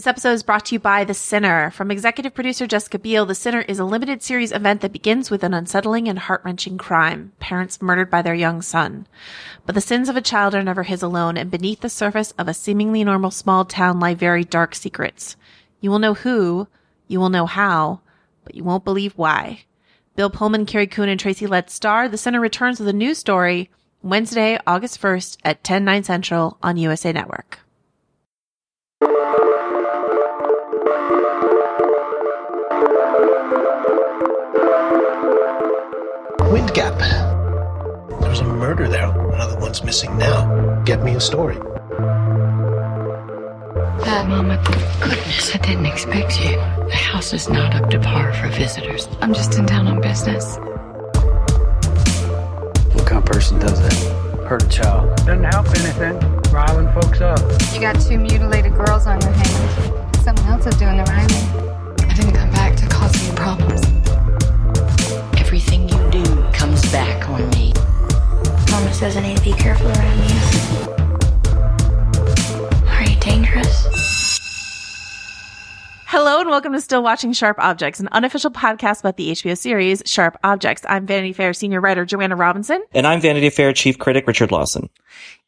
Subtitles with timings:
[0.00, 1.70] This episode is brought to you by The Sinner.
[1.72, 5.44] From executive producer Jessica Biel, The Sinner is a limited series event that begins with
[5.44, 9.06] an unsettling and heart wrenching crime parents murdered by their young son.
[9.66, 12.48] But the sins of a child are never his alone, and beneath the surface of
[12.48, 15.36] a seemingly normal small town lie very dark secrets.
[15.82, 16.66] You will know who,
[17.06, 18.00] you will know how,
[18.44, 19.64] but you won't believe why.
[20.16, 22.08] Bill Pullman, Carrie Coon, and Tracy Letts star.
[22.08, 23.68] The Sinner returns with a new story
[24.02, 27.58] Wednesday, August 1st at 10, 9 central on USA Network.
[36.50, 36.98] Wind Gap.
[38.20, 39.06] There's a murder there.
[39.06, 40.82] Another one's missing now.
[40.84, 41.54] Get me a story.
[44.02, 44.60] Dad, Mama,
[45.00, 46.56] goodness, I didn't expect you.
[46.88, 49.08] The house is not up to par for visitors.
[49.20, 50.56] I'm just in town on business.
[52.94, 53.94] What kind of person does that?
[54.48, 55.16] Hurt a child.
[55.18, 56.18] Doesn't help anything.
[56.50, 57.38] Riling folks up.
[57.72, 60.24] You got two mutilated girls on your hands.
[60.24, 62.10] Someone else is doing the riling.
[62.10, 63.82] I didn't come back to cause you problems.
[65.38, 65.89] Everything you do comes
[66.92, 67.72] back on me.
[68.70, 70.36] Mama says I need to be careful around you.
[72.88, 73.86] Are you dangerous?
[76.06, 80.02] Hello and welcome to Still Watching Sharp Objects, an unofficial podcast about the HBO series
[80.04, 80.84] Sharp Objects.
[80.88, 82.82] I'm Vanity Fair senior writer Joanna Robinson.
[82.92, 84.90] And I'm Vanity Fair chief critic Richard Lawson.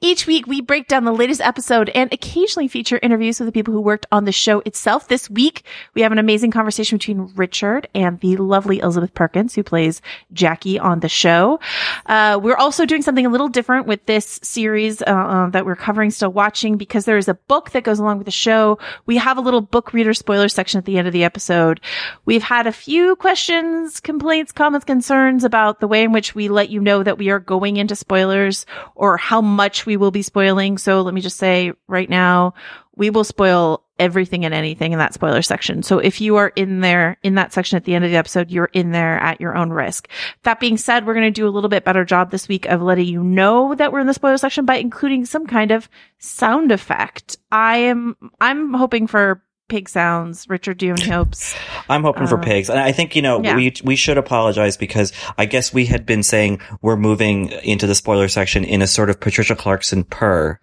[0.04, 3.72] Each week we break down the latest episode and occasionally feature interviews with the people
[3.72, 5.06] who worked on the show itself.
[5.06, 5.64] This week
[5.94, 10.02] we have an amazing conversation between Richard and the lovely Elizabeth Perkins who plays
[10.32, 11.60] Jackie on the show.
[12.06, 15.76] Uh, we're also doing something a little different with this series uh, uh, that we're
[15.76, 18.80] covering Still Watching because there is a book that goes along with the show.
[19.06, 21.80] We have a little book reader spoiler section at the end of the episode.
[22.24, 26.70] We've had a few questions, complaints, comments, concerns about the way in which we let
[26.70, 30.78] you know that we are going into spoilers or how much we will be spoiling.
[30.78, 32.54] So let me just say right now,
[32.94, 35.82] we will spoil everything and anything in that spoiler section.
[35.82, 38.50] So if you are in there, in that section at the end of the episode,
[38.50, 40.08] you're in there at your own risk.
[40.42, 42.82] That being said, we're going to do a little bit better job this week of
[42.82, 45.88] letting you know that we're in the spoiler section by including some kind of
[46.18, 47.36] sound effect.
[47.50, 50.48] I am, I'm hoping for pig sounds.
[50.48, 51.54] Richard Dune hopes.
[51.88, 52.68] I'm hoping uh, for pigs.
[52.68, 53.56] And I think, you know, yeah.
[53.56, 57.94] we, we should apologize because I guess we had been saying we're moving into the
[57.94, 60.58] spoiler section in a sort of Patricia Clarkson purr.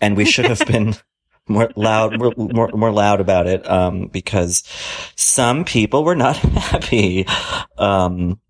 [0.00, 0.94] And we should have been
[1.48, 3.68] more loud, more, more, more loud about it.
[3.68, 4.64] Um, because
[5.16, 7.26] some people were not happy.
[7.76, 8.40] Um,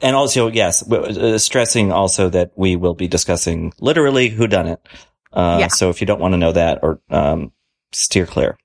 [0.00, 4.80] and also, yes, uh, stressing also that we will be discussing literally who done it.
[5.32, 5.68] Uh, yeah.
[5.68, 7.52] so if you don't want to know that or, um,
[7.92, 8.58] steer clear.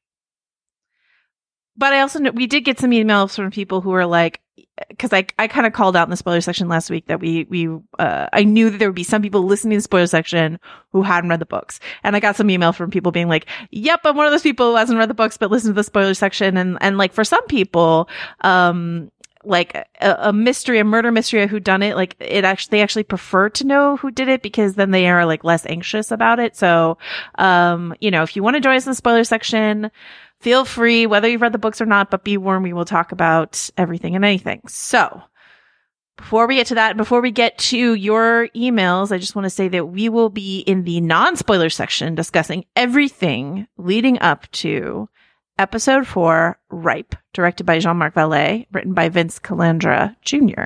[1.77, 4.41] But I also know we did get some emails from people who were like,
[4.89, 7.45] because I I kind of called out in the spoiler section last week that we
[7.49, 7.67] we
[7.99, 10.59] uh, I knew that there would be some people listening to the spoiler section
[10.91, 14.01] who hadn't read the books, and I got some email from people being like, "Yep,
[14.03, 16.13] I'm one of those people who hasn't read the books but listened to the spoiler
[16.13, 18.07] section," and and like for some people,
[18.41, 19.11] um,
[19.43, 19.85] like a,
[20.19, 23.49] a, mystery, a murder mystery, a who done it, like it actually, they actually prefer
[23.49, 26.55] to know who did it because then they are like less anxious about it.
[26.55, 26.97] So,
[27.35, 29.89] um, you know, if you want to join us in the spoiler section,
[30.39, 33.11] feel free, whether you've read the books or not, but be warned, we will talk
[33.11, 34.61] about everything and anything.
[34.67, 35.21] So
[36.17, 39.49] before we get to that, before we get to your emails, I just want to
[39.51, 45.09] say that we will be in the non spoiler section discussing everything leading up to
[45.59, 50.65] episode four, Ripe, directed by Jean-Marc Vallée, written by Vince Calandra Jr.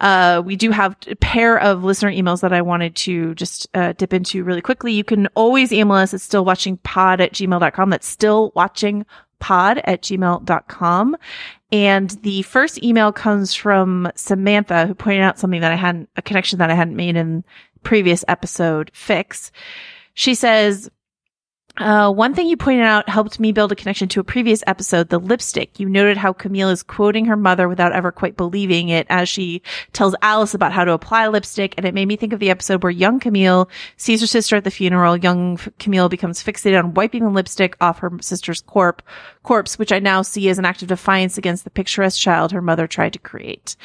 [0.00, 3.92] Uh, we do have a pair of listener emails that I wanted to just uh,
[3.92, 4.92] dip into really quickly.
[4.92, 7.90] You can always email us at stillwatchingpod at gmail.com.
[7.90, 11.16] That's still at gmail.com.
[11.72, 16.22] And the first email comes from Samantha, who pointed out something that I hadn't, a
[16.22, 17.44] connection that I hadn't made in
[17.82, 19.50] previous episode fix.
[20.14, 20.90] She says,
[21.78, 25.08] uh, one thing you pointed out helped me build a connection to a previous episode,
[25.08, 25.78] the lipstick.
[25.78, 29.60] You noted how Camille is quoting her mother without ever quite believing it as she
[29.92, 31.74] tells Alice about how to apply lipstick.
[31.76, 34.64] And it made me think of the episode where young Camille sees her sister at
[34.64, 35.16] the funeral.
[35.16, 39.02] Young Camille becomes fixated on wiping the lipstick off her sister's corp-
[39.46, 42.60] corpse, which I now see as an act of defiance against the picturesque child her
[42.60, 43.76] mother tried to create.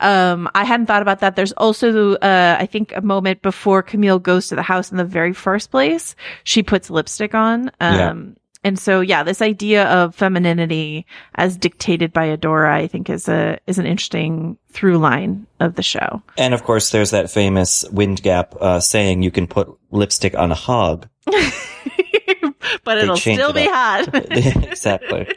[0.00, 1.36] Um, I hadn't thought about that.
[1.36, 5.04] There's also, uh, I think a moment before Camille goes to the house in the
[5.04, 6.16] very first place.
[6.44, 7.70] She puts lipstick on.
[7.80, 8.14] Um, yeah.
[8.64, 11.06] And so, yeah, this idea of femininity
[11.36, 15.84] as dictated by Adora, I think is a, is an interesting through line of the
[15.84, 16.20] show.
[16.36, 20.50] And of course, there's that famous Wind Gap, uh, saying you can put lipstick on
[20.50, 21.08] a hog.
[22.84, 24.08] but it'll still it be hot.
[24.14, 25.28] exactly.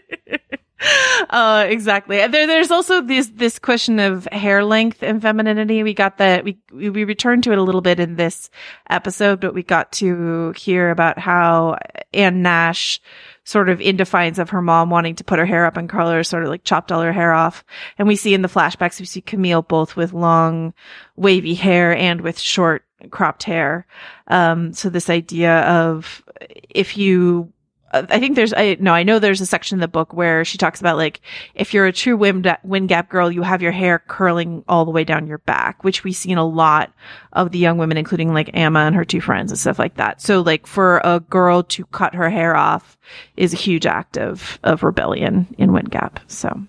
[1.30, 2.26] Uh, exactly.
[2.26, 5.84] There, there's also this, this question of hair length and femininity.
[5.84, 8.50] We got that, we, we returned to it a little bit in this
[8.90, 11.78] episode, but we got to hear about how
[12.14, 13.02] Ann Nash
[13.50, 16.24] sort of in defiance of her mom wanting to put her hair up in color,
[16.24, 17.64] sort of like chopped all her hair off.
[17.98, 20.76] And we see in the flashbacks, we see Camille both with long
[21.16, 23.88] wavy hair and with short cropped hair.
[24.28, 26.24] Um, so this idea of
[26.70, 27.52] if you
[27.92, 30.58] I think there's, I no, I know there's a section in the book where she
[30.58, 31.22] talks about like,
[31.56, 34.92] if you're a true wind, wind gap girl, you have your hair curling all the
[34.92, 36.94] way down your back, which we see in a lot
[37.34, 40.22] of the young women, including like Amma and her two friends and stuff like that.
[40.22, 42.98] So like for a girl to cut her hair off
[43.38, 46.20] is a huge act of, of rebellion in wind gap.
[46.28, 46.62] So.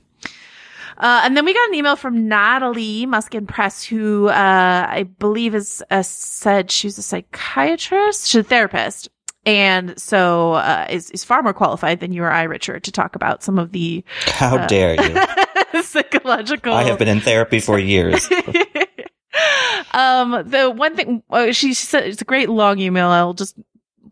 [1.01, 5.55] Uh, and then we got an email from Natalie Muskin Press, who uh, I believe
[5.55, 9.09] is uh, said she's a psychiatrist, she's a therapist,
[9.47, 13.17] and so uh, is is far more qualified than you or I, Richard, to talk
[13.17, 14.05] about some of the.
[14.27, 15.83] How uh, dare you?
[15.83, 16.73] psychological.
[16.73, 18.29] I have been in therapy for years.
[19.93, 23.09] um, the one thing uh, she said it's a great long email.
[23.09, 23.57] I'll just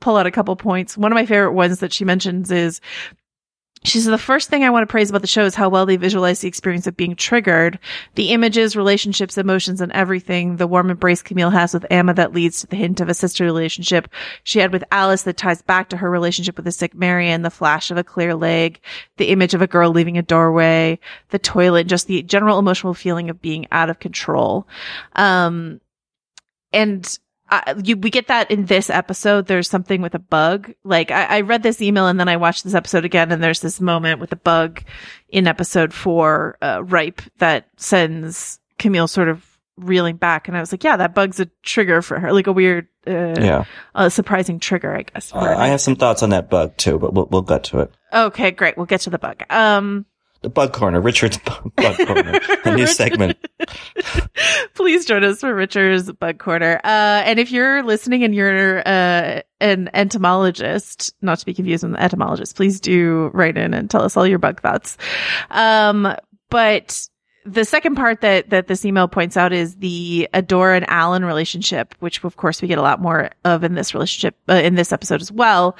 [0.00, 0.96] pull out a couple points.
[0.96, 2.80] One of my favorite ones that she mentions is
[3.84, 5.86] she said, the first thing I want to praise about the show is how well
[5.86, 7.78] they visualize the experience of being triggered.
[8.16, 10.56] The images, relationships, emotions, and everything.
[10.56, 13.44] The warm embrace Camille has with Amma that leads to the hint of a sister
[13.44, 14.08] relationship
[14.42, 17.50] she had with Alice that ties back to her relationship with the sick Marian, the
[17.50, 18.80] flash of a clear leg,
[19.16, 20.98] the image of a girl leaving a doorway,
[21.30, 24.66] the toilet, just the general emotional feeling of being out of control.
[25.14, 25.80] Um,
[26.72, 27.19] and
[27.83, 29.47] you, we get that in this episode.
[29.47, 30.73] There's something with a bug.
[30.85, 33.61] Like I, I, read this email and then I watched this episode again, and there's
[33.61, 34.83] this moment with a bug
[35.29, 40.73] in episode four, uh, ripe, that sends Camille sort of reeling back, and I was
[40.73, 43.64] like, yeah, that bug's a trigger for her, like a weird, uh, yeah,
[43.95, 45.33] a surprising trigger, I guess.
[45.33, 47.93] Uh, I have some thoughts on that bug too, but we'll we'll get to it.
[48.12, 48.76] Okay, great.
[48.76, 49.43] We'll get to the bug.
[49.50, 50.07] Um,
[50.42, 53.37] the Bug Corner, Richard's Bug Corner, a new segment.
[54.75, 56.80] Please join us for Richard's Bug Corner.
[56.85, 61.92] Uh, and if you're listening and you're uh, an entomologist, not to be confused with
[61.92, 64.97] an etymologist, please do write in and tell us all your bug thoughts.
[65.50, 66.14] Um,
[66.50, 67.09] but
[67.49, 71.95] the second part that that this email points out is the Adora and Alan relationship,
[72.00, 74.93] which of course we get a lot more of in this relationship uh, in this
[74.93, 75.76] episode as well.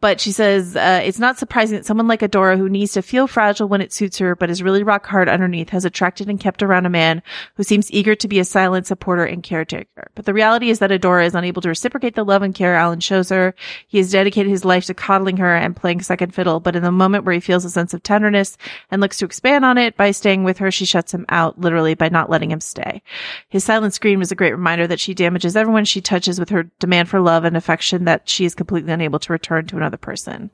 [0.00, 3.26] But she says uh, it's not surprising that someone like Adora, who needs to feel
[3.26, 6.62] fragile when it suits her, but is really rock hard underneath, has attracted and kept
[6.62, 7.22] around a man
[7.56, 10.10] who seems eager to be a silent supporter and caretaker.
[10.14, 13.00] But the reality is that Adora is unable to reciprocate the love and care Alan
[13.00, 13.54] shows her.
[13.86, 16.92] He has dedicated his life to coddling her and playing second fiddle, but in the
[16.92, 18.56] moment where he feels a sense of tenderness
[18.90, 21.94] and looks to expand on it by staying with her, she shuts him out literally
[21.94, 23.02] by not letting him stay.
[23.48, 26.64] His silent scream is a great reminder that she damages everyone she touches with her
[26.78, 30.50] demand for love and affection that she is completely unable to return to another person.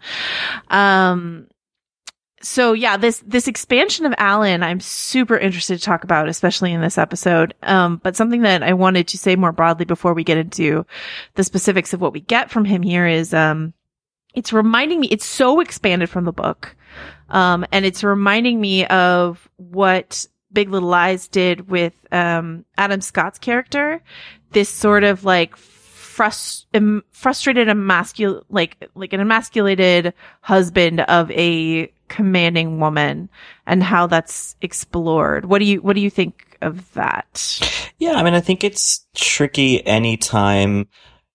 [0.68, 1.46] Um,
[2.42, 6.80] so yeah, this this expansion of Alan, I'm super interested to talk about, especially in
[6.80, 7.54] this episode.
[7.62, 10.86] Um, but something that I wanted to say more broadly before we get into
[11.34, 13.74] the specifics of what we get from him here is, um,
[14.34, 16.74] it's reminding me, it's so expanded from the book,
[17.28, 23.38] um, and it's reminding me of what Big Little Lies did with um, Adam Scott's
[23.38, 24.02] character.
[24.52, 26.66] This sort of like frust-
[27.10, 33.28] frustrated, emascul- like like an emasculated husband of a commanding woman
[33.66, 35.44] and how that's explored.
[35.44, 37.88] What do you, what do you think of that?
[37.98, 38.14] Yeah.
[38.14, 40.88] I mean, I think it's tricky anytime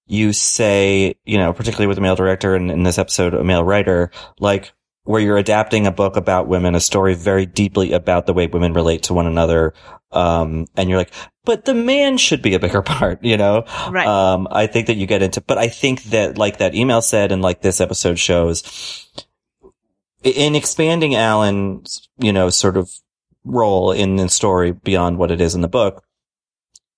[0.07, 3.63] you say, you know, particularly with a male director and in this episode, a male
[3.63, 4.74] writer, like,
[5.05, 8.74] where you're adapting a book about women, a story very deeply about the way women
[8.74, 9.74] relate to one another.
[10.12, 11.13] Um, and you're like,
[11.45, 13.65] but the man should be a bigger part, you know?
[13.89, 14.07] Right.
[14.07, 17.31] Um, I think that you get into, but I think that like that email said
[17.31, 19.07] and like this episode shows,
[20.24, 22.91] in expanding Alan's, you know, sort of
[23.43, 26.03] role in the story beyond what it is in the book,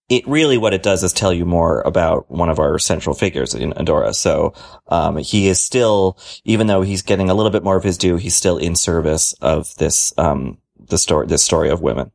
[0.09, 3.53] it really what it does is tell you more about one of our central figures
[3.53, 4.15] in Adora.
[4.15, 4.53] So
[4.87, 8.15] um, he is still, even though he's getting a little bit more of his due,
[8.15, 12.11] he's still in service of this um, the story this story of women.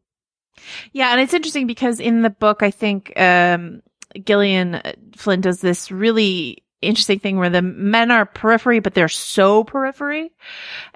[0.92, 3.82] Yeah, and it's interesting because in the book, I think um,
[4.24, 4.80] Gillian
[5.16, 10.32] Flynn does this really interesting thing where the men are periphery, but they're so periphery.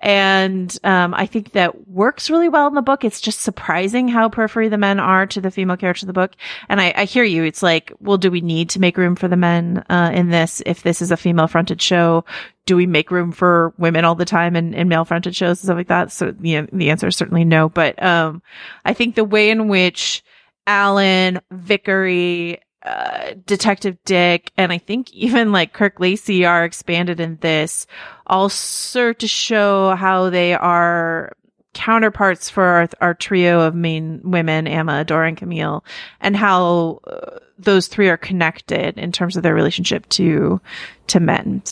[0.01, 3.05] And, um, I think that works really well in the book.
[3.05, 6.37] It's just surprising how periphery the men are to the female characters in the book.
[6.69, 7.45] And I, I hear you.
[7.45, 10.63] It's like, well, do we need to make room for the men, uh, in this?
[10.67, 12.25] If this is a female fronted show,
[12.67, 15.67] do we make room for women all the time in, in male fronted shows and
[15.67, 16.11] stuff like that?
[16.11, 17.69] So, you know, the answer is certainly no.
[17.69, 18.43] But, um,
[18.85, 20.25] I think the way in which
[20.67, 27.37] Alan, Vickery, uh, Detective Dick and I think even like Kirk Lacey are expanded in
[27.41, 27.87] this
[28.27, 31.33] also to show how they are
[31.77, 35.85] counterparts for our, our trio of main women, Amma, Adora, and Camille,
[36.21, 40.61] and how uh, those three are connected in terms of their relationship to,
[41.09, 41.63] to men.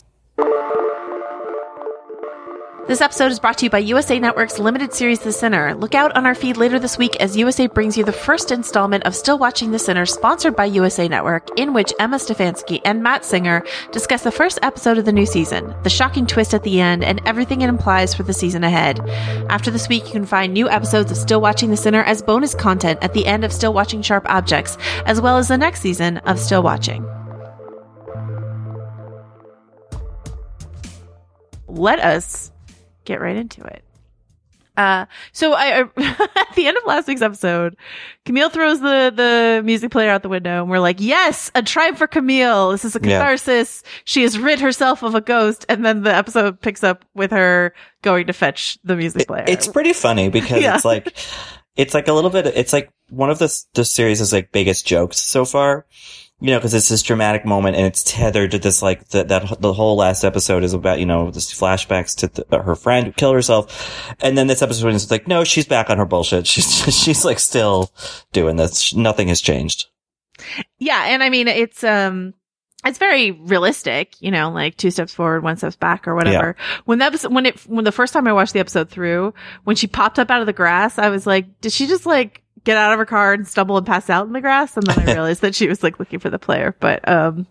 [2.87, 5.73] This episode is brought to you by USA Network's limited series The Sinner.
[5.73, 9.05] Look out on our feed later this week as USA brings you the first installment
[9.05, 13.25] of Still Watching The Sinner, sponsored by USA Network, in which Emma Stefansky and Matt
[13.25, 17.03] Singer discuss the first episode of the new season, the shocking twist at the end,
[17.03, 18.99] and everything it implies for the season ahead.
[19.49, 22.53] After this week, you can find new episodes of Still Watching The Sinner as bonus
[22.53, 24.77] content at the end of Still Watching Sharp Objects,
[25.07, 27.03] as well as the next season of Still Watching.
[31.67, 32.51] Let us
[33.05, 33.83] get right into it.
[34.77, 37.77] Uh, so I, at the end of last week's episode,
[38.25, 41.97] Camille throws the, the music player out the window and we're like, yes, a tribe
[41.97, 42.71] for Camille.
[42.71, 43.83] This is a catharsis.
[43.83, 43.91] Yeah.
[44.03, 45.65] She has rid herself of a ghost.
[45.69, 49.45] And then the episode picks up with her going to fetch the music player.
[49.47, 50.75] It's pretty funny because yeah.
[50.75, 51.15] it's like,
[51.75, 55.19] it's like a little bit, it's like one of the, the series' like biggest jokes
[55.19, 55.85] so far
[56.41, 59.61] you know, because it's this dramatic moment and it's tethered to this like the, that
[59.61, 63.13] the whole last episode is about you know this flashbacks to the, her friend who
[63.13, 66.45] killed herself, and then this episode is like no, she's back on her bullshit.
[66.55, 67.91] She's she's like still
[68.33, 68.93] doing this.
[68.93, 69.87] Nothing has changed.
[70.77, 72.33] Yeah, and I mean it's um
[72.85, 76.55] it's very realistic, you know, like two steps forward, one steps back or whatever.
[76.57, 76.77] Yeah.
[76.85, 79.75] When that was, when it, when the first time I watched the episode through, when
[79.75, 82.77] she popped up out of the grass, I was like, did she just like get
[82.77, 84.75] out of her car and stumble and pass out in the grass.
[84.75, 86.75] And then I realized that she was like looking for the player.
[86.79, 87.45] But, um,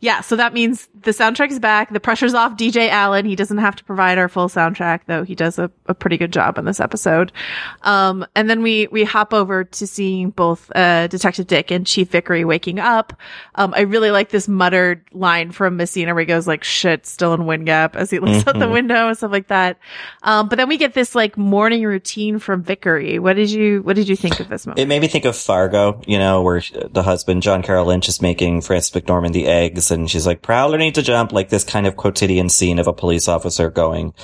[0.00, 1.92] yeah, so that means the soundtrack is back.
[1.92, 3.26] The pressure's off DJ Alan.
[3.26, 6.32] He doesn't have to provide our full soundtrack, though he does a, a pretty good
[6.32, 7.32] job in this episode.
[7.82, 12.08] Um, and then we, we hop over to seeing both, uh, Detective Dick and Chief
[12.08, 13.14] Vickery waking up.
[13.56, 17.34] Um, I really like this muttered line from Messina where he goes like, shit, still
[17.34, 18.48] in wind gap as he looks mm-hmm.
[18.48, 18.74] out the mm-hmm.
[18.74, 19.80] window and stuff like that.
[20.22, 23.18] Um, but then we get this like morning routine from Vickery.
[23.18, 24.35] What did you, what did you think?
[24.44, 24.66] This.
[24.76, 28.22] It made me think of Fargo, you know, where the husband, John Carroll Lynch, is
[28.22, 31.86] making Frances McDormand the eggs, and she's like, Prowler needs to jump, like this kind
[31.86, 34.14] of quotidian scene of a police officer going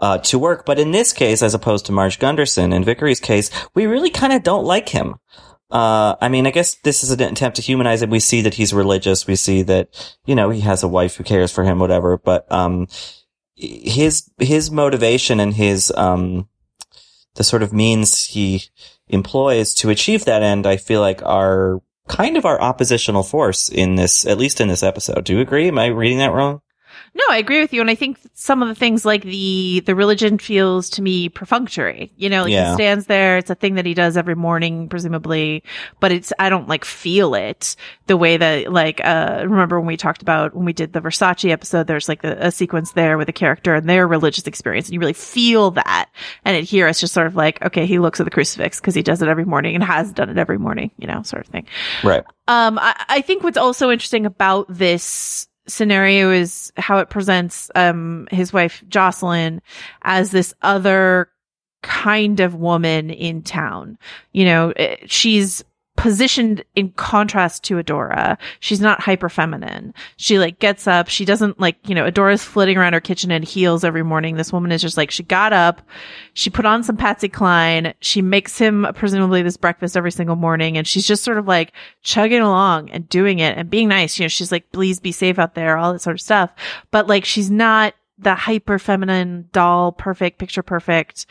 [0.00, 0.64] uh, to work.
[0.64, 4.32] But in this case, as opposed to Marge Gunderson, in Vickery's case, we really kind
[4.32, 5.16] of don't like him.
[5.70, 8.10] Uh, I mean, I guess this is an attempt to humanize him.
[8.10, 9.26] We see that he's religious.
[9.26, 12.18] We see that, you know, he has a wife who cares for him, whatever.
[12.18, 12.88] But, um,
[13.54, 16.48] his, his motivation and his, um,
[17.36, 18.64] the sort of means he
[19.12, 23.96] employs to achieve that end, I feel like are kind of our oppositional force in
[23.96, 25.24] this, at least in this episode.
[25.24, 25.68] Do you agree?
[25.68, 26.60] Am I reading that wrong?
[27.12, 27.80] No, I agree with you.
[27.80, 32.12] And I think some of the things like the, the religion feels to me perfunctory.
[32.16, 32.70] You know, like Yeah.
[32.70, 33.36] he stands there.
[33.38, 35.64] It's a thing that he does every morning, presumably,
[35.98, 37.74] but it's, I don't like feel it
[38.06, 41.50] the way that like, uh, remember when we talked about when we did the Versace
[41.50, 44.94] episode, there's like a, a sequence there with a character and their religious experience and
[44.94, 46.08] you really feel that.
[46.44, 48.94] And it, here it's just sort of like, okay, he looks at the crucifix because
[48.94, 51.52] he does it every morning and has done it every morning, you know, sort of
[51.52, 51.66] thing.
[52.04, 52.24] Right.
[52.46, 58.28] Um, I, I think what's also interesting about this scenario is how it presents um
[58.30, 59.62] his wife Jocelyn
[60.02, 61.30] as this other
[61.82, 63.98] kind of woman in town.
[64.32, 65.64] You know, eh, she's
[66.00, 68.38] positioned in contrast to Adora.
[68.60, 69.92] She's not hyper feminine.
[70.16, 71.08] She like gets up.
[71.08, 74.36] She doesn't like, you know, Adora's flitting around her kitchen in heels every morning.
[74.36, 75.82] This woman is just like, she got up,
[76.32, 77.92] she put on some Patsy Cline.
[78.00, 80.78] She makes him presumably this breakfast every single morning.
[80.78, 84.18] And she's just sort of like chugging along and doing it and being nice.
[84.18, 86.50] You know, she's like, please be safe out there, all that sort of stuff.
[86.90, 91.26] But like, she's not the hyper feminine doll, perfect, picture perfect,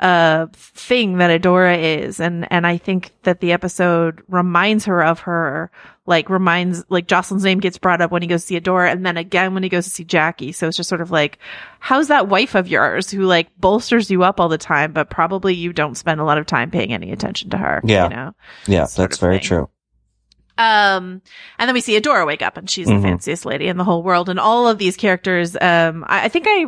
[0.00, 2.20] uh, thing that Adora is.
[2.20, 5.70] And, and I think that the episode reminds her of her,
[6.06, 9.06] like reminds, like Jocelyn's name gets brought up when he goes to see Adora and
[9.06, 10.52] then again when he goes to see Jackie.
[10.52, 11.38] So it's just sort of like,
[11.80, 15.54] how's that wife of yours who like bolsters you up all the time, but probably
[15.54, 17.80] you don't spend a lot of time paying any attention to her?
[17.84, 18.04] Yeah.
[18.04, 18.34] You know?
[18.66, 19.44] Yeah, Sort that's very thing.
[19.44, 19.70] true.
[20.58, 21.20] Um,
[21.58, 23.02] and then we see Adora wake up and she's Mhm.
[23.02, 24.28] the fanciest lady in the whole world.
[24.28, 26.66] And all of these characters, um, I, I think I,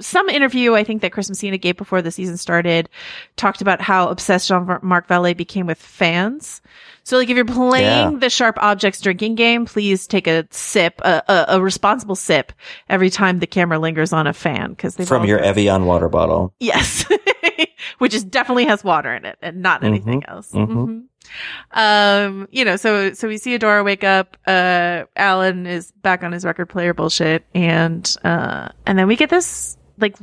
[0.00, 2.88] some interview I think that Chris Messina gave before the season started
[3.36, 6.60] talked about how obsessed Jean-Marc Vallée became with fans.
[7.04, 8.18] So like if you're playing Yeah.
[8.18, 12.52] the sharp objects drinking game, please take a sip, a, a, a responsible sip
[12.88, 16.54] every time the camera lingers on a fan because they From your Evian water bottle.
[16.58, 17.04] Yes.
[17.98, 20.28] Which is definitely has water in it and not anything Mhm.
[20.28, 20.50] else.
[20.52, 20.66] Mhm.
[20.68, 21.02] Mhm.
[21.72, 26.32] Um, you know, so, so we see Adora wake up, uh, Alan is back on
[26.32, 30.16] his record player bullshit and, uh, and then we get this like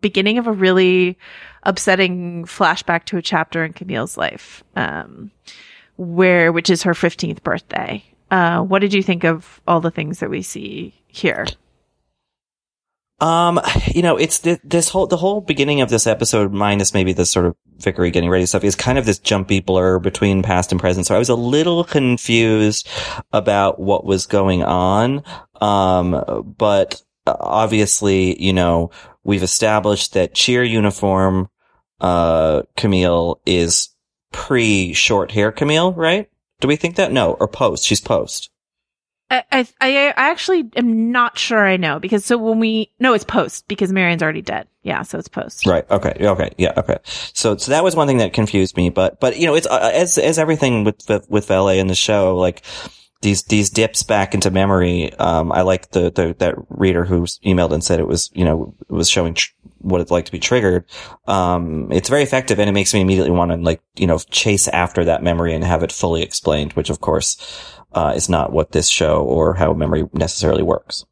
[0.00, 1.18] beginning of a really
[1.64, 5.30] upsetting flashback to a chapter in Camille's life, um,
[5.96, 8.04] where, which is her 15th birthday.
[8.30, 11.46] Uh, what did you think of all the things that we see here?
[13.18, 17.12] Um, you know, it's th- this whole, the whole beginning of this episode, minus maybe
[17.12, 20.70] the sort of Vickery getting ready stuff, is kind of this jumpy blur between past
[20.70, 21.06] and present.
[21.06, 22.88] So I was a little confused
[23.32, 25.22] about what was going on.
[25.60, 28.90] Um, but obviously, you know,
[29.24, 31.48] we've established that cheer uniform,
[32.00, 33.90] uh, Camille is
[34.32, 36.28] pre short hair Camille, right?
[36.60, 37.12] Do we think that?
[37.12, 37.84] No, or post.
[37.84, 38.50] She's post.
[39.30, 43.24] I, I I actually am not sure I know because so when we no it's
[43.24, 45.88] post because Marian's already dead yeah so it's post Right.
[45.90, 46.14] Okay.
[46.20, 46.50] Okay.
[46.56, 46.72] Yeah.
[46.76, 46.98] Okay.
[47.04, 49.90] So, so that was one thing that confused me, but, but, you know, it's, uh,
[49.92, 52.62] as, as everything with, with, with Vallée in the show, like,
[53.22, 55.12] these, these dips back into memory.
[55.14, 58.74] Um, I like the, the, that reader who emailed and said it was, you know,
[58.88, 60.84] it was showing tr- what it's like to be triggered.
[61.26, 64.68] Um, it's very effective and it makes me immediately want to, like, you know, chase
[64.68, 67.36] after that memory and have it fully explained, which of course,
[67.96, 71.04] uh, is not what this show or how memory necessarily works.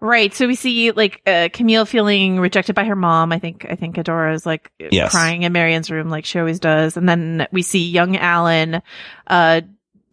[0.00, 3.74] right so we see like uh, Camille feeling rejected by her mom I think I
[3.76, 5.10] think Adora is like Yes.
[5.10, 8.82] crying in Marian's room like she always does and then we see young Alan
[9.26, 9.62] uh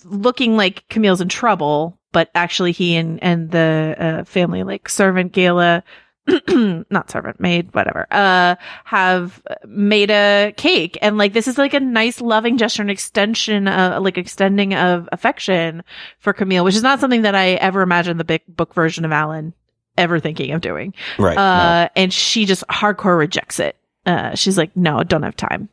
[0.05, 5.33] looking like Camille's in trouble but actually he and and the uh, family like servant
[5.33, 5.83] Gayla
[6.89, 8.55] not servant maid whatever uh
[8.85, 10.97] have made a cake.
[11.01, 15.09] And like this is like a nice loving gesture an extension uh like extending of
[15.11, 15.83] affection
[16.19, 19.11] for camille which is not something that i ever imagined the big book version of
[19.11, 19.53] alan
[19.97, 20.93] ever thinking of doing.
[21.19, 21.37] Right.
[21.37, 23.77] uh and she just hardcore rejects it.
[24.05, 25.67] Uh she's like no don't have time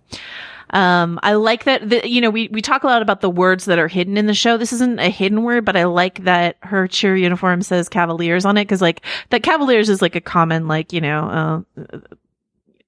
[0.73, 3.65] um, I like that, the, you know, we, we talk a lot about the words
[3.65, 4.57] that are hidden in the show.
[4.57, 8.57] This isn't a hidden word, but I like that her cheer uniform says Cavaliers on
[8.57, 8.67] it.
[8.67, 11.99] Cause like that Cavaliers is like a common, like, you know, uh,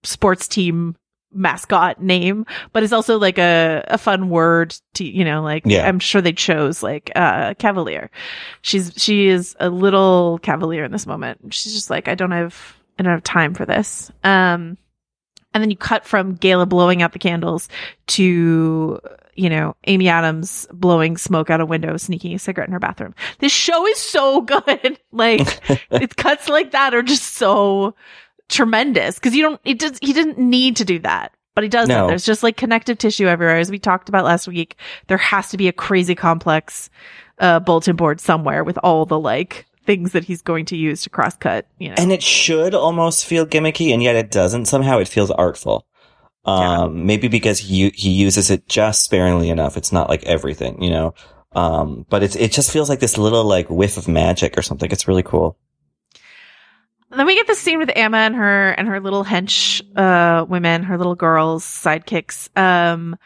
[0.03, 0.97] sports team
[1.35, 5.89] mascot name, but it's also like a, a fun word to, you know, like Yeah.
[5.89, 8.11] I'm sure they chose like, uh, Cavalier.
[8.61, 11.55] She's, she is a little Cavalier in this moment.
[11.55, 14.13] She's just like, I don't have, I don't have time for this.
[14.23, 14.77] Um,
[15.55, 17.69] and then you cut from Gayla blowing out the candles
[18.09, 19.01] to,
[19.35, 23.15] you know, Amy Adams blowing smoke out a window, sneaking a cigarette in her bathroom.
[23.39, 24.99] This show is so good.
[25.13, 25.61] like,
[25.91, 27.95] it cuts like that are just so
[28.49, 31.33] tremendous because you don't, it does, he didn't need to do that.
[31.55, 32.01] But he does that.
[32.01, 32.07] No.
[32.07, 33.59] There's just like connective tissue everywhere.
[33.59, 34.77] As we talked about last week,
[35.09, 36.89] there has to be a crazy complex,
[37.41, 41.11] uh, bulletin board somewhere with all the like things that he's going to use to
[41.11, 41.95] cross cut, you know.
[41.99, 44.67] And it should almost feel gimmicky, and yet it doesn't.
[44.67, 45.87] Somehow it feels artful.
[46.45, 49.77] Um, maybe because he, he uses it just sparingly enough.
[49.77, 51.15] It's not like everything, you know?
[51.53, 54.91] Um, but it's, it just feels like this little like whiff of magic or something.
[54.91, 55.57] It's really cool.
[57.11, 60.83] then we get the scene with Amma and her and her little hench uh women,
[60.83, 62.49] her little girls, sidekicks.
[62.59, 63.17] Um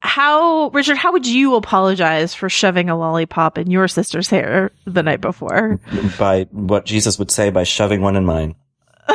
[0.00, 5.02] how Richard, how would you apologize for shoving a lollipop in your sister's hair the
[5.02, 5.80] night before?
[6.18, 8.54] By what Jesus would say by shoving one in mine.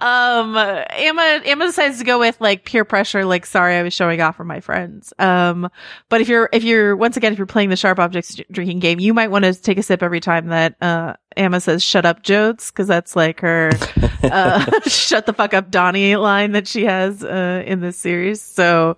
[0.00, 4.20] um Amma Amma decides to go with like peer pressure, like sorry I was showing
[4.20, 5.12] off for my friends.
[5.18, 5.70] Um
[6.08, 8.98] but if you're if you're once again if you're playing the sharp objects drinking game,
[8.98, 12.22] you might want to take a sip every time that uh Amma says shut up
[12.22, 13.70] Jodes because that's like her
[14.22, 18.40] uh shut the fuck up Donnie line that she has uh in this series.
[18.40, 18.96] So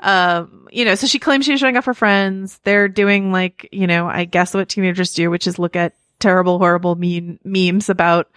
[0.00, 2.60] um you know, so she claims she's showing off her friends.
[2.64, 6.58] They're doing like, you know, I guess what teenagers do, which is look at terrible,
[6.58, 8.30] horrible mean memes about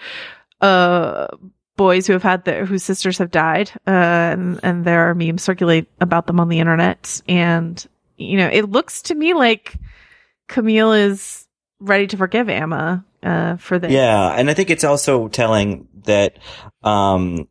[0.61, 1.27] uh
[1.75, 5.43] boys who have had their whose sisters have died, uh, and, and there are memes
[5.43, 7.21] circulate about them on the internet.
[7.27, 7.85] And
[8.17, 9.75] you know, it looks to me like
[10.47, 11.47] Camille is
[11.79, 13.91] ready to forgive Amma uh, for this.
[13.91, 16.39] Yeah, and I think it's also telling that
[16.83, 17.47] um,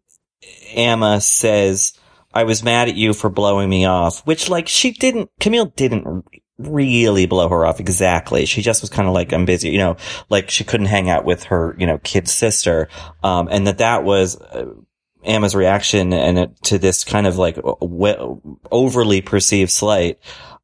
[0.74, 1.98] Amma says.
[2.34, 6.24] I was mad at you for blowing me off, which like she didn't, Camille didn't
[6.58, 8.46] really blow her off exactly.
[8.46, 9.96] She just was kind of like, I'm busy, you know,
[10.28, 12.88] like she couldn't hang out with her, you know, kid sister.
[13.22, 14.74] Um, and that that was, uh,
[15.24, 20.18] Amma's reaction and it, to this kind of like w- overly perceived slight.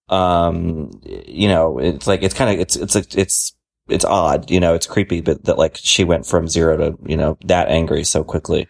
[0.09, 3.55] Um, you know, it's like, it's kind of, it's, it's, it's,
[3.89, 7.17] it's odd, you know, it's creepy, but that like she went from zero to, you
[7.17, 8.69] know, that angry so quickly.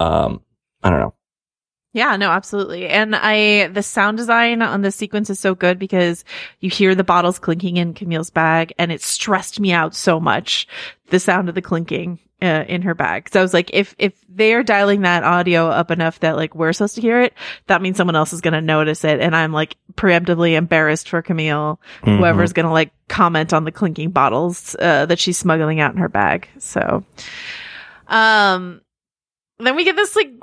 [0.00, 0.40] Um,
[0.82, 1.14] I don't know.
[1.94, 2.88] Yeah, no, absolutely.
[2.88, 6.24] And I, the sound design on this sequence is so good because
[6.58, 10.66] you hear the bottles clinking in Camille's bag and it stressed me out so much.
[11.10, 13.28] The sound of the clinking uh, in her bag.
[13.32, 16.72] So I was like, if, if they're dialing that audio up enough that like we're
[16.72, 17.32] supposed to hear it,
[17.68, 19.20] that means someone else is going to notice it.
[19.20, 22.18] And I'm like preemptively embarrassed for Camille, mm-hmm.
[22.18, 25.98] whoever's going to like comment on the clinking bottles, uh, that she's smuggling out in
[25.98, 26.48] her bag.
[26.58, 27.04] So,
[28.08, 28.80] um,
[29.60, 30.32] then we get this like,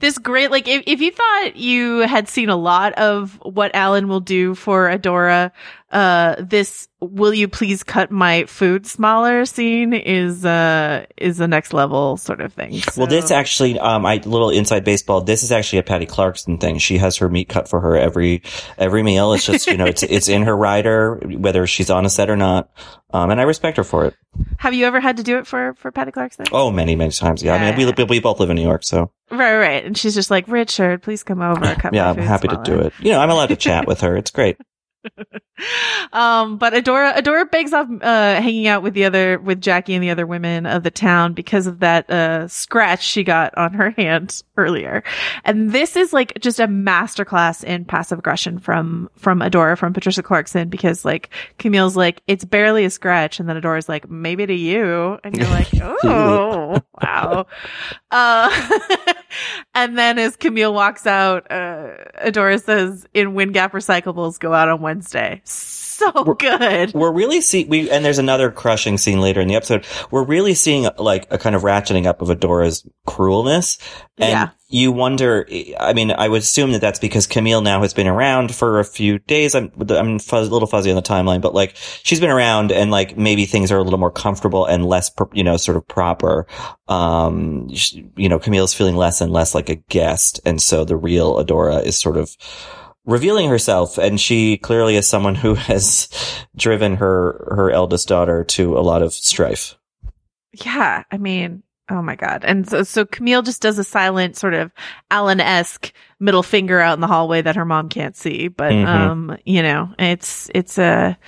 [0.00, 4.08] this great like if, if you thought you had seen a lot of what Alan
[4.08, 5.50] will do for Adora,
[5.90, 11.72] uh this will you please cut my food smaller scene is uh is the next
[11.72, 12.80] level sort of thing.
[12.80, 13.00] So.
[13.02, 16.78] Well this actually um I little inside baseball, this is actually a Patty Clarkson thing.
[16.78, 18.42] She has her meat cut for her every
[18.78, 19.32] every meal.
[19.32, 22.36] It's just, you know, it's it's in her rider, whether she's on a set or
[22.36, 22.70] not.
[23.12, 24.14] Um and I respect her for it.
[24.58, 26.46] Have you ever had to do it for for Patty Clarkson?
[26.52, 27.42] Oh, many, many times.
[27.42, 27.56] Yeah.
[27.56, 27.70] yeah.
[27.70, 29.84] I mean we we both live in New York, so Right, right.
[29.84, 31.64] And she's just like, Richard, please come over.
[31.92, 32.64] yeah, I'm happy smaller.
[32.64, 32.92] to do it.
[33.00, 34.16] You know, I'm allowed to chat with her.
[34.16, 34.56] It's great.
[36.12, 40.02] um, but Adora, Adora begs off, uh, hanging out with the other, with Jackie and
[40.02, 43.90] the other women of the town because of that, uh, scratch she got on her
[43.90, 45.02] hand earlier.
[45.44, 50.22] And this is like just a masterclass in passive aggression from, from Adora, from Patricia
[50.22, 53.40] Clarkson, because like Camille's like, it's barely a scratch.
[53.40, 55.18] And then Adora's like, maybe to you.
[55.24, 57.46] And you're like, oh, wow.
[58.10, 58.78] Uh,
[59.74, 61.90] and then as Camille walks out, uh,
[62.24, 65.40] Adora says, in Wind Gap recyclables go out on Wednesday.
[66.00, 66.94] So we're, good.
[66.94, 69.86] We're really seeing we and there's another crushing scene later in the episode.
[70.10, 73.78] We're really seeing like a kind of ratcheting up of Adora's cruelness,
[74.16, 74.50] and yeah.
[74.68, 75.46] you wonder.
[75.78, 78.84] I mean, I would assume that that's because Camille now has been around for a
[78.84, 79.54] few days.
[79.54, 82.90] I'm I'm fuzz, a little fuzzy on the timeline, but like she's been around, and
[82.90, 86.46] like maybe things are a little more comfortable and less, you know, sort of proper.
[86.88, 87.68] Um,
[88.16, 91.84] you know, Camille's feeling less and less like a guest, and so the real Adora
[91.84, 92.34] is sort of
[93.04, 96.08] revealing herself and she clearly is someone who has
[96.56, 99.76] driven her her eldest daughter to a lot of strife.
[100.52, 102.44] Yeah i mean oh my god.
[102.44, 104.70] And so, so camille just does a silent sort of
[105.10, 108.48] alan-esque middle finger out in the hallway that her mom can't see.
[108.48, 108.86] But mm-hmm.
[108.86, 111.18] um you know it's it's a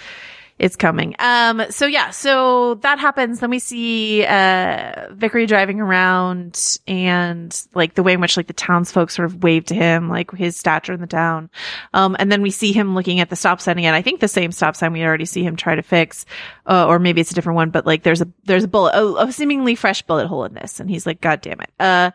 [0.63, 1.17] it's coming.
[1.19, 3.41] Um, so yeah, so that happens.
[3.41, 8.53] Then we see, uh, Vickery driving around and like the way in which like the
[8.53, 11.51] townsfolk sort of wave to him, like his stature in the town.
[11.93, 13.93] Um, and then we see him looking at the stop sign again.
[13.93, 16.27] I think the same stop sign we already see him try to fix,
[16.65, 19.17] uh, or maybe it's a different one, but like there's a, there's a bullet, a,
[19.17, 20.79] a seemingly fresh bullet hole in this.
[20.79, 21.71] And he's like, God damn it.
[21.81, 22.13] Uh,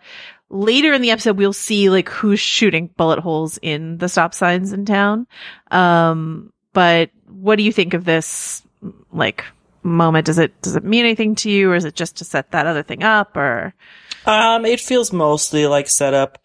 [0.49, 4.71] later in the episode, we'll see like who's shooting bullet holes in the stop signs
[4.71, 5.27] in town.
[5.69, 7.09] Um, but
[7.41, 8.63] what do you think of this
[9.11, 9.45] like
[9.83, 10.25] moment?
[10.25, 12.65] Does it does it mean anything to you, or is it just to set that
[12.65, 13.35] other thing up?
[13.35, 13.73] Or
[14.25, 16.43] um, it feels mostly like setup.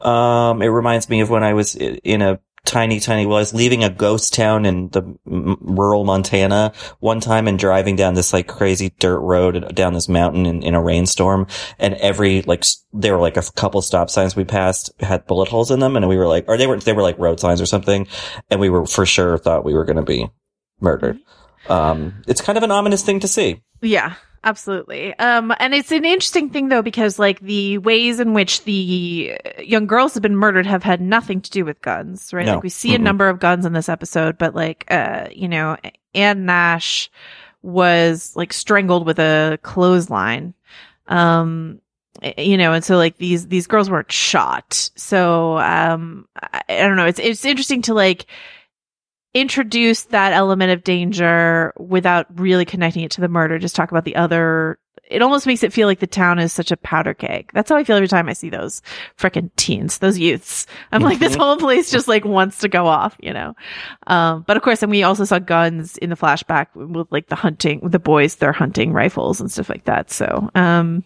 [0.00, 3.54] Um, it reminds me of when I was in a tiny, tiny, well, I was
[3.54, 8.32] leaving a ghost town in the m- rural Montana one time and driving down this
[8.32, 11.46] like crazy dirt road down this mountain in, in a rainstorm.
[11.78, 15.70] And every, like, there were like a couple stop signs we passed had bullet holes
[15.70, 15.96] in them.
[15.96, 18.06] And we were like, or they were, they were like road signs or something.
[18.50, 20.28] And we were for sure thought we were going to be
[20.80, 21.18] murdered.
[21.68, 23.62] Um, it's kind of an ominous thing to see.
[23.80, 24.14] Yeah.
[24.42, 25.14] Absolutely.
[25.18, 29.86] Um, and it's an interesting thing though because like the ways in which the young
[29.86, 32.46] girls have been murdered have had nothing to do with guns, right?
[32.46, 32.54] No.
[32.54, 32.96] Like we see Mm-mm.
[32.96, 35.76] a number of guns in this episode, but like, uh, you know,
[36.14, 37.10] Ann Nash
[37.62, 40.54] was like strangled with a clothesline.
[41.06, 41.82] Um,
[42.38, 44.90] you know, and so like these these girls weren't shot.
[44.96, 47.06] So um, I, I don't know.
[47.06, 48.26] It's it's interesting to like
[49.34, 53.58] introduce that element of danger without really connecting it to the murder.
[53.58, 54.78] Just talk about the other.
[55.08, 57.50] It almost makes it feel like the town is such a powder keg.
[57.52, 58.80] That's how I feel every time I see those
[59.18, 60.66] frickin' teens, those youths.
[60.92, 63.54] I'm like, this whole place just like wants to go off, you know?
[64.06, 67.34] Um, but of course, and we also saw guns in the flashback with like the
[67.34, 70.10] hunting, the boys, they're hunting rifles and stuff like that.
[70.12, 71.04] So, um,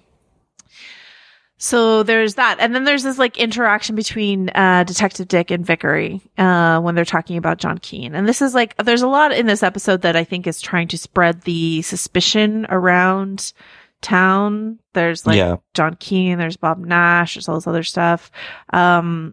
[1.64, 2.58] so there's that.
[2.60, 7.06] And then there's this like interaction between, uh, Detective Dick and Vickery, uh, when they're
[7.06, 8.14] talking about John Keene.
[8.14, 10.88] And this is like, there's a lot in this episode that I think is trying
[10.88, 13.54] to spread the suspicion around
[14.02, 14.78] town.
[14.92, 15.56] There's like Yeah.
[15.72, 18.30] John Keene, there's Bob Nash, there's all this other stuff.
[18.70, 19.32] Um,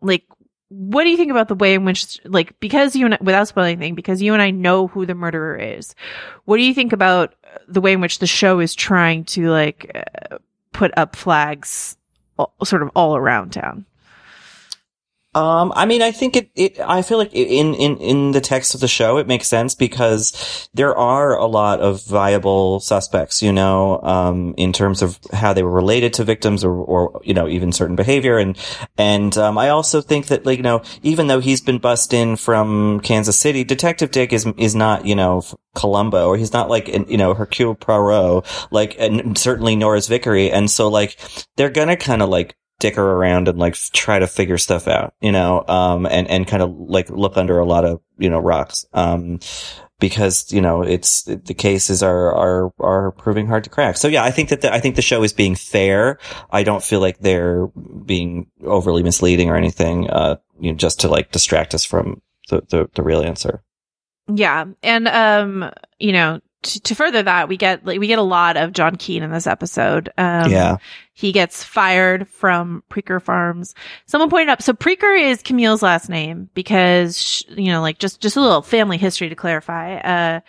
[0.00, 0.24] like,
[0.70, 3.76] what do you think about the way in which, like, because you and without spoiling
[3.76, 5.94] anything, because you and I know who the murderer is,
[6.44, 7.36] what do you think about
[7.68, 10.38] the way in which the show is trying to like uh,
[10.78, 11.96] put up flags,
[12.62, 13.84] sort of all around town?
[15.38, 18.74] Um, I mean, I think it, it, I feel like in, in, in the text
[18.74, 23.52] of the show, it makes sense because there are a lot of viable suspects, you
[23.52, 27.46] know, um, in terms of how they were related to victims or, or, you know,
[27.46, 28.36] even certain behavior.
[28.36, 28.58] And,
[28.96, 32.34] and, um, I also think that, like, you know, even though he's been bussed in
[32.34, 35.44] from Kansas City, Detective Dick is, is not, you know,
[35.76, 40.50] Columbo or he's not like, you know, Hercule Poirot, like, and certainly nor is Vickery.
[40.50, 41.16] And so, like,
[41.56, 45.32] they're gonna kind of like, dicker around and like try to figure stuff out, you
[45.32, 48.86] know, um, and, and kind of like look under a lot of, you know, rocks.
[48.92, 49.40] Um,
[50.00, 53.96] because, you know, it's, the cases are, are, are proving hard to crack.
[53.96, 56.18] So yeah, I think that the, I think the show is being fair.
[56.52, 61.08] I don't feel like they're being overly misleading or anything, uh, you know, just to
[61.08, 63.64] like distract us from the, the, the real answer.
[64.32, 68.22] Yeah, and um, you know, to, to further that, we get like we get a
[68.22, 70.10] lot of John Keene in this episode.
[70.18, 70.76] Um, Yeah.
[71.14, 73.74] he gets fired from Preaker Farms.
[74.06, 78.20] Someone pointed up, so Preaker is Camille's last name because sh- you know, like just
[78.20, 79.96] just a little family history to clarify.
[79.98, 80.40] Uh,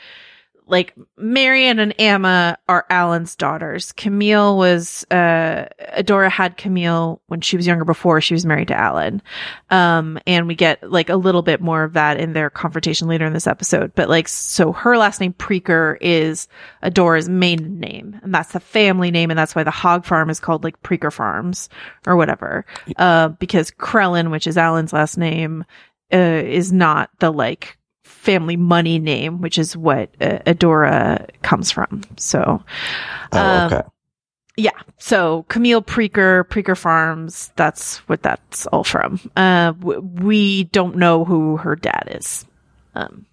[0.69, 3.91] like Marian and Amma are Alan's daughters.
[3.93, 8.75] Camille was uh Adora had Camille when she was younger before she was married to
[8.75, 9.21] Alan.
[9.71, 13.25] Um and we get like a little bit more of that in their confrontation later
[13.25, 13.93] in this episode.
[13.95, 16.47] But like so her last name Preaker is
[16.83, 20.39] Adora's maiden name and that's the family name and that's why the hog farm is
[20.39, 21.69] called like Preaker Farms
[22.05, 22.65] or whatever.
[22.95, 25.65] Uh because Crellin, which is Alan's last name,
[26.13, 27.78] uh is not the like
[28.19, 32.01] family money name, which is what uh, Adora comes from.
[32.17, 32.63] So,
[33.31, 33.87] Oh, um, okay.
[34.57, 34.71] yeah.
[34.97, 39.19] So Camille Preaker, Preaker Farms, that's what that's all from.
[39.35, 42.45] Uh, w- we don't know who her dad is.
[42.95, 43.25] Um,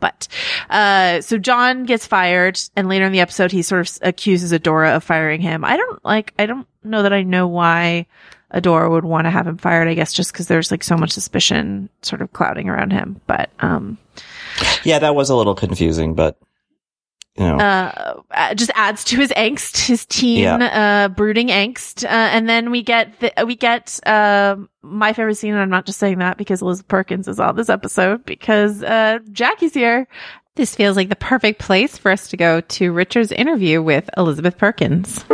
[0.00, 0.26] but,
[0.68, 4.96] uh, so John gets fired and later in the episode, he sort of accuses Adora
[4.96, 5.64] of firing him.
[5.64, 8.06] I don't like, I don't know that I know why
[8.52, 9.86] Adora would want to have him fired.
[9.88, 13.20] I guess just because there's like so much suspicion sort of clouding around him.
[13.28, 13.96] But, um,
[14.84, 16.38] Yeah, that was a little confusing, but,
[17.36, 17.56] you know.
[17.58, 21.04] uh, uh, just adds to his angst, his teen, Yeah.
[21.04, 22.04] uh, brooding angst.
[22.04, 25.52] Uh, and then we get the, we get, uh, my favorite scene.
[25.52, 29.18] And I'm not just saying that because Elizabeth Perkins is on this episode because, uh,
[29.32, 30.06] Jackie's here.
[30.54, 34.58] This feels like the perfect place for us to go to Richard's interview with Elizabeth
[34.58, 35.24] Perkins.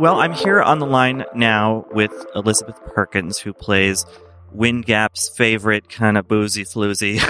[0.00, 4.06] Well, I'm here on the line now with Elizabeth Perkins, who plays
[4.50, 7.20] Wind Gap's favorite kind of boozy floozy,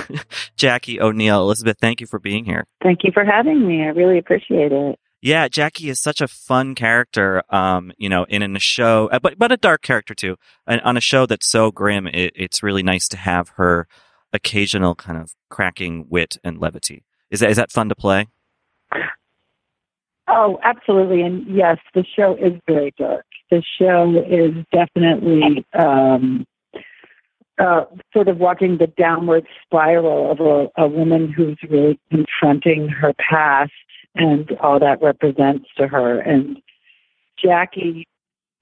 [0.56, 1.40] Jackie O'Neele.
[1.40, 2.68] Elizabeth, thank you for being here.
[2.80, 3.82] Thank you for having me.
[3.82, 5.00] I really appreciate it.
[5.20, 9.18] Yeah, Jackie is such a fun character, um, you know, in, in a show, uh,
[9.18, 10.36] but but a dark character too.
[10.64, 13.88] And on a show that's so grim, it, it's really nice to have her
[14.32, 17.04] occasional kind of cracking wit and levity.
[17.32, 18.28] Is that is that fun to play?
[20.32, 21.22] Oh, absolutely.
[21.22, 23.26] And yes, the show is very dark.
[23.50, 26.46] The show is definitely um,
[27.58, 33.12] uh, sort of walking the downward spiral of a, a woman who's really confronting her
[33.14, 33.72] past
[34.14, 36.20] and all that represents to her.
[36.20, 36.58] And
[37.42, 38.06] Jackie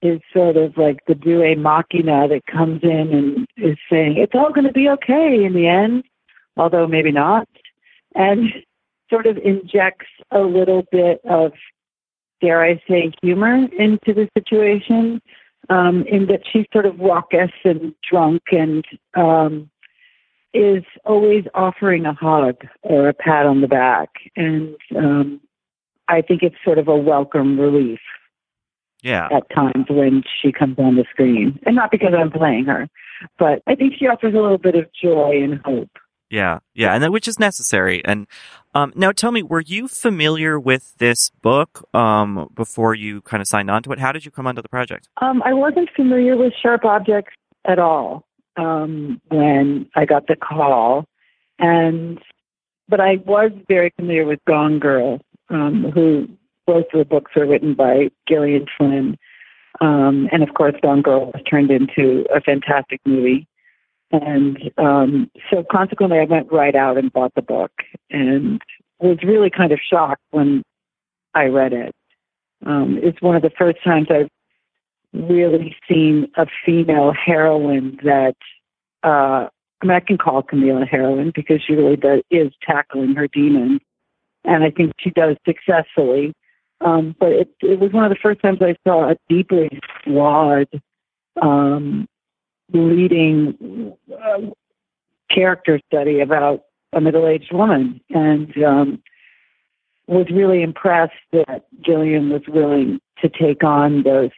[0.01, 4.51] is sort of like the Due Machina that comes in and is saying, it's all
[4.51, 6.03] going to be okay in the end,
[6.57, 7.47] although maybe not.
[8.15, 8.49] And
[9.09, 11.53] sort of injects a little bit of,
[12.41, 15.21] dare I say, humor into the situation.
[15.69, 19.69] um, in that she's sort of raucous and drunk and um,
[20.53, 24.09] is always offering a hug or a pat on the back.
[24.35, 25.41] And um,
[26.07, 27.99] I think it's sort of a welcome relief.
[29.01, 29.29] Yeah.
[29.31, 31.57] At times when she comes on the screen.
[31.65, 32.89] And not because I'm playing her,
[33.37, 35.91] but I think she offers a little bit of joy and hope.
[36.29, 38.03] Yeah, yeah, and that which is necessary.
[38.05, 38.27] And
[38.75, 43.47] um, now, tell me, were you familiar with this book um, before you kind of
[43.47, 43.99] signed on to it?
[43.99, 45.09] How did you come onto the project?
[45.21, 47.33] Um, I wasn't familiar with Sharp Objects
[47.65, 48.25] at all
[48.57, 51.05] um, when I got the call,
[51.57, 52.19] and
[52.87, 56.27] but I was very familiar with Gone Girl, um, who
[56.67, 59.17] both of the books are written by Gillian Flynn,
[59.81, 63.47] um, and of course, Gone Girl was turned into a fantastic movie.
[64.11, 67.71] And um, so consequently, I went right out and bought the book
[68.09, 68.59] and
[68.99, 70.63] was really kind of shocked when
[71.35, 71.93] I read it.
[72.65, 74.29] Um, it's one of the first times I've
[75.13, 78.35] really seen a female heroine that,
[79.03, 79.47] uh,
[79.81, 83.27] I mean, I can call Camille a heroine because she really does, is tackling her
[83.27, 83.79] demons.
[84.43, 86.33] And I think she does successfully.
[86.81, 89.69] Um, but it, it was one of the first times I saw a deeply
[90.03, 90.67] flawed
[91.41, 92.07] um,
[92.73, 94.41] leading uh,
[95.33, 99.01] character study about a middle-aged woman, and um,
[100.07, 104.31] was really impressed that Gillian was willing to take on those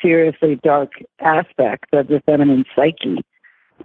[0.00, 3.22] seriously dark aspects of the feminine psyche.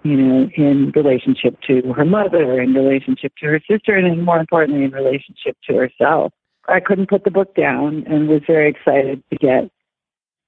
[0.03, 4.83] You know, in relationship to her mother, in relationship to her sister, and more importantly,
[4.83, 6.33] in relationship to herself.
[6.67, 9.71] I couldn't put the book down and was very excited to get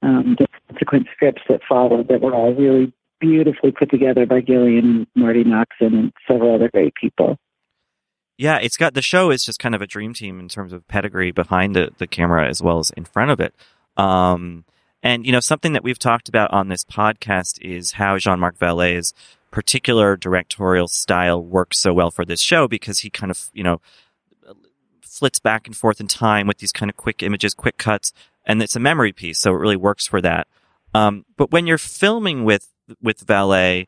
[0.01, 4.85] um, the subsequent scripts that followed that were all really beautifully put together by Gillian
[4.85, 7.37] and Marti Noxon and several other great people.
[8.37, 10.87] Yeah, it's got the show is just kind of a dream team in terms of
[10.87, 13.55] pedigree behind the, the camera as well as in front of it.
[13.97, 14.63] Um,
[15.01, 19.13] and you know something that we've talked about on this podcast is how Jean-Marc Vallée's
[19.49, 23.81] particular directorial style works so well for this show because he kind of you know
[25.01, 28.13] flits back and forth in time with these kind of quick images, quick cuts,
[28.45, 30.47] and it's a memory piece, so it really works for that.
[30.93, 32.69] Um, but when you're filming with
[33.01, 33.87] with Vallée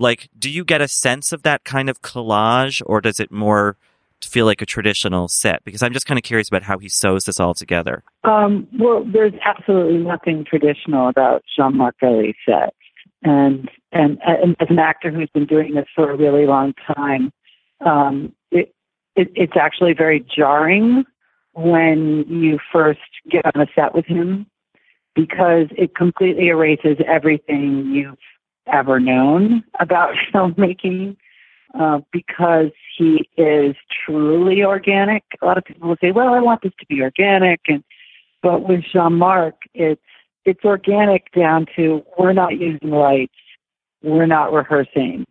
[0.00, 3.76] like, do you get a sense of that kind of collage, or does it more
[4.24, 5.62] feel like a traditional set?
[5.62, 8.02] Because I'm just kind of curious about how he sews this all together.
[8.24, 12.74] Um, well, there's absolutely nothing traditional about Jean-Marc Vallée's sets,
[13.22, 17.30] and, and and as an actor who's been doing this for a really long time,
[17.84, 18.74] um, it,
[19.16, 21.04] it it's actually very jarring
[21.52, 24.46] when you first get on a set with him
[25.14, 28.16] because it completely erases everything you've
[28.72, 31.16] ever known about filmmaking
[31.78, 35.24] uh, because he is truly organic.
[35.40, 37.84] A lot of people will say, "Well, I want this to be organic," and
[38.42, 40.00] but with Jean-Marc, it's
[40.44, 43.34] it's organic down to we're not using lights,
[44.02, 45.26] we're not rehearsing,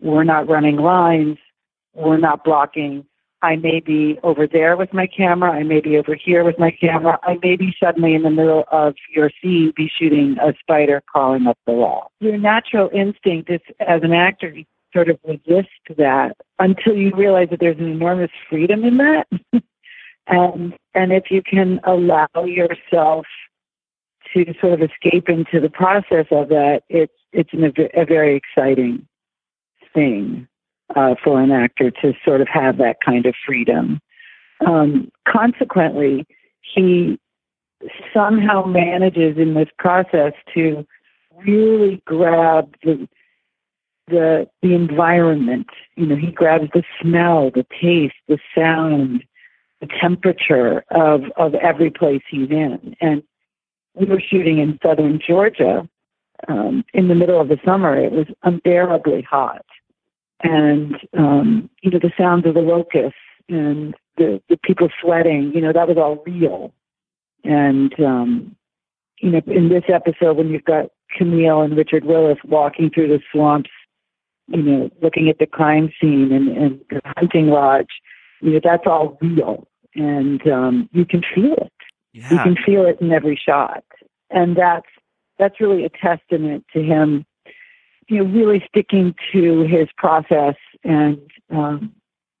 [0.00, 1.38] we're not running lines,
[1.94, 3.04] we're not blocking.
[3.42, 5.50] I may be over there with my camera.
[5.50, 7.18] I may be over here with my camera.
[7.22, 11.46] I may be suddenly in the middle of your scene be shooting a spider crawling
[11.46, 12.12] up the wall.
[12.20, 17.48] Your natural instinct is, as an actor, you sort of resist that until you realize
[17.50, 19.26] that there's an enormous freedom in that.
[20.26, 23.26] and and if you can allow yourself
[24.34, 29.06] to sort of escape into the process of that, it's it's an, a very exciting
[29.94, 30.46] thing
[30.96, 34.00] uh, for an actor to sort of have that kind of freedom.
[34.66, 36.26] Um, consequently,
[36.60, 37.18] he
[38.12, 40.86] somehow manages in this process to
[41.44, 43.08] really grab the
[44.08, 45.68] the the environment.
[45.96, 49.24] You know, he grabs the smell, the taste, the sound,
[49.80, 52.96] the temperature of of every place he's in.
[53.00, 53.22] And
[53.94, 55.88] we were shooting in southern Georgia
[56.48, 57.96] um, in the middle of the summer.
[57.96, 59.64] It was unbearably hot,
[60.42, 65.52] and um, you know the sounds of the locusts and the, the people sweating.
[65.54, 66.72] You know that was all real.
[67.44, 68.56] And um,
[69.18, 73.20] you know, in this episode, when you've got Camille and Richard Willis walking through the
[73.30, 73.70] swamps,
[74.48, 77.88] you know, looking at the crime scene and, and the hunting lodge,
[78.40, 81.72] you know, that's all real, and um, you can feel it.
[82.12, 82.30] Yeah.
[82.30, 83.84] You can feel it in every shot,
[84.30, 84.86] and that's
[85.38, 87.24] that's really a testament to him
[88.10, 91.20] you know, really sticking to his process and
[91.50, 91.94] um,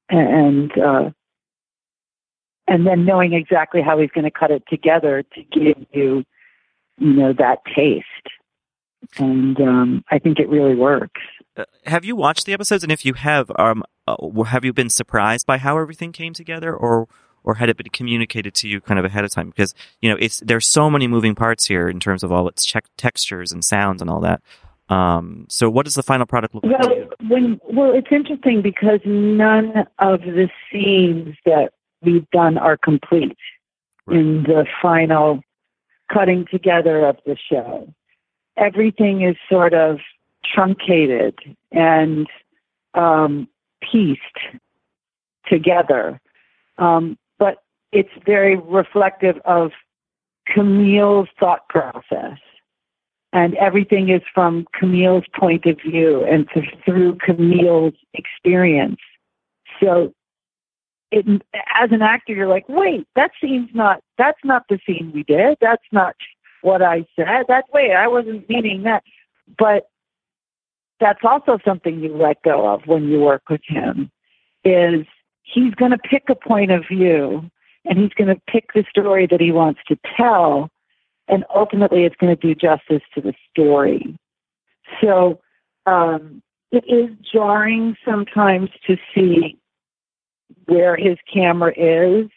[0.08, 1.10] and uh,
[2.66, 6.24] and then knowing exactly how he's going to cut it together to give you,
[6.98, 8.04] you know, that taste.
[9.16, 11.20] And um, I think it really works.
[11.56, 12.82] Uh, have you watched the episodes?
[12.82, 16.74] And if you have, um, uh, have you been surprised by how everything came together,
[16.74, 17.06] or
[17.44, 19.50] or had it been communicated to you kind of ahead of time?
[19.50, 22.72] Because you know, it's there's so many moving parts here in terms of all its
[22.96, 24.42] textures and sounds and all that.
[24.90, 27.10] Um, so, what does the final product look well, like?
[27.28, 31.72] When well, it's interesting because none of the scenes that
[32.02, 33.38] we've done are complete
[34.06, 34.18] right.
[34.18, 35.42] in the final
[36.12, 37.92] cutting together of the show.
[38.56, 39.98] Everything is sort of
[40.44, 41.38] truncated
[41.70, 42.26] and
[42.94, 43.48] um,
[43.80, 44.20] pieced
[45.48, 46.20] together.
[46.78, 47.58] Um, but
[47.92, 49.70] it's very reflective of
[50.46, 52.38] Camille's thought process.
[53.32, 56.48] And everything is from Camille's point of view and
[56.84, 58.98] through Camille's experience.
[59.80, 60.12] So
[61.12, 61.26] it,
[61.80, 65.58] as an actor, you're like, wait, that scene's not, that's not the scene we did.
[65.60, 66.16] That's not
[66.62, 67.44] what I said.
[67.48, 69.04] That way, I wasn't meaning that.
[69.58, 69.88] But
[71.00, 74.10] that's also something you let go of when you work with him
[74.64, 75.06] is
[75.42, 77.50] he's going to pick a point of view
[77.86, 80.68] and he's going to pick the story that he wants to tell
[81.30, 84.16] and ultimately it's going to do justice to the story
[85.00, 85.40] so
[85.86, 89.58] um, it is jarring sometimes to see
[90.66, 92.28] where his camera is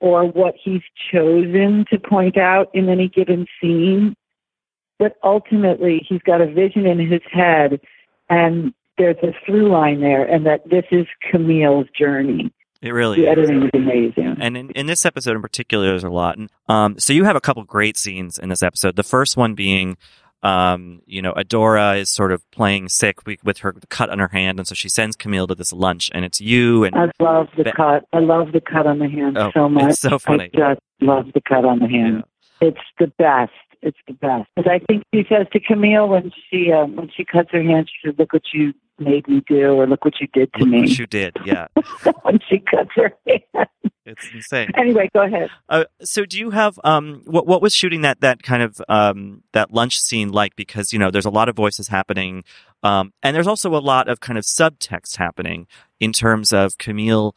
[0.00, 4.14] or what he's chosen to point out in any given scene.
[4.98, 7.80] But ultimately, he's got a vision in his head,
[8.28, 12.52] and there's a through line there, and that this is Camille's journey.
[12.82, 13.38] It really the is.
[13.38, 14.36] editing is amazing.
[14.40, 16.36] And in, in this episode in particular, there's a lot.
[16.68, 18.96] Um, so you have a couple great scenes in this episode.
[18.96, 19.96] The first one being
[20.42, 24.58] um, you know, Adora is sort of playing sick with her cut on her hand,
[24.58, 27.70] and so she sends Camille to this lunch, and it's you and I love the
[27.70, 28.04] cut.
[28.12, 29.90] I love the cut on the hand oh, so much.
[29.90, 30.50] It's so funny.
[30.54, 32.24] I just love the cut on the hand.
[32.60, 32.68] Yeah.
[32.68, 33.52] It's the best.
[33.82, 34.48] It's the best.
[34.56, 37.88] Because I think she says to Camille when she um, when she cuts her hand,
[37.88, 38.74] she says, "Look what you
[39.04, 41.66] made me do, or look what you did to look me." What you did, yeah.
[42.22, 43.68] when she cuts her hand.
[44.04, 44.70] It's insane.
[44.76, 45.48] Anyway, go ahead.
[45.68, 49.42] Uh, so, do you have um, what what was shooting that that kind of um,
[49.52, 50.56] that lunch scene like?
[50.56, 52.44] Because you know, there's a lot of voices happening,
[52.82, 55.66] um, and there's also a lot of kind of subtext happening
[56.00, 57.36] in terms of Camille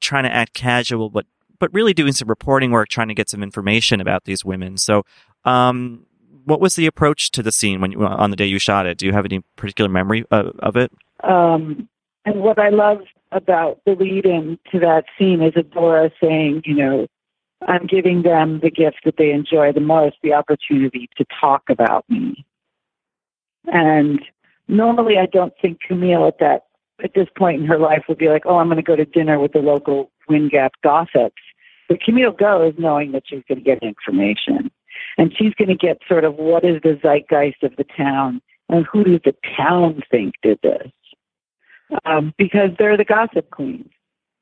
[0.00, 1.26] trying to act casual, but
[1.58, 4.76] but really doing some reporting work, trying to get some information about these women.
[4.76, 5.04] So,
[5.44, 6.06] um,
[6.44, 8.98] what was the approach to the scene when you on the day you shot it?
[8.98, 10.92] Do you have any particular memory of, of it?
[11.22, 11.88] Um,
[12.24, 12.98] and what I love
[13.32, 17.06] about the lead in to that scene is Adora saying, you know,
[17.66, 22.04] I'm giving them the gift that they enjoy the most, the opportunity to talk about
[22.08, 22.44] me.
[23.66, 24.20] And
[24.68, 26.64] normally I don't think Camille at that
[27.02, 29.38] at this point in her life would be like, Oh, I'm gonna go to dinner
[29.38, 31.42] with the local Wind Gap gossips.
[31.88, 34.70] But Camille goes knowing that she's gonna get information.
[35.16, 39.04] And she's gonna get sort of what is the zeitgeist of the town and who
[39.04, 40.90] does the town think did this?
[42.04, 43.90] um, because they're the gossip queens,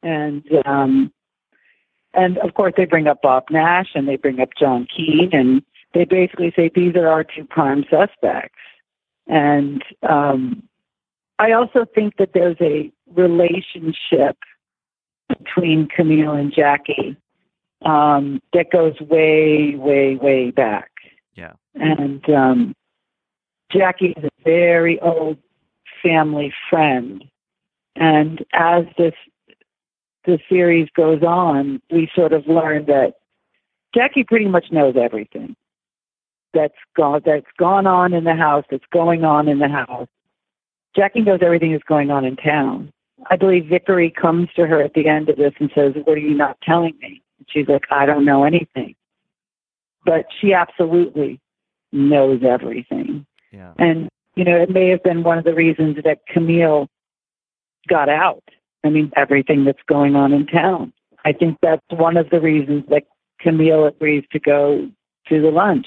[0.03, 1.13] and um,
[2.15, 5.63] and of course they bring up Bob Nash and they bring up John Keene, and
[5.95, 8.59] they basically say these are our two prime suspects.
[9.27, 10.63] And um,
[11.39, 14.37] I also think that there's a relationship
[15.29, 17.17] between Camille and Jackie
[17.85, 20.91] um, that goes way, way, way back.
[21.35, 21.53] Yeah.
[21.75, 22.75] And um,
[23.71, 25.39] Jackie is a very old
[26.03, 27.25] family friend
[27.97, 29.15] and as this
[30.25, 33.15] the series goes on, we sort of learn that
[33.95, 35.57] Jackie pretty much knows everything
[36.55, 40.09] that's gone that's gone on in the house, that's going on in the house.
[40.95, 42.93] Jackie knows everything that's going on in town.
[43.31, 46.21] I believe Vickery comes to her at the end of this and says, What are
[46.21, 47.22] you not telling me?
[47.43, 48.95] And she's like, I don't know anything.
[50.05, 51.41] But she absolutely
[51.93, 53.27] knows everything.
[53.51, 53.73] Yeah.
[53.79, 56.89] And, you know, it may have been one of the reasons that Camille
[57.89, 58.43] got out.
[58.85, 60.93] I mean, everything that's going on in town.
[61.25, 63.05] I think that's one of the reasons that
[63.41, 64.89] Camille agrees to go
[65.29, 65.87] to the lunch.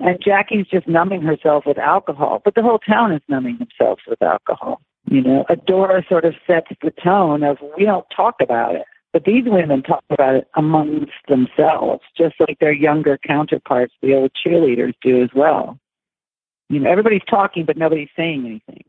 [0.00, 4.22] And Jackie's just numbing herself with alcohol, but the whole town is numbing themselves with
[4.22, 4.80] alcohol.
[5.10, 8.84] You know, Adora sort of sets the tone of we don't talk about it,
[9.18, 14.30] but these women talk about it amongst themselves, just like their younger counterparts, the old
[14.34, 15.78] cheerleaders, do as well.
[16.68, 18.84] You know, everybody's talking, but nobody's saying anything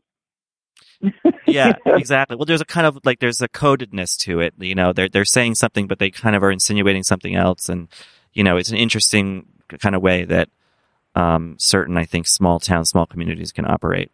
[1.46, 2.36] yeah, exactly.
[2.36, 4.54] Well, there's a kind of like there's a codedness to it.
[4.58, 7.88] You know, they're they're saying something, but they kind of are insinuating something else, and
[8.32, 9.46] you know, it's an interesting
[9.78, 10.48] kind of way that
[11.14, 14.10] um, certain, I think, small towns, small communities can operate.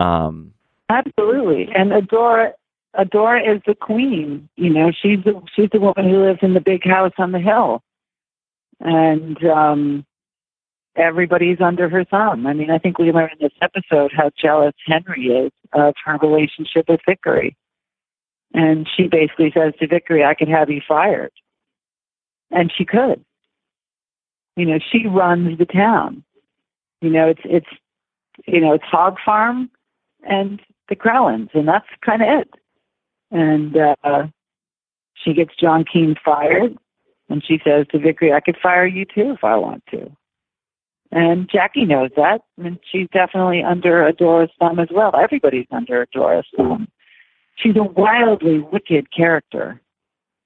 [0.00, 0.54] Um,
[0.88, 2.52] Absolutely, and Adora
[2.98, 4.48] Adora is the queen.
[4.56, 7.38] You know, she's the she's the woman who lives in the big house on the
[7.38, 7.82] hill,
[8.80, 10.06] and um,
[10.96, 12.46] everybody's under her thumb.
[12.46, 16.18] I mean, I think we learned in this episode how jealous Henry is of her
[16.18, 17.56] relationship with Vickery.
[18.54, 21.32] And she basically says to Vickery, I could have you fired.
[22.50, 23.24] and she could.
[24.56, 26.24] You know, she runs the town.
[27.00, 27.68] You know, it's it's
[28.46, 29.70] you know it's Hog Farm
[30.28, 32.54] and the Crellins, and that's kind of it.
[33.30, 34.26] And uh,
[35.14, 36.76] she gets John Keene fired,
[37.28, 40.10] and she says to Vickery, "I could fire you too if I want to."
[41.10, 45.12] And Jackie knows that, and she's definitely under Adora's thumb as well.
[45.16, 46.88] Everybody's under Adora's thumb.
[47.56, 49.80] She's a wildly wicked character,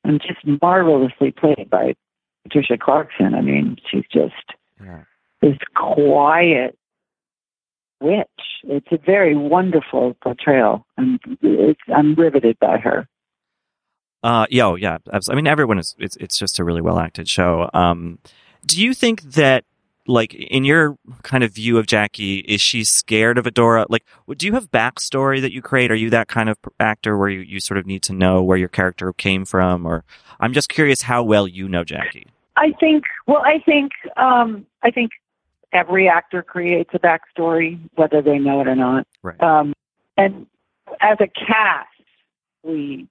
[0.05, 1.95] and just marvelously played by
[2.45, 3.35] Patricia Clarkson.
[3.35, 5.03] I mean, she's just yeah.
[5.41, 6.79] this quiet
[8.03, 8.29] witch.
[8.65, 11.19] It's a very wonderful portrayal, and
[11.95, 13.09] I'm riveted by her.
[14.23, 14.99] Uh, yeah, oh, yeah.
[15.13, 15.97] I mean, everyone is.
[15.99, 17.69] It's it's just a really well acted show.
[17.75, 18.19] Um,
[18.65, 19.65] do you think that,
[20.07, 23.87] like, in your kind of view of Jackie, is she scared of Adora?
[23.89, 24.05] Like,
[24.37, 25.91] do you have backstory that you create?
[25.91, 28.59] Are you that kind of actor where you, you sort of need to know where
[28.59, 29.85] your character came from?
[29.87, 30.05] Or
[30.39, 32.27] I'm just curious how well you know Jackie.
[32.57, 33.03] I think.
[33.27, 33.91] Well, I think.
[34.17, 35.11] Um, I think
[35.73, 39.07] every actor creates a backstory, whether they know it or not.
[39.23, 39.41] Right.
[39.43, 39.75] Um,
[40.17, 40.47] and
[41.01, 41.89] as a cast,
[42.63, 43.09] we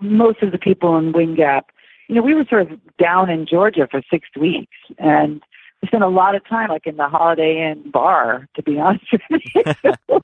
[0.00, 1.70] most of the people in Wind Gap,
[2.08, 5.42] you know, we were sort of down in Georgia for six weeks, and
[5.82, 9.04] we spent a lot of time, like in the Holiday Inn bar, to be honest
[9.30, 9.62] with you.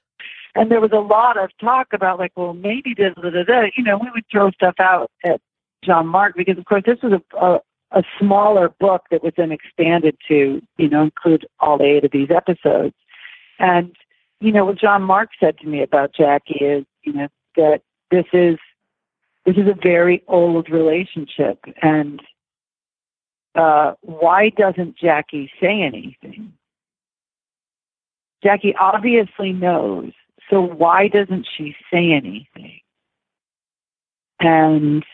[0.55, 3.67] and there was a lot of talk about, like, well, maybe da da da da.
[3.77, 5.41] You know, we would throw stuff out at
[5.85, 7.61] John Mark because, of course, this was a, a
[7.93, 12.31] a smaller book that was then expanded to, you know, include all eight of these
[12.31, 12.95] episodes.
[13.59, 13.95] And,
[14.41, 18.27] you know, what John Mark said to me about Jackie is, you know, that this
[18.33, 18.57] is
[19.47, 22.23] this is a very old relationship and
[23.55, 26.53] uh, why doesn't Jackie say anything?
[28.43, 30.13] Jackie obviously knows,
[30.51, 32.81] so why doesn't she say anything?
[34.41, 35.05] And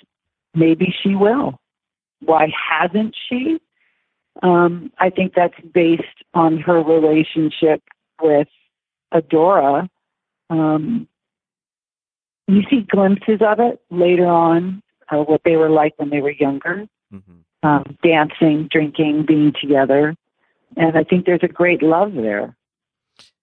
[0.54, 1.59] maybe she will.
[2.20, 3.60] Why hasn't she?
[4.42, 6.02] Um, I think that's based
[6.34, 7.82] on her relationship
[8.20, 8.48] with
[9.12, 9.88] Adora.
[10.48, 11.08] Um,
[12.46, 16.32] you see glimpses of it later on, uh, what they were like when they were
[16.32, 17.68] younger, mm-hmm.
[17.68, 20.16] um, dancing, drinking, being together,
[20.76, 22.56] and I think there's a great love there.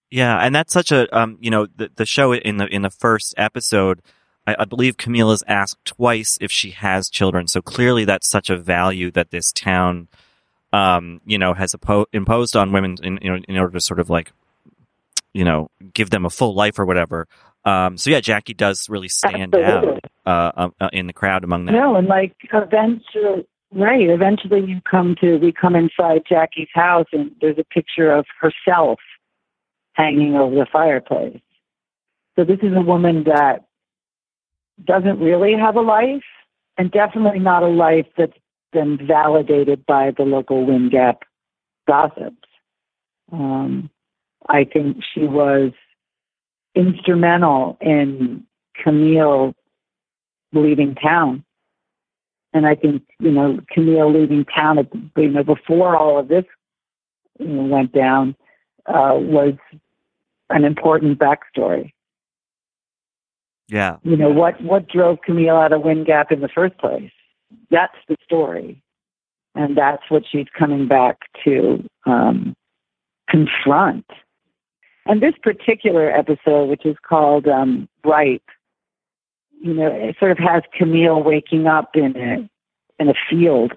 [0.09, 2.89] Yeah, and that's such a um, you know the the show in the in the
[2.89, 4.01] first episode
[4.48, 7.48] I, I believe Camille is asked twice if she has children.
[7.48, 10.08] So clearly that's such a value that this town,
[10.74, 14.00] um, you know, has oppo- imposed on women in, you know, in order to sort
[14.00, 14.32] of like,
[15.34, 17.28] you know, give them a full life or whatever.
[17.66, 20.00] Um, so yeah, Jackie does really stand Absolutely.
[20.26, 21.76] out uh, uh, in the crowd among them.
[21.76, 24.10] No, and like eventually, right?
[24.10, 29.00] Eventually, you come to we come inside Jackie's house, and there's a picture of herself
[29.93, 31.41] hanging over the fireplace.
[32.38, 33.66] So this is a woman that
[34.84, 36.23] doesn't really have a life,
[36.78, 38.38] and definitely not a life that's
[38.71, 41.23] been validated by the local Wind Gap
[41.88, 42.36] gossips.
[43.32, 43.89] Um,
[44.47, 45.71] I think she was
[46.75, 48.45] instrumental in
[48.84, 49.53] Camille
[50.53, 51.43] leaving town.
[52.53, 56.45] And I think, you know, Camille leaving town, you know, before all of this
[57.39, 58.36] you know, went down,
[58.86, 59.53] uh, was
[60.49, 61.91] an important backstory.
[63.68, 63.97] Yeah.
[64.03, 67.11] You know, what, what drove Camille out of Wind Gap in the first place?
[67.70, 68.82] That's the story.
[69.55, 72.55] And that's what she's coming back to um,
[73.30, 74.05] confront.
[75.05, 78.43] And this particular episode, which is called um, Ripe,
[79.61, 82.49] you know, it sort of has Camille waking up in a
[83.01, 83.74] in a field.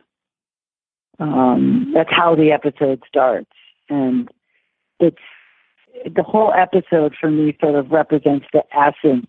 [1.18, 3.50] Um, that's how the episode starts,
[3.88, 4.28] and
[4.98, 5.18] it's
[6.04, 9.26] the whole episode for me sort of represents the essence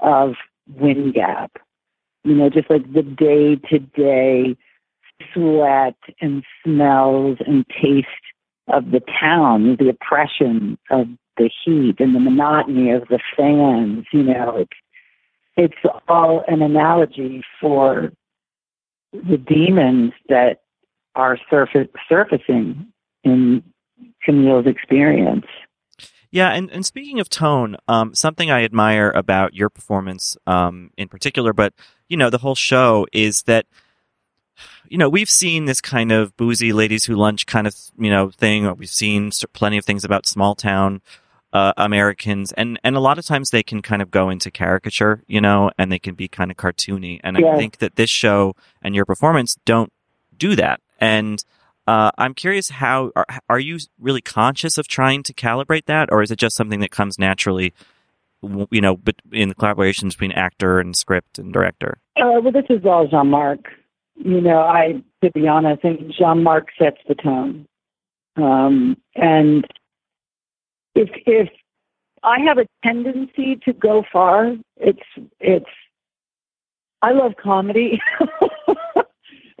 [0.00, 0.34] of
[0.76, 1.52] wind gap.
[2.24, 4.56] You know, just like the day to day
[5.32, 8.08] sweat and smells and taste
[8.68, 14.22] of the town, the oppression of the heat and the monotony of the fans, you
[14.22, 14.76] know, it's
[15.56, 18.12] it's all an analogy for
[19.12, 20.62] the demons that
[21.14, 22.86] are surfacing
[23.24, 23.62] in
[24.22, 25.46] Camille's experience.
[26.30, 31.08] Yeah, and, and speaking of tone, um, something I admire about your performance um, in
[31.08, 31.74] particular, but
[32.08, 33.66] you know the whole show is that
[34.88, 38.30] you know we've seen this kind of boozy ladies who lunch kind of you know
[38.30, 38.66] thing.
[38.66, 41.02] Or we've seen plenty of things about small town
[41.52, 45.24] uh, Americans, and and a lot of times they can kind of go into caricature,
[45.26, 47.18] you know, and they can be kind of cartoony.
[47.24, 47.54] And yeah.
[47.54, 49.92] I think that this show and your performance don't
[50.36, 50.80] do that.
[51.00, 51.42] And
[51.90, 56.22] uh, I'm curious how are, are you really conscious of trying to calibrate that, or
[56.22, 57.74] is it just something that comes naturally?
[58.42, 61.98] You know, but in the collaborations between actor and script and director.
[62.16, 63.70] Uh, well, this is all Jean Marc.
[64.14, 65.80] You know, I to be honest.
[65.80, 67.66] I think Jean Marc sets the tone.
[68.36, 69.66] Um, and
[70.94, 71.48] if if
[72.22, 75.02] I have a tendency to go far, it's
[75.40, 75.66] it's
[77.02, 78.00] I love comedy.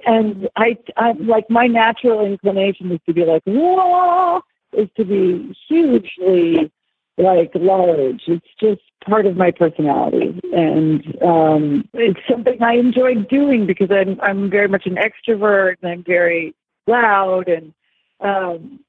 [0.06, 4.42] and I I like my natural inclination is to be like, whoa
[4.72, 6.70] is to be hugely
[7.18, 8.22] like large.
[8.26, 14.20] It's just part of my personality, and um, it's something I enjoy doing because I'm
[14.20, 16.54] I'm very much an extrovert and I'm very
[16.86, 17.48] loud.
[17.48, 17.74] And
[18.20, 18.80] um,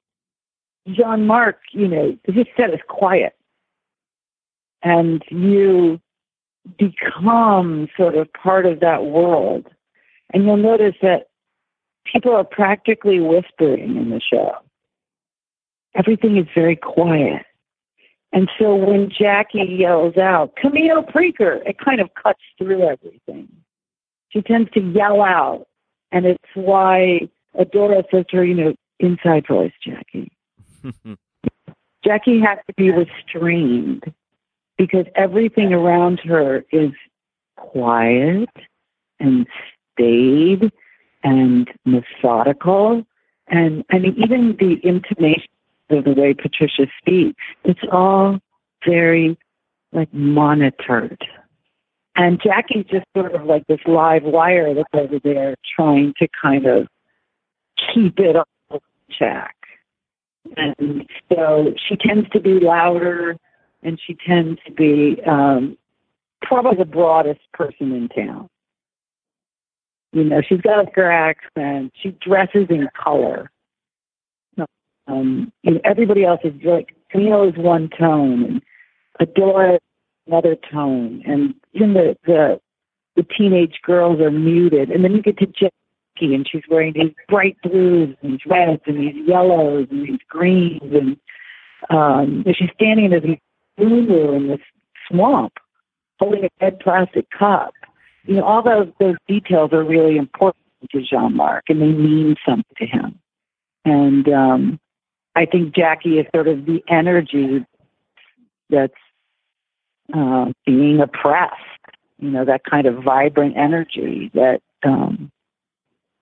[0.88, 3.36] Jean Marc, you know, his set is quiet,
[4.84, 5.99] and you
[6.78, 9.68] become sort of part of that world.
[10.34, 11.27] And you'll notice that
[12.11, 14.53] people are practically whispering in the show.
[15.95, 17.45] Everything is very quiet
[18.34, 23.49] and so when Jackie yells out, Camille Preaker, it kind of cuts through everything.
[24.29, 25.67] She tends to yell out.
[26.13, 30.32] And it's why Adora says to her, you know, inside voice, Jackie.
[32.05, 34.03] Jackie has to be restrained
[34.77, 36.91] because everything around her is
[37.57, 38.49] quiet
[39.19, 39.45] and
[40.02, 40.72] staid
[41.24, 43.04] and methodical.
[43.47, 45.49] And I mean, even the intonation
[45.89, 47.41] of the way Patricia speaks.
[47.64, 48.39] It's all
[48.86, 49.38] very
[49.91, 51.22] like monitored.
[52.16, 56.66] And Jackie's just sort of like this live wire that's over there trying to kind
[56.66, 56.88] of
[57.93, 58.80] keep it on
[59.10, 59.56] check.
[60.58, 63.38] And so she tends to be louder
[63.84, 65.78] and she tends to be um,
[66.41, 68.49] probably the broadest person in town.
[70.14, 71.93] You know, she's got a her accent.
[71.95, 73.49] She dresses in color.
[75.07, 78.62] Um, know, everybody else is like Camille is one tone, and
[79.20, 79.80] Adora
[80.28, 82.59] another tone, and even the the
[83.16, 87.14] the teenage girls are muted, and then you get to Jackie, and she's wearing these
[87.28, 91.18] bright blues and these reds and these yellows and these greens, and
[91.89, 93.39] um, and she's standing in this
[93.78, 94.62] blue in this
[95.07, 95.53] swamp,
[96.20, 97.74] holding a red plastic cup.
[98.26, 102.36] You know, all those those details are really important to Jean Marc, and they mean
[102.45, 103.19] something to him.
[103.86, 104.80] And um,
[105.36, 107.65] I think Jackie is sort of the energy
[108.69, 108.93] that's
[110.13, 111.55] uh, being oppressed.
[112.19, 115.32] You know, that kind of vibrant energy that um,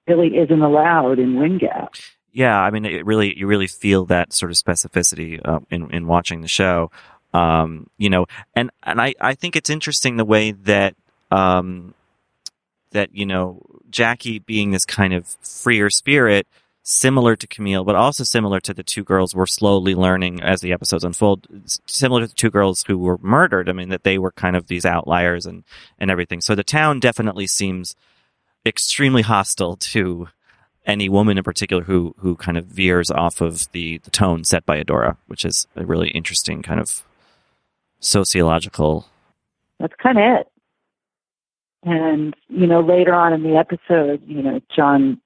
[0.07, 1.95] really isn't allowed in Wind Gap.
[2.31, 6.07] Yeah, I mean, it really you really feel that sort of specificity uh, in in
[6.07, 6.91] watching the show.
[7.33, 10.95] Um, you know, and and I I think it's interesting the way that
[11.31, 11.93] um,
[12.91, 16.47] that you know Jackie being this kind of freer spirit
[16.83, 20.73] similar to Camille, but also similar to the two girls we're slowly learning as the
[20.73, 21.47] episodes unfold,
[21.85, 23.69] similar to the two girls who were murdered.
[23.69, 25.63] I mean, that they were kind of these outliers and,
[25.99, 26.41] and everything.
[26.41, 27.95] So the town definitely seems
[28.65, 30.29] extremely hostile to
[30.85, 34.65] any woman in particular who, who kind of veers off of the, the tone set
[34.65, 37.03] by Adora, which is a really interesting kind of
[37.99, 39.05] sociological.
[39.79, 40.51] That's kind of it.
[41.83, 45.21] And, you know, later on in the episode, you know, John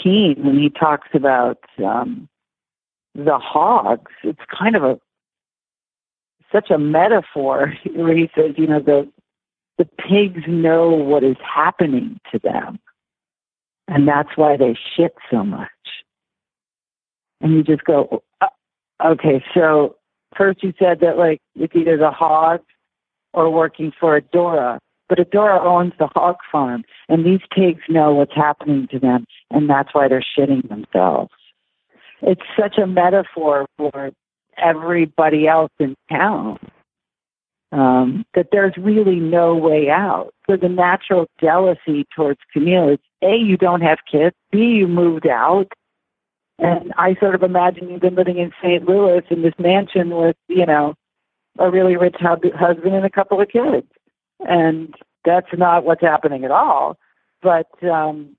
[0.00, 2.28] Keene when he talks about um,
[3.16, 4.12] the hogs.
[4.22, 5.00] It's kind of a
[6.52, 9.10] such a metaphor where he says, you know, the
[9.78, 12.78] the pigs know what is happening to them,
[13.88, 15.68] and that's why they shit so much.
[17.40, 18.46] And you just go, uh,
[19.04, 19.96] okay, so
[20.36, 22.64] first you said that like it's either the hogs
[23.32, 24.78] or working for Adora.
[25.08, 29.70] But Adora owns the hog farm, and these pigs know what's happening to them, and
[29.70, 31.30] that's why they're shitting themselves.
[32.22, 34.10] It's such a metaphor for
[34.58, 36.58] everybody else in town
[37.72, 40.32] um, that there's really no way out.
[40.48, 45.26] So the natural jealousy towards Camille is A, you don't have kids, B, you moved
[45.26, 45.68] out.
[46.58, 48.88] And I sort of imagine you've been living in St.
[48.88, 50.94] Louis in this mansion with, you know,
[51.58, 53.86] a really rich husband and a couple of kids
[54.40, 56.96] and that's not what's happening at all.
[57.42, 58.36] But um,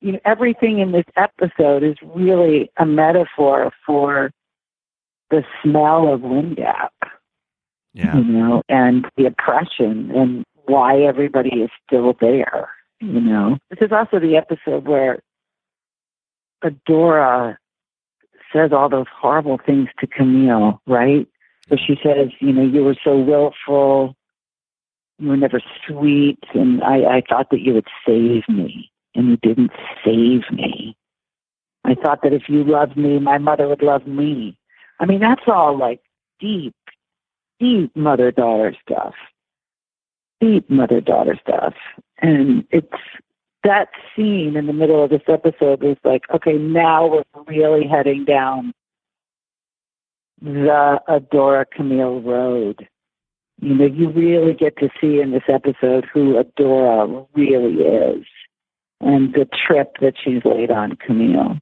[0.00, 4.30] you know, everything in this episode is really a metaphor for
[5.30, 6.92] the smell of Wind Gap.
[7.94, 8.16] Yeah.
[8.16, 12.70] You know, and the oppression and why everybody is still there.
[13.00, 15.20] You know, this is also the episode where
[16.64, 17.56] Adora
[18.52, 21.26] says all those horrible things to Camille, right?
[21.68, 24.16] So she says, you know, you were so willful,
[25.18, 29.36] you were never sweet, and I, I thought that you would save me, and you
[29.36, 29.72] didn't
[30.04, 30.96] save me.
[31.84, 34.56] I thought that if you loved me, my mother would love me.
[35.00, 36.00] I mean, that's all like
[36.38, 36.74] deep,
[37.58, 39.14] deep mother daughter stuff.
[40.40, 41.74] Deep mother daughter stuff.
[42.18, 42.92] And it's
[43.64, 48.24] that scene in the middle of this episode was like, okay, now we're really heading
[48.24, 48.72] down
[50.40, 52.88] the Adora Camille road.
[53.60, 58.24] You know, you really get to see in this episode who Adora really is
[59.00, 61.58] and the trip that she's laid on Camille.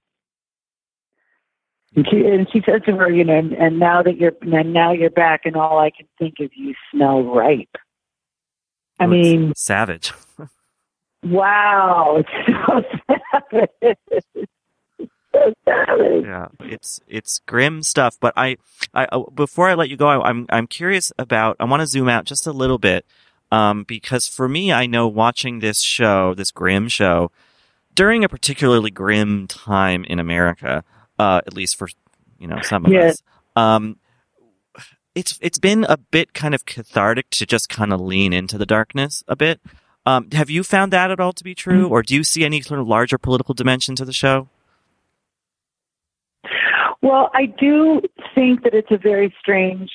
[1.94, 4.92] And she and she says to her, you know, and now that you're and now
[4.92, 7.74] you're back, and all I can think of you smell ripe.
[9.00, 10.12] I Oh, mean, savage.
[11.22, 12.28] wow, it's
[12.66, 13.16] so
[13.50, 14.48] savage.
[15.36, 16.24] It's so savage.
[16.24, 18.16] Yeah, it's it's grim stuff.
[18.20, 18.56] But I,
[18.94, 21.56] I uh, before I let you go, I, I'm I'm curious about.
[21.60, 23.06] I want to zoom out just a little bit,
[23.50, 27.30] um, because for me, I know watching this show, this grim show,
[27.94, 30.84] during a particularly grim time in America,
[31.18, 31.88] uh, at least for
[32.38, 33.22] you know some of us.
[33.54, 33.98] Um,
[35.14, 38.66] it's it's been a bit kind of cathartic to just kind of lean into the
[38.66, 39.60] darkness a bit.
[40.04, 42.60] Um, have you found that at all to be true, or do you see any
[42.60, 44.48] sort of larger political dimension to the show?
[47.06, 48.02] Well, I do
[48.34, 49.92] think that it's a very strange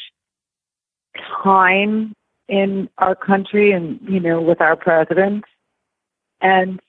[1.44, 2.14] time
[2.48, 5.44] in our country and, you know, with our president.
[6.40, 6.80] And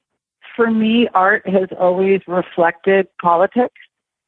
[0.55, 3.75] for me, art has always reflected politics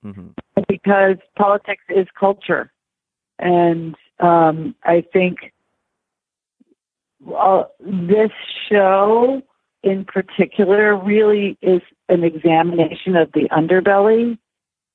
[0.03, 0.31] hmm
[0.69, 2.73] because politics is culture.
[3.39, 5.53] And um, I think
[7.37, 8.31] uh, this
[8.69, 9.43] show
[9.83, 14.39] in particular really is an examination of the underbelly.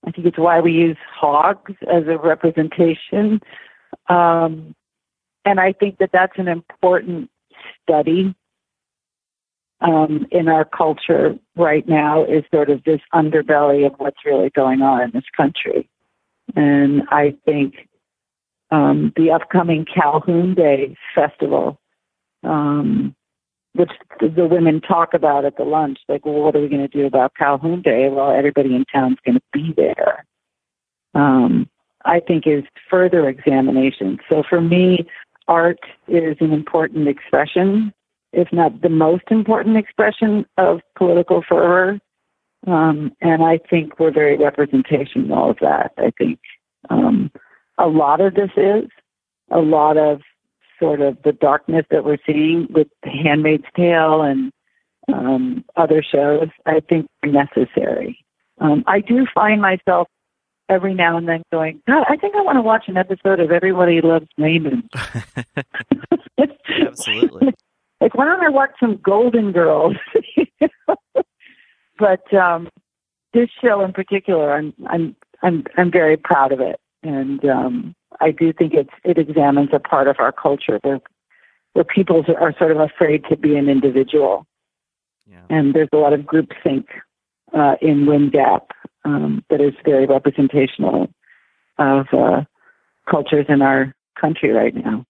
[0.06, 3.42] I think it's why we use hogs as a representation.
[4.08, 4.76] Um,
[5.46, 7.30] and I think that that's an important
[7.84, 8.34] study
[9.82, 14.82] um, in our culture right now is sort of this underbelly of what's really going
[14.82, 15.90] on in this country.
[16.56, 17.88] And I think
[18.72, 21.80] um, the upcoming Calhoun Day festival,
[22.44, 23.16] um,
[23.74, 26.88] which the, women talk about at the lunch, like, well, what are we going to
[26.88, 28.10] do about Calhoun Day?
[28.10, 30.26] Well, everybody in town's going to be there.
[31.14, 31.70] Um,
[32.06, 34.20] I think is further examination.
[34.30, 35.08] So for me,
[35.48, 37.94] art is an important expression,
[38.32, 42.00] if not the most important expression of political fervor.
[42.68, 45.94] Um, and I think we're very representational of that.
[45.98, 46.40] I think
[46.90, 47.32] um,
[47.78, 48.90] a lot of this is
[49.52, 50.22] a lot of
[50.80, 54.52] sort of the darkness that we're seeing with Handmaid's Tale and
[55.12, 56.50] um, other shows.
[56.66, 58.24] I think are necessary.
[58.60, 60.08] Um, I do find myself
[60.70, 63.52] every now and then going, God, I think I want to watch an episode of
[63.52, 64.90] Everybody Loves Raymond.
[66.88, 67.54] Absolutely.
[68.00, 69.96] like, why don't I watch some Golden Girls?
[72.00, 72.70] but um,
[73.34, 78.32] this show in particular, I'm I'm I'm I'm very proud of it, and um, I
[78.32, 81.00] do think it's it examines a part of our culture where
[81.74, 84.46] where people are sort of afraid to be an individual,
[85.28, 85.42] Yeah.
[85.50, 86.86] and there's a lot of groupthink
[87.54, 88.72] uh, in Wind Gap
[89.06, 91.08] um, that is very representational
[91.78, 92.42] of uh,
[93.10, 95.06] cultures in our country right now.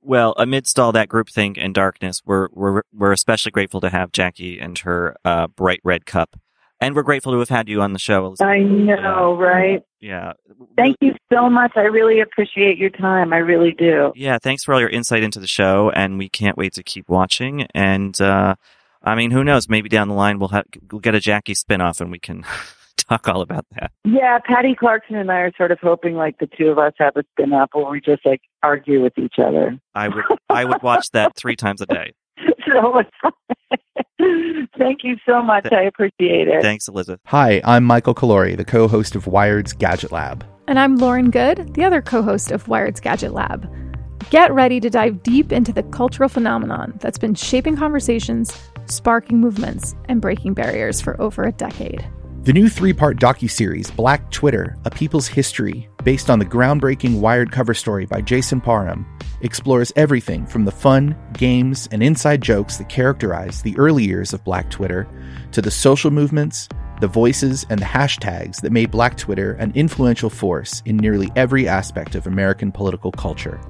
[0.00, 4.58] Well, amidst all that groupthink and darkness, we're we're we're especially grateful to have Jackie
[4.58, 6.36] and her uh, bright red cup,
[6.80, 8.26] and we're grateful to have had you on the show.
[8.26, 8.48] Elizabeth.
[8.48, 9.82] I know, right?
[10.00, 10.34] Yeah,
[10.76, 11.72] Thank you so much.
[11.74, 13.32] I really appreciate your time.
[13.32, 14.12] I really do.
[14.14, 14.38] yeah.
[14.40, 17.66] Thanks for all your insight into the show, and we can't wait to keep watching.
[17.74, 18.54] And uh,
[19.02, 19.68] I mean, who knows?
[19.68, 22.44] Maybe down the line we'll have we'll get a Jackie spinoff, and we can
[22.96, 23.90] talk all about that.
[24.04, 27.16] Yeah, Patty Clarkson and I are sort of hoping like the two of us have
[27.16, 29.76] a spin up where we just like argue with each other.
[29.96, 32.12] I would I would watch that three times a day.
[33.22, 33.30] so
[34.78, 35.66] thank you so much.
[35.72, 36.62] I appreciate it.
[36.62, 37.20] Thanks, Elizabeth.
[37.26, 40.44] Hi, I'm Michael Calore, the co host of Wired's Gadget Lab.
[40.66, 43.68] And I'm Lauren Goode, the other co host of Wired's Gadget Lab.
[44.30, 48.52] Get ready to dive deep into the cultural phenomenon that's been shaping conversations,
[48.86, 52.06] sparking movements, and breaking barriers for over a decade.
[52.48, 57.52] The new three part docuseries, Black Twitter A People's History, based on the groundbreaking Wired
[57.52, 59.04] cover story by Jason Parham,
[59.42, 64.42] explores everything from the fun, games, and inside jokes that characterized the early years of
[64.44, 65.06] Black Twitter
[65.52, 66.70] to the social movements,
[67.02, 71.68] the voices, and the hashtags that made Black Twitter an influential force in nearly every
[71.68, 73.60] aspect of American political culture.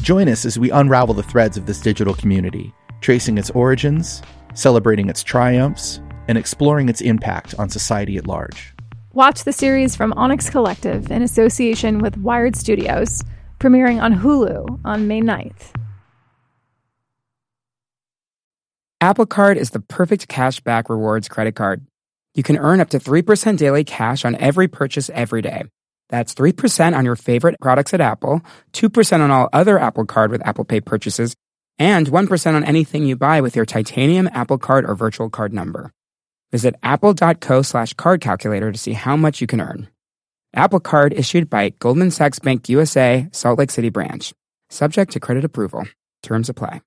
[0.00, 4.22] Join us as we unravel the threads of this digital community, tracing its origins,
[4.54, 8.72] celebrating its triumphs, and exploring its impact on society at large.
[9.12, 13.22] Watch the series from Onyx Collective in association with Wired Studios,
[13.58, 15.74] premiering on Hulu on May 9th.
[19.02, 21.84] Apple Card is the perfect cash back rewards credit card.
[22.34, 25.64] You can earn up to 3% daily cash on every purchase every day.
[26.08, 28.42] That's 3% on your favorite products at Apple,
[28.74, 31.34] 2% on all other Apple Card with Apple Pay purchases,
[31.78, 35.90] and 1% on anything you buy with your titanium Apple Card or virtual card number.
[36.52, 39.88] Visit apple.co slash card calculator to see how much you can earn.
[40.54, 44.34] Apple Card issued by Goldman Sachs Bank USA, Salt Lake City branch.
[44.68, 45.84] Subject to credit approval.
[46.22, 46.82] Terms apply.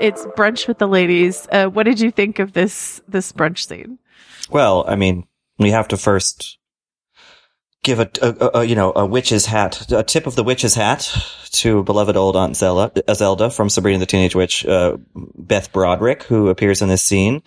[0.00, 1.46] It's brunch with the ladies.
[1.52, 3.98] Uh, what did you think of this this brunch scene?
[4.48, 5.26] Well, I mean,
[5.58, 6.58] we have to first
[7.82, 11.12] give a, a, a, you know a witch's hat, a tip of the witch's hat
[11.52, 16.48] to beloved old Aunt Zelda, Zelda from Sabrina the Teenage Witch, uh, Beth Broderick, who
[16.48, 17.42] appears in this scene.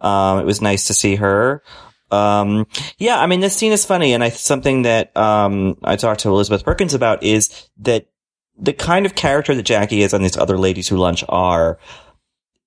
[0.00, 1.62] Um, it was nice to see her.
[2.10, 2.66] Um,
[2.98, 6.30] yeah, I mean, this scene is funny, and I something that um, I talked to
[6.30, 8.06] Elizabeth Perkins about is that
[8.58, 11.78] the kind of character that Jackie is and these other ladies who lunch are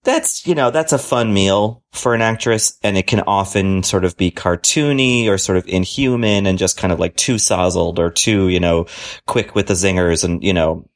[0.04, 4.04] that's, you know, that's a fun meal for an actress and it can often sort
[4.04, 8.10] of be cartoony or sort of inhuman and just kind of like too sozzled or
[8.10, 8.88] too, you know,
[9.28, 10.90] quick with the zingers and, you know,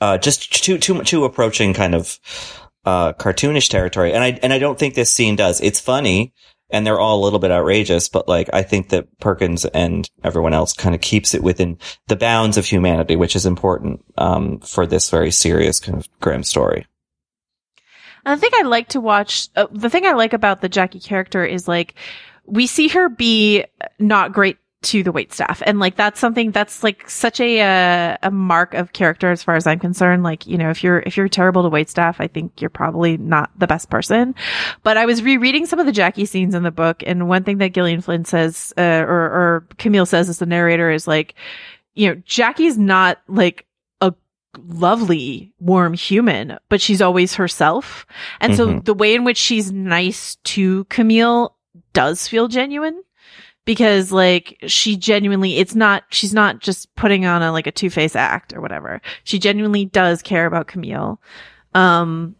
[0.00, 2.18] uh, just too, too, too approaching kind of,
[2.84, 4.12] uh, cartoonish territory.
[4.12, 5.60] And I, and I don't think this scene does.
[5.60, 6.34] It's funny
[6.70, 10.52] and they're all a little bit outrageous, but like, I think that Perkins and everyone
[10.52, 14.86] else kind of keeps it within the bounds of humanity, which is important, um, for
[14.86, 16.86] this very serious kind of grim story.
[18.28, 21.00] And the thing I like to watch, uh, the thing I like about the Jackie
[21.00, 21.94] character is like,
[22.44, 23.64] we see her be
[23.98, 25.62] not great to the wait staff.
[25.64, 29.56] And like, that's something that's like such a, uh, a mark of character as far
[29.56, 30.24] as I'm concerned.
[30.24, 33.16] Like, you know, if you're, if you're terrible to wait staff, I think you're probably
[33.16, 34.34] not the best person.
[34.82, 37.02] But I was rereading some of the Jackie scenes in the book.
[37.06, 40.90] And one thing that Gillian Flynn says, uh, or, or Camille says as the narrator
[40.90, 41.34] is like,
[41.94, 43.64] you know, Jackie's not like
[44.56, 48.06] lovely, warm human, but she's always herself.
[48.40, 48.76] And mm-hmm.
[48.76, 51.56] so the way in which she's nice to Camille
[51.92, 53.02] does feel genuine
[53.64, 57.90] because like she genuinely, it's not, she's not just putting on a like a two
[57.90, 59.00] face act or whatever.
[59.24, 61.20] She genuinely does care about Camille.
[61.74, 62.34] Um,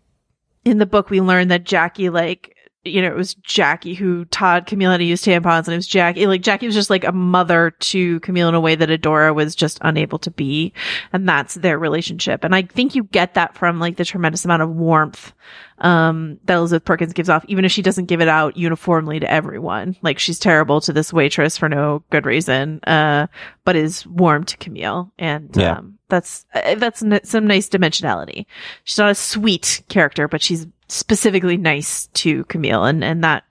[0.65, 2.55] in the book, we learn that Jackie like
[2.85, 5.87] you know, it was Jackie who taught Camille how to use tampons and it was
[5.87, 9.35] Jackie, like Jackie was just like a mother to Camille in a way that Adora
[9.35, 10.73] was just unable to be.
[11.13, 12.45] And that's their relationship.
[12.45, 15.33] And I think you get that from like the tremendous amount of warmth,
[15.79, 19.31] um, that Elizabeth Perkins gives off, even if she doesn't give it out uniformly to
[19.31, 19.97] everyone.
[20.03, 23.27] Like she's terrible to this waitress for no good reason, uh,
[23.65, 25.13] but is warm to Camille.
[25.19, 25.79] And, yeah.
[25.79, 28.47] um, that's, uh, that's n- some nice dimensionality.
[28.85, 33.45] She's not a sweet character, but she's specifically nice to Camille and, and that,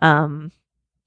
[0.00, 0.52] um,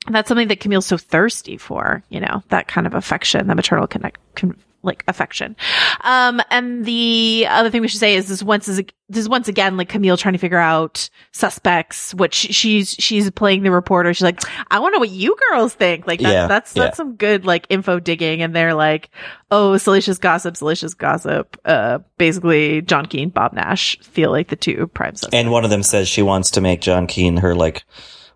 [0.07, 3.87] that's something that Camille's so thirsty for, you know, that kind of affection, that maternal
[3.87, 5.55] connect, con- like affection.
[6.01, 9.47] Um, and the other thing we should say is this once is, this is once
[9.47, 14.13] again like Camille trying to figure out suspects, which she's, she's playing the reporter.
[14.13, 14.39] She's like,
[14.71, 16.07] I want to know what you girls think.
[16.07, 16.95] Like that, yeah, that's, that's yeah.
[16.95, 18.41] some good like info digging.
[18.41, 19.09] And they're like,
[19.51, 21.57] oh, salacious gossip, salacious gossip.
[21.65, 25.35] Uh, basically John Keene, Bob Nash feel like the two prime suspects.
[25.35, 27.83] And one of them says she wants to make John Keene her like,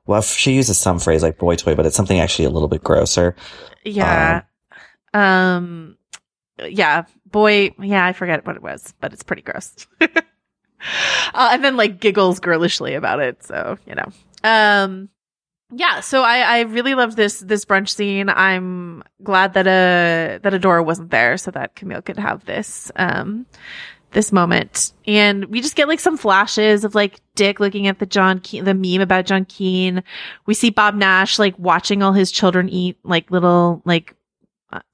[0.05, 2.83] well, she uses some phrase like boy toy, but it's something actually a little bit
[2.83, 3.35] grosser.
[3.85, 4.41] Yeah.
[5.13, 5.97] Um, um
[6.67, 9.87] yeah, boy, yeah, I forget what it was, but it's pretty gross.
[10.01, 10.11] uh,
[11.35, 13.43] and then like giggles girlishly about it.
[13.43, 14.11] So, you know,
[14.43, 15.09] um,
[15.71, 18.29] yeah, so I, I really love this, this brunch scene.
[18.29, 23.45] I'm glad that, uh, that Adora wasn't there so that Camille could have this, um,
[24.11, 24.93] this moment.
[25.05, 28.65] And we just get like some flashes of like Dick looking at the John Keene,
[28.65, 30.03] the meme about John Keene.
[30.45, 34.15] We see Bob Nash like watching all his children eat like little like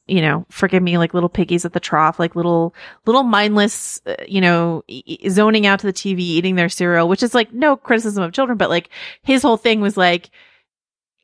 [0.08, 2.76] you know, forgive me, like little piggies at the trough, like little,
[3.06, 7.24] little mindless, uh, you know, e- zoning out to the TV, eating their cereal, which
[7.24, 8.90] is like no criticism of children, but like
[9.24, 10.30] his whole thing was like,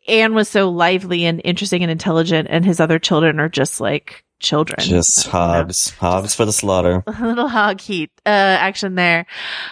[0.08, 4.24] Ann was so lively and interesting and intelligent and his other children are just like
[4.42, 4.80] children.
[4.80, 7.04] Just hogs, hogs for the slaughter.
[7.08, 9.26] A little hog heat uh, action there,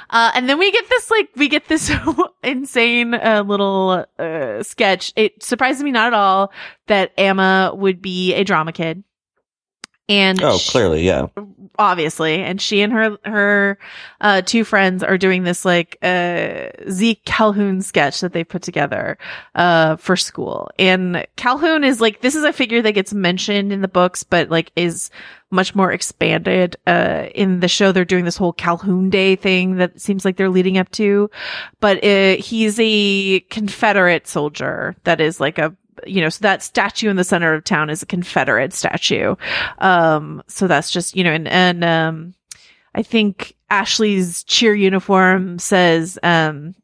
[0.10, 1.92] uh, and then we get this like we get this
[2.44, 5.12] insane uh, little uh, sketch.
[5.16, 6.52] It surprises me not at all
[6.88, 9.04] that Amma would be a drama kid.
[10.10, 11.28] And oh, clearly, yeah,
[11.78, 12.42] obviously.
[12.42, 13.78] And she and her her
[14.22, 19.20] uh, two friends are doing this like uh, Zeke Calhoun sketch that they put together
[19.54, 20.72] uh, for school.
[20.80, 24.50] And Calhoun is like this is a figure that gets mentioned in the books, but
[24.50, 25.12] like is
[25.52, 27.92] much more expanded uh, in the show.
[27.92, 31.30] They're doing this whole Calhoun Day thing that seems like they're leading up to,
[31.80, 35.76] but uh, he's a Confederate soldier that is like a
[36.06, 39.36] you know, so that statue in the center of town is a Confederate statue.
[39.80, 42.34] Um, so that's just, you know, and, and, um,
[42.96, 46.76] I think Ashley's cheer uniform says, um,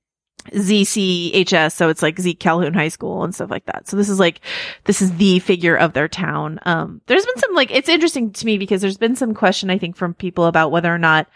[0.52, 3.88] ZCHS, so it's like Zeke Calhoun High School and stuff like that.
[3.88, 4.42] So this is like,
[4.84, 6.60] this is the figure of their town.
[6.66, 9.78] Um, there's been some like, it's interesting to me because there's been some question, I
[9.78, 11.28] think, from people about whether or not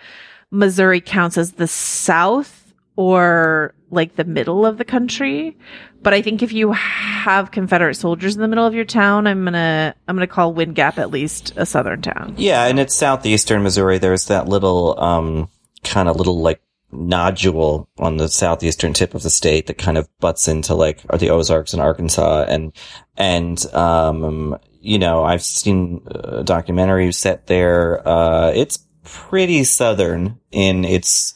[0.51, 2.58] Missouri counts as the South
[2.99, 5.57] or like the middle of the country.
[6.01, 9.45] But I think if you have Confederate soldiers in the middle of your town, I'm
[9.45, 12.35] gonna I'm gonna call Wind Gap at least a southern town.
[12.37, 13.99] Yeah, and it's southeastern Missouri.
[13.99, 15.49] There's that little um
[15.85, 20.09] kind of little like nodule on the southeastern tip of the state that kind of
[20.19, 22.73] butts into like the Ozarks and Arkansas and
[23.15, 28.05] and um you know I've seen a documentary set there.
[28.05, 31.33] Uh, it's pretty southern in its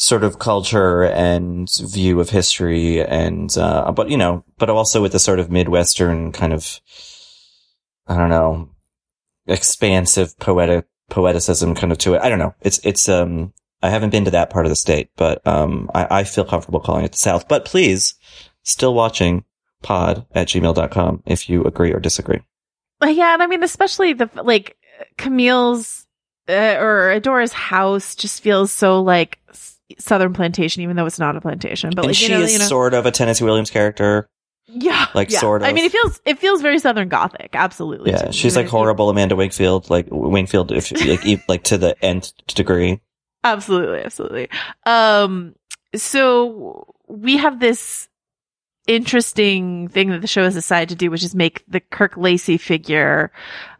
[0.00, 5.10] sort of culture and view of history and uh, but you know but also with
[5.10, 6.80] the sort of midwestern kind of
[8.06, 8.70] I don't know
[9.48, 12.22] expansive poetic poeticism kind of to it.
[12.22, 12.54] I don't know.
[12.60, 16.20] It's it's um I haven't been to that part of the state, but um, I,
[16.20, 17.46] I feel comfortable calling it the South.
[17.46, 18.14] But please,
[18.64, 19.44] still watching
[19.82, 22.40] pod at gmail.com if you agree or disagree.
[23.04, 24.76] Yeah, and I mean, especially the like
[25.16, 26.06] Camille's
[26.48, 29.38] uh, or Adora's house just feels so like
[29.98, 31.90] Southern plantation, even though it's not a plantation.
[31.90, 34.28] But and like, she you know, is you know, sort of a Tennessee Williams character.
[34.66, 35.40] Yeah, like yeah.
[35.40, 35.68] sort of.
[35.68, 37.50] I mean, it feels it feels very Southern Gothic.
[37.54, 38.10] Absolutely.
[38.10, 43.00] Yeah, she's like horrible Amanda Wingfield, like Wingfield, if like like to the nth degree.
[43.44, 44.48] Absolutely, absolutely.
[44.84, 45.54] Um,
[45.94, 48.08] so we have this
[48.88, 52.56] interesting thing that the show has decided to do, which is make the Kirk Lacey
[52.56, 53.30] figure,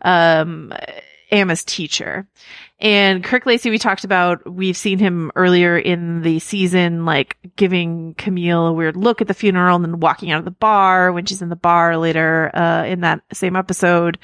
[0.03, 0.73] um,
[1.31, 2.27] Amma's teacher.
[2.81, 8.15] And Kirk Lacey, we talked about, we've seen him earlier in the season, like giving
[8.15, 11.27] Camille a weird look at the funeral and then walking out of the bar when
[11.27, 14.19] she's in the bar later, uh, in that same episode.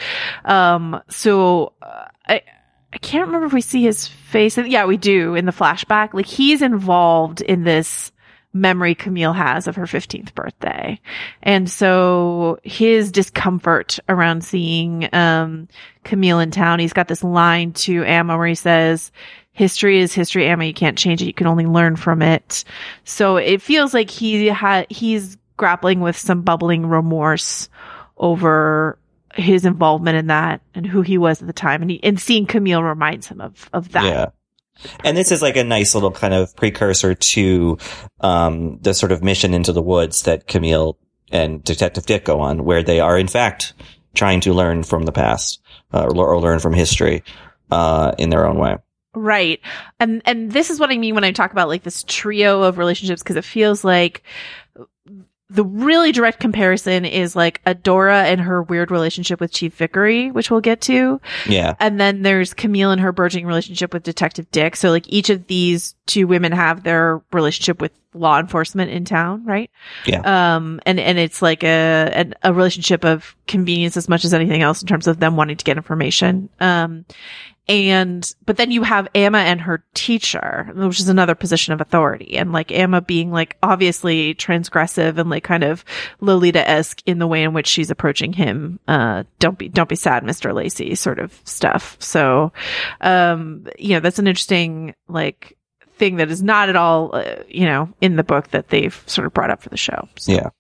[0.45, 2.43] Um, so, uh, I,
[2.93, 4.57] I can't remember if we see his face.
[4.57, 6.15] Yeah, we do in the flashback.
[6.15, 8.13] Like he's involved in this
[8.55, 10.99] memory Camille has of her 15th birthday.
[11.43, 15.69] And so his discomfort around seeing, um,
[16.05, 19.11] Camille in town, he's got this line to Amma where he says,
[19.53, 20.65] history is history, Amma.
[20.65, 21.27] You can't change it.
[21.27, 22.65] You can only learn from it.
[23.05, 27.69] So it feels like he had, he's grappling with some bubbling remorse
[28.17, 28.99] over
[29.35, 31.83] his involvement in that and who he was at the time.
[31.83, 34.05] And he, and seeing Camille reminds him of, of that.
[34.05, 34.27] Yeah.
[35.05, 37.79] And this is like a nice little kind of precursor to,
[38.21, 40.99] um, the sort of mission into the woods that Camille
[41.33, 43.75] and Detective Dick go on, where they are in fact
[44.15, 45.61] trying to learn from the past,
[45.93, 47.23] uh, or, learn from history,
[47.71, 48.77] uh, in their own way.
[49.17, 49.61] Right.
[50.01, 52.79] And, and this is what I mean when I talk about like this trio of
[52.79, 54.23] relationships, because it feels like
[55.51, 60.51] the really direct comparison is like Adora and her weird relationship with Chief Vickery, which
[60.51, 61.21] we'll get to.
[61.47, 61.75] Yeah.
[61.81, 64.75] And then there's Camille and her burgeoning relationship with Detective Dick.
[64.75, 69.45] So like each of these two women have their relationship with law enforcement in town,
[69.45, 69.71] right?
[70.07, 70.23] Yeah.
[70.25, 74.63] Um, and, and it's like a, a, a relationship of convenience as much as anything
[74.63, 76.49] else in terms of them wanting to get information.
[76.59, 77.05] Um,
[77.67, 82.37] and, but then you have Amma and her teacher, which is another position of authority.
[82.37, 85.85] And like Amma being like obviously transgressive and like kind of
[86.21, 88.81] Lolita-esque in the way in which she's approaching him.
[88.87, 90.55] Uh, don't be, don't be sad, Mr.
[90.55, 91.97] Lacey sort of stuff.
[92.01, 92.53] So,
[93.01, 95.57] um, you know, that's an interesting, like,
[95.97, 99.27] thing that is not at all, uh, you know, in the book that they've sort
[99.27, 100.09] of brought up for the show.
[100.17, 100.33] So.
[100.33, 100.51] Yeah.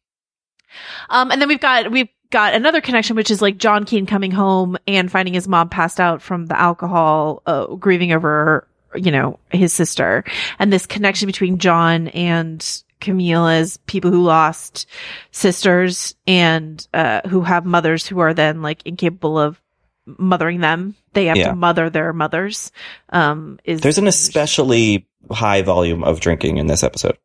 [1.10, 4.32] Um, and then we've got, we've got another connection, which is like John Keene coming
[4.32, 8.66] home and finding his mom passed out from the alcohol, uh, grieving over,
[8.96, 10.24] you know, his sister
[10.58, 14.86] and this connection between John and Camille as people who lost
[15.30, 19.60] sisters and, uh, who have mothers who are then like incapable of
[20.04, 20.96] mothering them.
[21.12, 21.50] They have Yeah.
[21.50, 22.72] to mother their mothers.
[23.10, 27.16] Um, is There's an especially high volume of drinking in this episode,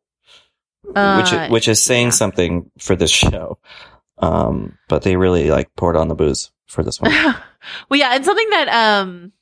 [0.84, 3.58] which Uh, which is saying something for this show.
[4.20, 7.10] Um, but they really like poured on the booze for this one.
[7.88, 9.32] well, yeah, and something that um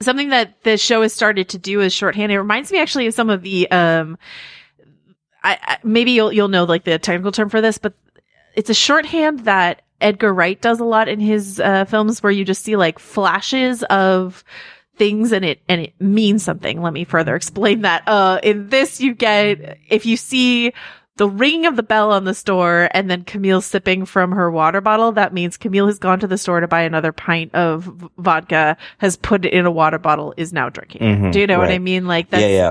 [0.00, 2.32] something that the show has started to do is shorthand.
[2.32, 4.18] It reminds me actually of some of the um
[5.42, 7.94] I, I maybe you'll you'll know like the technical term for this, but
[8.54, 12.44] it's a shorthand that Edgar Wright does a lot in his uh, films where you
[12.44, 14.44] just see like flashes of
[14.96, 16.82] things and it and it means something.
[16.82, 18.06] Let me further explain that.
[18.06, 20.72] Uh in this you get if you see
[21.20, 24.80] the ringing of the bell on the store and then Camille sipping from her water
[24.80, 28.08] bottle, that means Camille has gone to the store to buy another pint of v-
[28.16, 31.02] vodka, has put it in a water bottle, is now drinking.
[31.02, 31.18] it.
[31.18, 32.06] Mhm, Do you know what I mean?
[32.06, 32.70] Like that's yeah, yeah.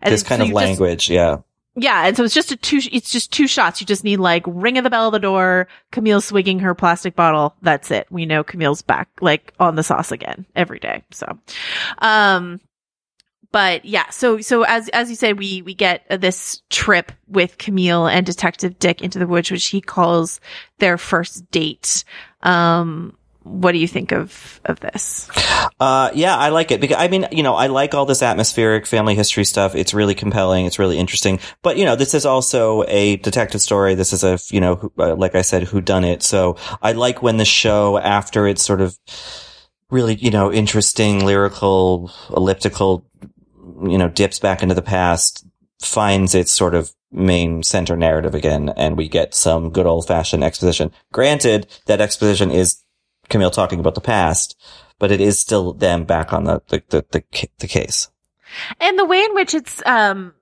[0.00, 1.38] and This so kind of you just- language, yeah.
[1.74, 2.80] yeah, and so it's just a two.
[2.92, 3.80] It's just two shots.
[3.80, 5.66] You just need like ring of the bell of the door.
[5.90, 7.56] Camille swigging her plastic bottle.
[7.62, 8.06] That's it.
[8.10, 11.02] We know Camille's back, like on the sauce again every day.
[11.10, 11.26] So,
[11.98, 12.60] um,
[13.50, 17.58] but yeah, so so as as you said, we we get uh, this trip with
[17.58, 20.40] Camille and Detective Dick into the woods, which he calls
[20.78, 22.04] their first date.
[22.42, 23.16] Um,
[23.48, 25.28] what do you think of of this?
[25.80, 28.86] Uh, yeah, I like it because I mean, you know, I like all this atmospheric
[28.86, 29.74] family history stuff.
[29.74, 30.66] It's really compelling.
[30.66, 31.40] It's really interesting.
[31.62, 33.94] But you know, this is also a detective story.
[33.94, 36.22] This is a you know, uh, like I said, who done it.
[36.22, 38.98] So I like when the show after it's sort of
[39.90, 43.07] really you know interesting lyrical elliptical
[43.82, 45.46] you know dips back into the past
[45.80, 50.44] finds its sort of main center narrative again and we get some good old fashioned
[50.44, 52.82] exposition granted that exposition is
[53.28, 54.56] Camille talking about the past,
[54.98, 58.08] but it is still them back on the, the, the, the, the case.
[58.80, 60.34] And the way in which it's, um,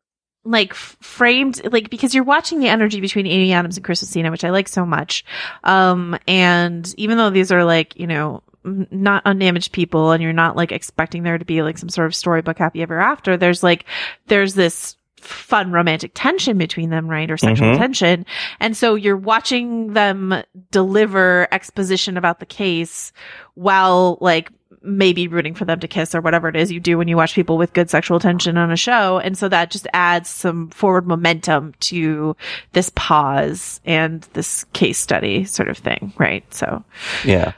[0.45, 4.45] like framed, like, because you're watching the energy between Amy Adams and Chris Messina, which
[4.45, 5.25] I like so much.
[5.65, 8.45] Um, and even though these are like, you know,
[8.91, 12.15] not undamaged people and you're not like expecting there to be like some sort of
[12.15, 13.85] storybook happy ever after, there's like,
[14.27, 17.31] there's this fun romantic tension between them, right?
[17.31, 17.81] Or sexual mm-hmm.
[17.81, 18.27] tension.
[18.61, 23.13] And so you're watching them deliver exposition about the case
[23.55, 24.51] while like
[24.83, 27.35] maybe rooting for them to kiss or whatever it is you do when you watch
[27.35, 29.19] people with good sexual tension on a show.
[29.19, 32.37] And so that just adds some forward momentum to
[32.73, 36.45] this pause and this case study sort of thing, right?
[36.55, 36.85] So
[37.25, 37.53] yeah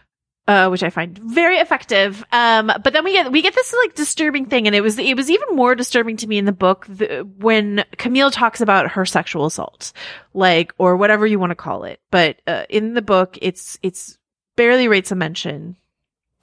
[0.48, 2.24] uh, which I find very effective.
[2.32, 5.14] Um, but then we get we get this like disturbing thing, and it was it
[5.14, 9.04] was even more disturbing to me in the book the, when Camille talks about her
[9.04, 9.92] sexual assault,
[10.32, 12.00] like or whatever you want to call it.
[12.10, 14.16] But uh, in the book, it's it's
[14.56, 15.76] barely rates a mention,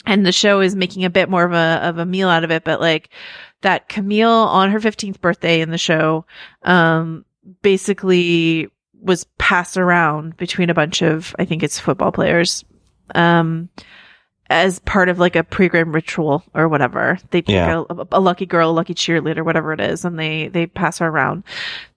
[0.05, 2.51] and the show is making a bit more of a of a meal out of
[2.51, 2.63] it.
[2.63, 3.09] But like
[3.61, 6.27] that Camille on her fifteenth birthday in the show,
[6.61, 7.25] um,
[7.63, 8.69] basically
[9.01, 12.63] was passed around between a bunch of I think it's football players
[13.13, 13.69] um,
[14.49, 17.17] as part of like a program ritual or whatever.
[17.31, 17.83] They pick yeah.
[17.89, 21.07] a, a, lucky girl, a lucky cheerleader, whatever it is, and they they pass her
[21.07, 21.43] around.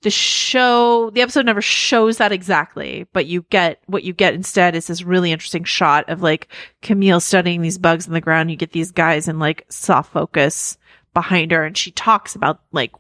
[0.02, 4.74] The show, the episode never shows that exactly, but you get what you get instead
[4.74, 6.48] is this really interesting shot of like
[6.80, 8.50] Camille studying these bugs in the ground.
[8.50, 10.78] You get these guys in like soft focus
[11.12, 12.92] behind her, and she talks about like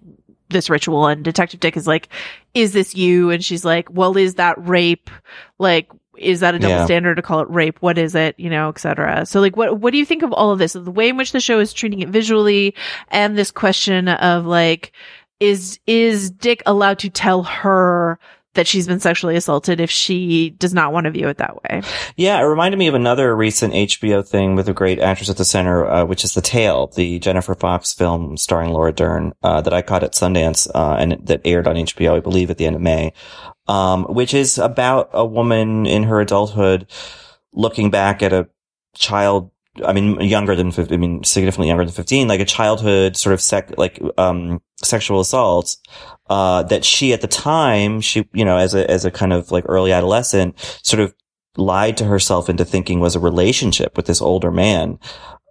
[0.50, 2.08] this ritual and detective dick is like
[2.54, 5.10] is this you and she's like well is that rape
[5.58, 6.84] like is that a double yeah.
[6.84, 7.78] standard to call it rape?
[7.80, 8.38] What is it?
[8.38, 9.26] You know, etc.
[9.26, 10.72] So like, what, what do you think of all of this?
[10.72, 12.74] The way in which the show is treating it visually
[13.08, 14.92] and this question of like,
[15.40, 18.18] is, is Dick allowed to tell her
[18.58, 21.80] that she's been sexually assaulted if she does not want to view it that way.
[22.16, 25.44] Yeah, it reminded me of another recent HBO thing with a great actress at the
[25.44, 29.72] center, uh, which is The Tale, the Jennifer Fox film starring Laura Dern, uh, that
[29.72, 32.74] I caught at Sundance, uh, and that aired on HBO, I believe, at the end
[32.74, 33.12] of May
[33.68, 36.90] um, which is about a woman in her adulthood
[37.52, 38.48] looking back at a
[38.96, 39.50] child.
[39.84, 43.40] I mean, younger than, I mean, significantly younger than 15, like a childhood sort of
[43.40, 45.76] sec, like, um, sexual assault,
[46.28, 49.52] uh, that she at the time, she, you know, as a, as a kind of
[49.52, 51.14] like early adolescent, sort of
[51.56, 54.98] lied to herself into thinking was a relationship with this older man.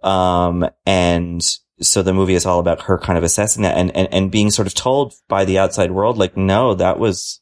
[0.02, 1.42] Um, and
[1.80, 4.50] so the movie is all about her kind of assessing that and, and, and being
[4.50, 7.40] sort of told by the outside world, like, no, that was,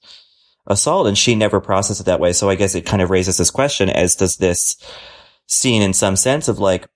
[0.67, 2.33] assault and she never processed it that way.
[2.33, 4.77] So I guess it kind of raises this question as does this
[5.47, 6.89] scene in some sense of like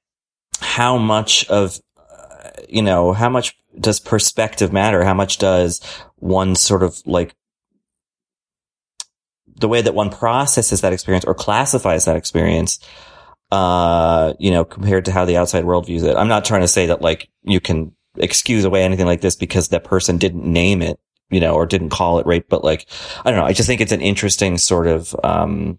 [0.61, 5.05] how much of, uh, you know, how much does perspective matter?
[5.05, 5.81] How much does
[6.17, 7.35] one sort of like
[9.61, 12.81] the way that one processes that experience or classifies that experience,
[13.53, 16.17] uh, you know, compared to how the outside world views it.
[16.17, 19.69] I'm not trying to say that like you can excuse away anything like this because
[19.69, 20.99] that person didn't name it
[21.31, 22.87] you know, or didn't call it rape, but like,
[23.25, 23.47] I don't know.
[23.47, 25.79] I just think it's an interesting sort of, um,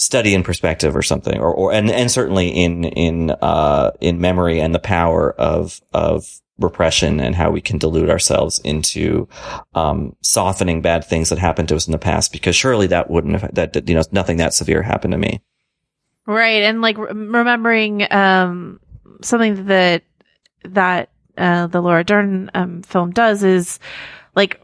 [0.00, 4.60] study in perspective or something, or, or, and, and certainly in, in, uh, in memory
[4.60, 9.26] and the power of, of repression and how we can delude ourselves into,
[9.74, 13.40] um, softening bad things that happened to us in the past, because surely that wouldn't
[13.40, 15.40] have, that, you know, nothing that severe happened to me.
[16.26, 16.62] Right.
[16.62, 18.78] And like remembering, um,
[19.22, 20.04] something that,
[20.64, 23.80] that, uh, the Laura Dern, um, film does is,
[24.34, 24.60] like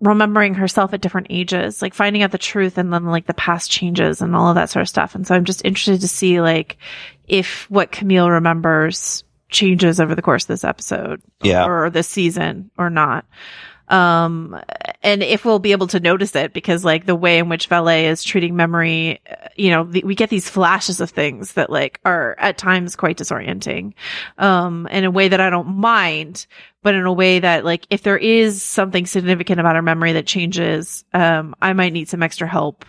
[0.00, 3.70] remembering herself at different ages, like finding out the truth and then like the past
[3.70, 5.14] changes and all of that sort of stuff.
[5.14, 6.76] And so I'm just interested to see like
[7.26, 11.64] if what Camille remembers changes over the course of this episode yeah.
[11.64, 13.24] or this season or not.
[13.88, 14.58] Um,
[15.02, 18.04] and if we'll be able to notice it because like the way in which Vallée
[18.04, 19.20] is treating memory,
[19.56, 23.92] you know, we get these flashes of things that like are at times quite disorienting,
[24.38, 26.46] um, in a way that I don't mind,
[26.82, 30.26] but in a way that like if there is something significant about our memory that
[30.26, 32.84] changes, um, I might need some extra help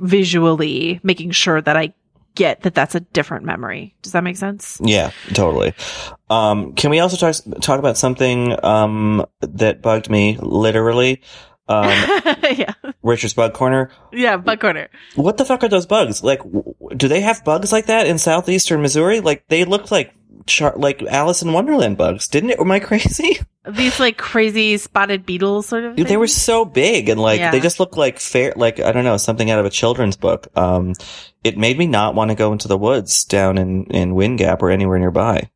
[0.00, 1.94] visually making sure that I
[2.36, 3.96] get that that's a different memory.
[4.02, 4.80] Does that make sense?
[4.80, 5.74] Yeah, totally.
[6.30, 11.22] Um, can we also talk talk about something um, that bugged me literally?
[11.68, 11.88] Um,
[12.54, 12.74] yeah.
[13.02, 13.90] Richard's bug corner.
[14.12, 14.88] Yeah, bug corner.
[15.16, 16.22] What the fuck are those bugs?
[16.22, 19.20] Like, w- do they have bugs like that in southeastern Missouri?
[19.20, 20.14] Like, they look like
[20.46, 22.60] char- like Alice in Wonderland bugs, didn't it?
[22.60, 23.38] Am I crazy?
[23.68, 25.96] These like crazy spotted beetles, sort of.
[25.96, 27.50] They were so big and like Yeah.
[27.50, 30.46] they just look like fair, like I don't know, something out of a children's book.
[30.56, 30.92] Um,
[31.42, 34.62] it made me not want to go into the woods down in in Wind Gap
[34.62, 35.50] or anywhere nearby.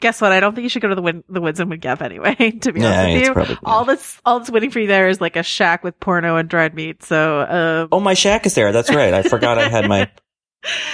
[0.00, 0.32] Guess what?
[0.32, 2.34] I don't think you should go to the win- the woods in Wind Gap anyway.
[2.62, 5.20] To be Yeah, honest with you, all that's all that's waiting for you there is
[5.20, 7.02] like a shack with porno and dried meat.
[7.04, 8.72] So, um, Oh, my shack is there.
[8.72, 9.12] That's right.
[9.14, 10.10] I forgot I had my.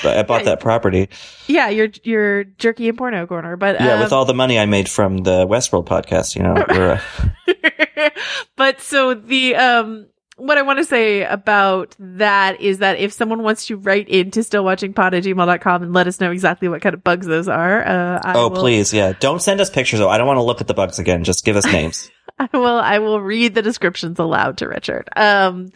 [0.04, 1.08] I bought that property.
[1.46, 3.56] yeah, your your jerky and porno corner.
[3.56, 6.54] But Yeah, um, with all the money I made from the Westworld podcast, you know,
[8.04, 8.10] uh,
[8.56, 10.06] but so the um
[10.36, 14.40] what I want to say about that is that if someone wants to write into
[14.40, 18.20] stillwatchingpod at gmail.com and let us know exactly what kind of bugs those are, uh,
[18.22, 19.14] I oh, will, please, yeah.
[19.18, 20.10] Don't send us pictures though.
[20.10, 21.24] I don't want to look at the bugs again.
[21.24, 22.10] Just give us names.
[22.38, 25.08] I will, I will read the descriptions aloud to Richard.
[25.16, 25.70] Um,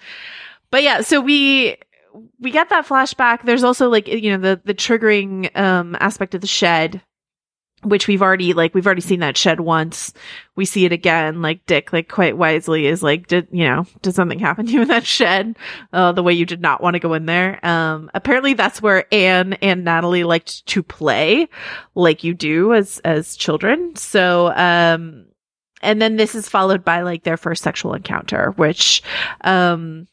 [0.71, 1.79] but yeah, so we,
[2.39, 3.45] we get that flashback.
[3.45, 7.03] There's also like, you know, the, the triggering, um, aspect of the shed,
[7.83, 10.13] which we've already, like, we've already seen that shed once.
[10.55, 14.15] We see it again, like Dick, like quite wisely is like, did, you know, did
[14.15, 15.57] something happen to you in that shed?
[15.91, 17.65] Uh, the way you did not want to go in there.
[17.65, 21.49] Um, apparently that's where Ann and Natalie liked to play
[21.95, 23.97] like you do as, as children.
[23.97, 25.25] So, um,
[25.81, 29.03] and then this is followed by like their first sexual encounter, which,
[29.41, 30.07] um,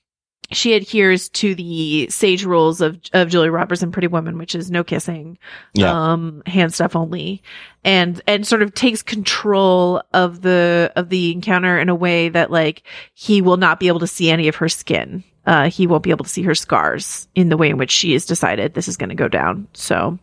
[0.51, 4.71] she adheres to the sage rules of of Julia Roberts and Pretty Woman, which is
[4.71, 5.37] no kissing,
[5.73, 5.91] Yeah.
[6.13, 7.41] um, hand stuff only,
[7.83, 12.51] and and sort of takes control of the of the encounter in a way that
[12.51, 12.83] like
[13.13, 15.23] he will not be able to see any of her skin.
[15.45, 18.11] Uh, he won't be able to see her scars in the way in which she
[18.11, 19.65] has decided this is going to go down.
[19.71, 20.19] So,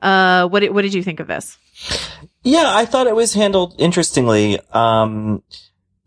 [0.00, 1.58] uh, what did, what did you think of this?
[2.44, 4.60] Yeah, I thought it was handled interestingly.
[4.72, 5.42] Um,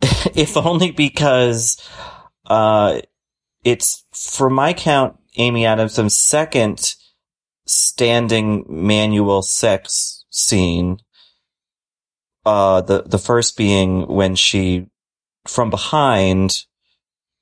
[0.34, 1.86] if only because,
[2.46, 3.00] uh,
[3.66, 6.94] it's, for my count, Amy Adams's second
[7.66, 10.98] standing manual sex scene.
[12.44, 14.86] Uh, the, the first being when she,
[15.48, 16.62] from behind,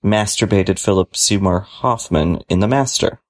[0.03, 3.21] masturbated Philip Seymour Hoffman in The Master.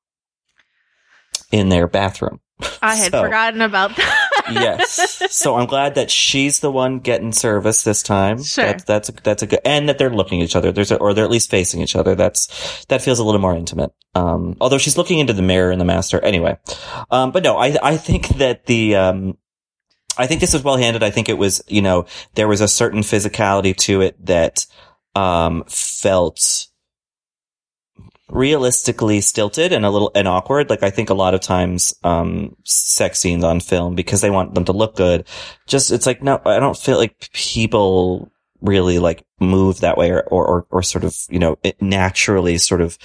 [1.50, 2.40] In their bathroom.
[2.80, 4.23] I had So- forgotten about that.
[4.50, 5.22] Yes.
[5.30, 8.42] So I'm glad that she's the one getting service this time.
[8.42, 8.64] Sure.
[8.64, 10.72] That's that's a, that's a good, and that they're looking at each other.
[10.72, 12.14] There's a, or they're at least facing each other.
[12.14, 13.92] That's that feels a little more intimate.
[14.14, 16.58] Um, although she's looking into the mirror in the master anyway.
[17.10, 19.38] Um, but no, I I think that the um.
[20.16, 21.02] I think this was well handled.
[21.02, 22.06] I think it was, you know,
[22.36, 24.64] there was a certain physicality to it that,
[25.16, 26.68] um, felt
[28.30, 30.70] realistically stilted and a little and awkward.
[30.70, 34.54] Like I think a lot of times, um, sex scenes on film because they want
[34.54, 35.26] them to look good.
[35.66, 38.30] Just it's like no, I don't feel like people
[38.60, 42.80] really like move that way or or or, or sort of you know naturally sort
[42.80, 42.98] of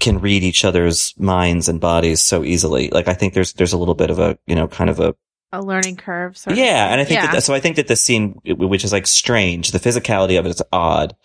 [0.00, 2.88] can read each other's minds and bodies so easily.
[2.90, 5.14] Like I think there's there's a little bit of a you know kind of a
[5.52, 6.36] A learning curve.
[6.36, 7.32] Sort of yeah, and I think Yeah.
[7.32, 10.50] that so I think that the scene, which is like strange, the physicality of it
[10.50, 11.16] is odd,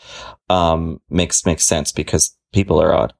[0.49, 3.13] um, makes makes sense because people are odd.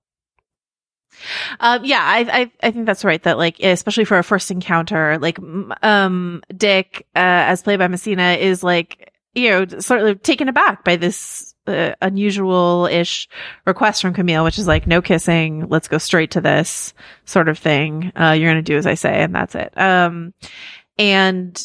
[1.59, 3.21] Um, yeah, I, I, I think that's right.
[3.23, 5.37] That like, especially for a first encounter, like,
[5.81, 10.83] um, Dick, uh, as played by Messina is like, you know, sort of taken aback
[10.83, 13.29] by this, uh, unusual-ish
[13.65, 16.93] request from Camille, which is like, no kissing, let's go straight to this
[17.23, 18.11] sort of thing.
[18.19, 19.71] Uh, you're going to do as I say, and that's it.
[19.77, 20.33] Um,
[20.97, 21.61] and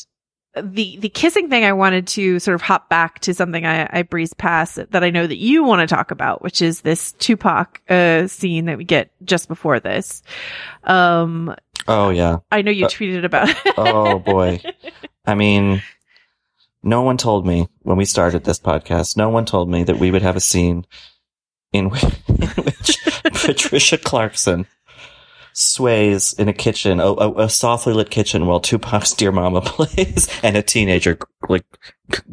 [0.61, 4.03] the the kissing thing I wanted to sort of hop back to something I, I
[4.03, 7.81] breezed past that I know that you want to talk about, which is this Tupac
[7.89, 10.23] uh scene that we get just before this.
[10.85, 11.55] Um
[11.87, 12.39] Oh yeah.
[12.51, 13.57] I know you Uh, tweeted about it.
[13.77, 14.61] Oh boy.
[15.27, 15.83] I mean,
[16.83, 19.17] no one told me when we started this podcast.
[19.17, 20.87] No one told me that we would have a scene
[21.73, 22.99] in which, in which
[23.45, 24.67] Patricia Clarkson
[25.59, 30.29] sways in a kitchen, a, a, a softly lit kitchen, while Tupac's "Dear Mama" plays,
[30.43, 31.19] and a teenager
[31.49, 31.65] like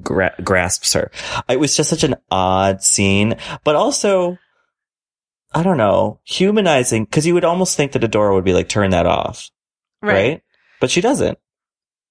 [0.02, 1.12] gra- grasps her.
[1.50, 4.38] It was just such an odd scene, but also.
[5.54, 8.90] I don't know, humanizing, because you would almost think that Adora would be like, turn
[8.90, 9.50] that off.
[10.02, 10.42] Right.
[10.82, 11.40] But she doesn't.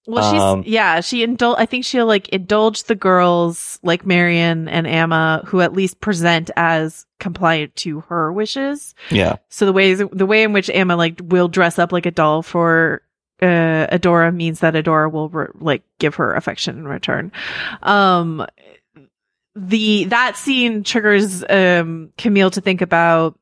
[0.06, 1.56] Well, she's Um, yeah, she indulge.
[1.58, 6.50] I think she'll like indulge the girls like Marian and Amma, who at least present
[6.56, 8.94] as compliant to her wishes.
[9.10, 9.36] Yeah.
[9.48, 12.42] So the ways the way in which Amma like will dress up like a doll
[12.42, 13.00] for
[13.40, 17.32] uh Adora means that Adora will re- like give her affection in return.
[17.82, 18.46] Um
[19.56, 23.38] the that scene triggers um Camille to think about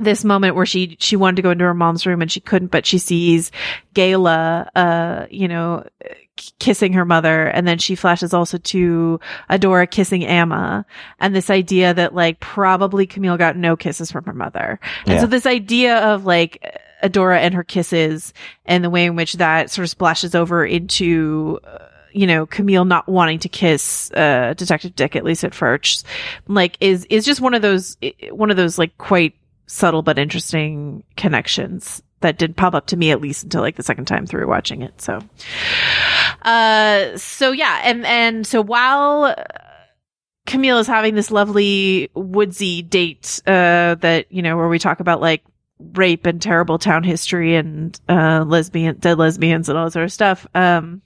[0.00, 2.70] this moment where she she wanted to go into her mom's room and she couldn't,
[2.70, 3.50] but she sees
[3.94, 5.84] Gayla, uh, you know,
[6.58, 9.20] kissing her mother, and then she flashes also to
[9.50, 10.86] Adora kissing Amma,
[11.18, 15.20] and this idea that like probably Camille got no kisses from her mother, and Yeah.
[15.20, 16.64] so this idea of like
[17.02, 18.32] Adora and her kisses
[18.66, 21.58] and the way in which that sort of splashes over into.
[21.64, 26.04] Uh, you know, Camille not wanting to kiss, uh, Detective Dick, at least at first,
[26.48, 27.96] like, is, is just one of those,
[28.32, 29.32] one of those, like, quite
[29.70, 33.82] subtle but interesting connections that did pop up to me at least until like the
[33.82, 35.00] second time through watching it.
[35.00, 35.20] So,
[36.42, 39.34] uh, so yeah, and and so while
[40.46, 45.20] Camille is having this lovely woodsy date, uh, that you know where we talk about
[45.20, 45.44] like
[45.94, 50.46] rape and terrible town history and uh lesbian dead lesbians and all sort of stuff.
[50.54, 51.00] Um,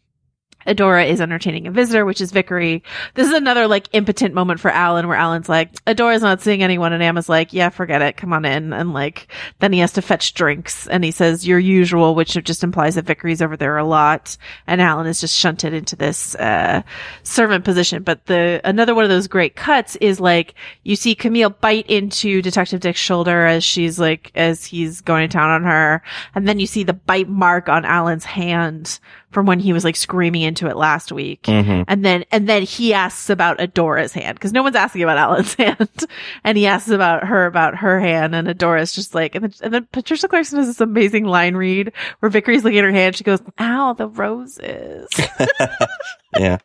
[0.66, 2.82] Adora is entertaining a visitor, which is Vickery.
[3.14, 6.92] This is another like impotent moment for Alan where Alan's like, Adora's not seeing anyone.
[6.92, 8.16] And Amma's like, yeah, forget it.
[8.16, 8.72] Come on in.
[8.72, 9.28] And like,
[9.60, 13.06] then he has to fetch drinks and he says, your usual, which just implies that
[13.06, 14.36] Vickery's over there a lot.
[14.66, 16.82] And Alan is just shunted into this, uh,
[17.22, 18.02] servant position.
[18.02, 22.42] But the, another one of those great cuts is like, you see Camille bite into
[22.42, 26.02] Detective Dick's shoulder as she's like, as he's going to town on her.
[26.34, 28.98] And then you see the bite mark on Alan's hand
[29.34, 31.42] from when he was like screaming into it last week.
[31.42, 31.84] Mhm.
[31.88, 35.54] And then, and then he asks about Adora's hand because no one's asking about Alan's
[35.54, 36.06] hand.
[36.44, 39.74] and he asks about her, about her hand and Adora's just like, and then, and
[39.74, 43.16] then Patricia Clarkson has this amazing line read where Vickery's looking at her hand.
[43.16, 45.08] She goes, ow, the roses.
[46.38, 46.58] yeah.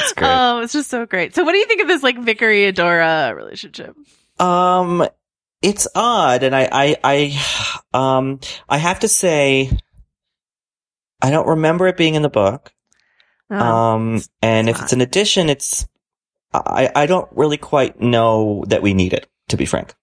[0.00, 0.28] It's great.
[0.28, 1.34] Oh, it's just so great.
[1.34, 3.94] So what do you think of this like Vickery Adora relationship?
[4.40, 5.06] Um,
[5.60, 7.80] it's odd, and I, I, I,
[8.18, 9.70] um, I have to say,
[11.20, 12.72] I don't remember it being in the book.
[13.50, 15.86] Oh, um, and if it's an addition, it's,
[16.52, 19.94] I, I don't really quite know that we need it, to be frank.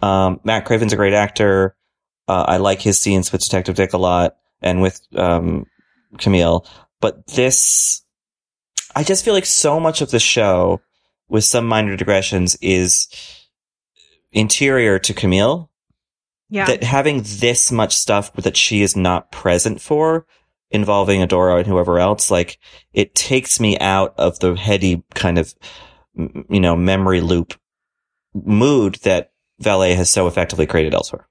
[0.00, 1.76] Um, Matt Craven's a great actor.
[2.28, 5.66] Uh, I like his scenes with Detective Dick a lot and with, um,
[6.18, 6.66] Camille,
[7.00, 8.02] but this,
[8.94, 10.80] I just feel like so much of the show
[11.28, 13.08] with some minor digressions is
[14.32, 15.70] interior to Camille
[16.48, 16.66] Yeah.
[16.66, 20.26] that having this much stuff that she is not present for
[20.70, 22.58] involving Adora and whoever else, like
[22.92, 25.54] it takes me out of the heady kind of,
[26.14, 27.54] you know, memory loop
[28.34, 29.32] mood that
[29.62, 31.26] Vallée has so effectively created elsewhere.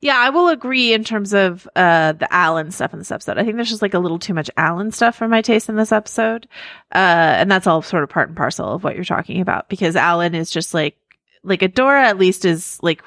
[0.00, 3.38] Yeah, I will agree in terms of uh the Alan stuff in this episode.
[3.38, 5.76] I think there's just like a little too much Alan stuff for my taste in
[5.76, 6.48] this episode.
[6.92, 6.98] Uh
[7.38, 10.34] and that's all sort of part and parcel of what you're talking about because Alan
[10.34, 10.96] is just like
[11.44, 13.02] like Adora at least is like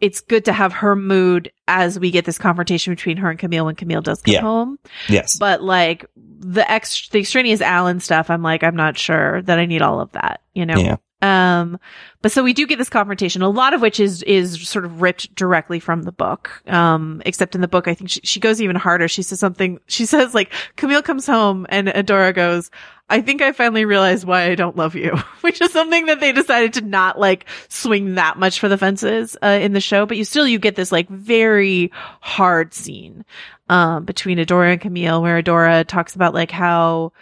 [0.00, 3.64] it's good to have her mood as we get this confrontation between her and Camille
[3.64, 4.40] when Camille does come Yeah.
[4.42, 4.78] home.
[5.08, 5.38] Yes.
[5.38, 9.64] But like the ex the extraneous Alan stuff, I'm like, I'm not sure that I
[9.66, 10.76] need all of that, you know?
[10.78, 10.96] Yeah.
[11.22, 11.80] Um,
[12.20, 15.00] but so we do get this confrontation, a lot of which is, is sort of
[15.00, 16.62] ripped directly from the book.
[16.66, 19.08] Um, except in the book, I think she, she goes even harder.
[19.08, 22.70] She says something, she says like, Camille comes home and Adora goes,
[23.08, 26.32] I think I finally realized why I don't love you, which is something that they
[26.32, 30.04] decided to not like swing that much for the fences, uh, in the show.
[30.04, 33.24] But you still, you get this like very hard scene,
[33.68, 37.12] um, between Adora and Camille where Adora talks about like how,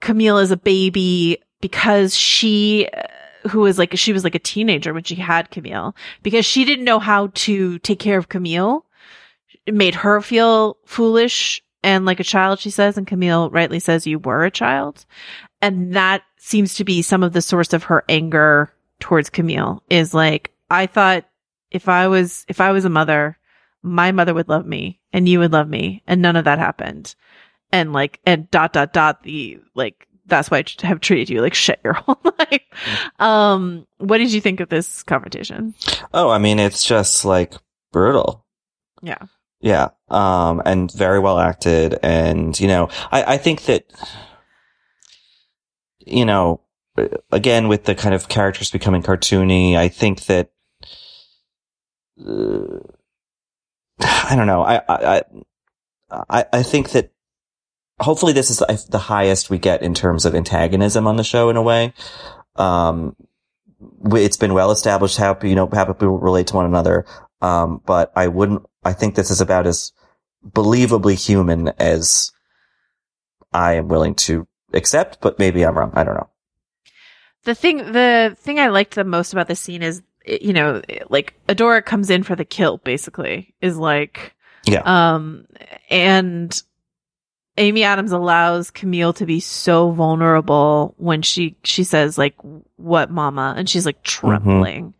[0.00, 3.02] Camille is a baby because she, uh,
[3.50, 6.84] who was like, she was like a teenager when she had Camille because she didn't
[6.84, 8.84] know how to take care of Camille.
[9.66, 14.06] It made her feel foolish and like a child, she says, and Camille rightly says
[14.06, 15.04] you were a child.
[15.60, 20.14] And that seems to be some of the source of her anger towards Camille is
[20.14, 21.26] like, I thought
[21.70, 23.38] if I was, if I was a mother,
[23.82, 27.14] my mother would love me and you would love me and none of that happened.
[27.70, 31.54] And like, and dot, dot, dot, the like, that's why I have treated you like
[31.64, 32.62] shit your whole life.
[33.18, 35.74] Um, what did you think of this confrontation?
[36.12, 37.54] Oh, I mean, it's just like
[37.92, 38.44] brutal.
[39.02, 39.18] Yeah.
[39.60, 39.90] Yeah.
[40.08, 41.98] Um, and very well acted.
[42.02, 43.90] And, you know, I, I think that,
[46.06, 46.60] you know,
[47.32, 50.50] again, with the kind of characters becoming cartoony, I think that,
[52.20, 52.78] uh,
[54.00, 54.62] I don't know.
[54.62, 55.22] I, I,
[56.28, 57.13] I, I think that
[58.00, 61.56] hopefully this is the highest we get in terms of antagonism on the show in
[61.56, 61.92] a way.
[62.56, 63.16] Um,
[64.12, 67.04] it's been well established how, you know, how people relate to one another.
[67.40, 69.92] Um, but I wouldn't, I think this is about as
[70.48, 72.32] believably human as
[73.52, 75.92] I am willing to accept, but maybe I'm wrong.
[75.94, 76.28] I don't know.
[77.44, 80.80] The thing, the thing I liked the most about this scene is, you know,
[81.10, 84.34] like Adora comes in for the kill, basically, is like,
[84.64, 84.80] yeah.
[84.84, 85.44] Um,
[85.90, 86.62] and
[87.56, 92.34] Amy Adams allows Camille to be so vulnerable when she, she says like,
[92.76, 93.54] what mama?
[93.56, 94.94] And she's like trembling.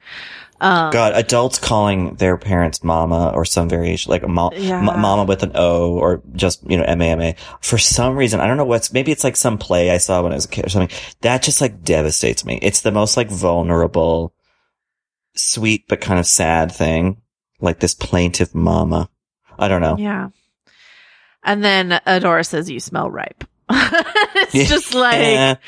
[0.60, 4.78] Um, God, adults calling their parents mama or some variation, like a mo- Yeah.
[4.78, 7.35] m- mama with an O or just, you know, M-A-M-A.
[7.60, 10.31] For some reason, I don't know what's, maybe it's like some play I saw when
[10.32, 10.97] I was a kid or something.
[11.22, 12.60] That just like devastates me.
[12.62, 14.32] It's the most like vulnerable,
[15.35, 17.20] sweet, but kind of sad thing.
[17.60, 19.10] Like this plaintive mama.
[19.59, 19.97] I don't know.
[19.98, 20.28] Yeah.
[21.44, 25.58] And then Adora says, "You smell ripe." it's just like,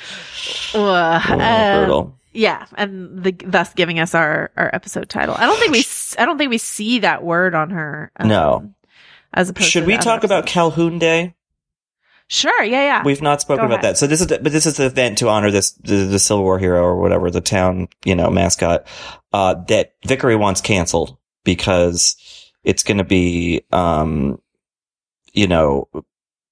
[0.74, 1.22] ugh.
[1.40, 2.18] Uh, brutal.
[2.32, 5.34] yeah, and the, thus giving us our our episode title.
[5.36, 5.84] I don't think we
[6.18, 8.10] I don't think we see that word on her.
[8.16, 8.72] um, No.
[9.32, 9.70] as opposed.
[9.70, 11.34] Should we talk about Calhoun Day?
[12.28, 12.62] Sure.
[12.64, 12.82] Yeah.
[12.82, 13.02] Yeah.
[13.04, 13.94] We've not spoken Go about ahead.
[13.94, 13.98] that.
[13.98, 16.42] So this is, the, but this is the event to honor this, the, the Civil
[16.42, 18.86] War hero or whatever, the town, you know, mascot,
[19.32, 22.16] uh, that Vickery wants canceled because
[22.64, 24.40] it's going to be, um,
[25.36, 25.88] you know,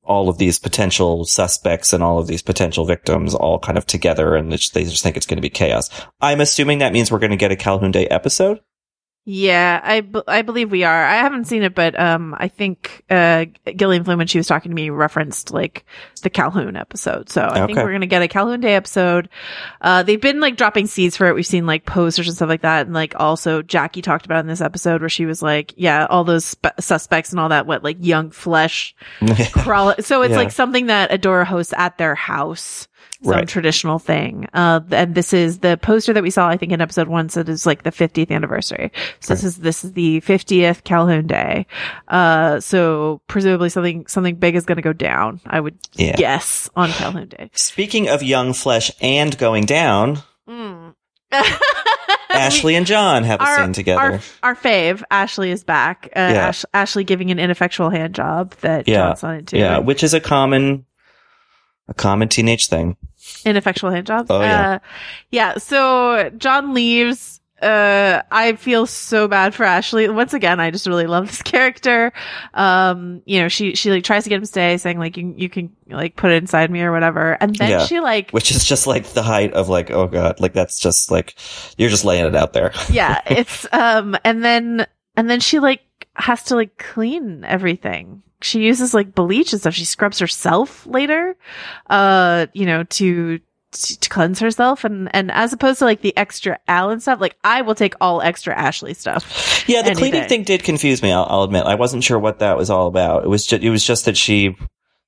[0.05, 4.37] all of these potential suspects and all of these potential victims all kind of together
[4.37, 5.89] and they just think it's going to be chaos.
[6.21, 8.61] I'm assuming that means we're going to get a Calhoun Day episode.
[9.27, 11.05] Yeah, I, b- I believe we are.
[11.05, 14.71] I haven't seen it, but um, I think uh, Gillian Flynn, when she was talking
[14.71, 15.87] to me, referenced like
[16.23, 17.31] the Calhoun episode.
[17.31, 19.31] So I think we're gonna get a Calhoun Day episode.
[19.81, 21.35] Uh, they've been like dropping seeds for it.
[21.35, 24.47] We've seen like posters and stuff like that, and like also Jackie talked about in
[24.47, 27.83] this episode where she was like, yeah, all those spe- suspects and all that, what
[27.83, 28.95] like young flesh
[29.53, 29.95] crawl.
[30.01, 30.37] So it's Yeah.
[30.37, 32.89] like something that Adora hosts at their house.
[33.25, 33.49] Some Right.
[33.49, 34.47] traditional thing.
[34.55, 37.49] Uh, and this is the poster that we saw, I think in episode one said
[37.49, 38.93] is like the 50th anniversary.
[39.21, 41.67] So this is, this is the 50th Calhoun Day.
[42.07, 45.41] Uh, so presumably something, something big is going to go down.
[45.47, 46.17] I would Yeah.
[46.17, 47.51] guess on Calhoun Day.
[47.55, 50.19] Speaking of young flesh and going down,
[52.31, 54.01] Ashley and John have a our, scene together.
[54.01, 56.07] Our, our fave, Ashley is back.
[56.15, 56.49] Uh, Yeah.
[56.49, 59.07] Ash, Ashley giving an ineffectual hand job that yeah.
[59.09, 59.59] John's not into.
[59.59, 60.85] Yeah, which is a common,
[61.89, 62.97] a common teenage thing.
[63.45, 64.31] Ineffectual hand jobs.
[64.31, 64.71] Oh, yeah.
[64.71, 64.79] Uh,
[65.31, 65.59] yeah.
[65.59, 67.41] So John leaves.
[67.63, 70.07] Uh, I feel so bad for Ashley.
[70.09, 72.13] Once again, I just really love this character.
[72.53, 75.33] Um, you know, she, she like tries to get him to stay saying like, you,
[75.37, 77.39] you can like put it inside me or whatever.
[77.41, 77.87] And then yeah.
[77.87, 81.11] she like, which is just like the height of like, oh god, like that's just
[81.11, 81.37] like,
[81.79, 82.73] you're just laying it out there.
[82.91, 84.87] yeah, it's, um, and then,
[85.17, 85.81] and then she like
[86.17, 88.23] has to like clean everything.
[88.45, 89.75] She uses like bleach and stuff.
[89.75, 91.35] She scrubs herself later,
[91.89, 93.41] uh, you know, to,
[93.73, 94.85] to, cleanse herself.
[94.85, 98.21] And, and as opposed to like the extra Alan stuff, like I will take all
[98.21, 99.65] extra Ashley stuff.
[99.67, 100.29] Yeah, the cleaning day.
[100.29, 101.11] thing did confuse me.
[101.11, 103.25] I'll, I'll admit, I wasn't sure what that was all about.
[103.25, 104.57] It was just, it was just that she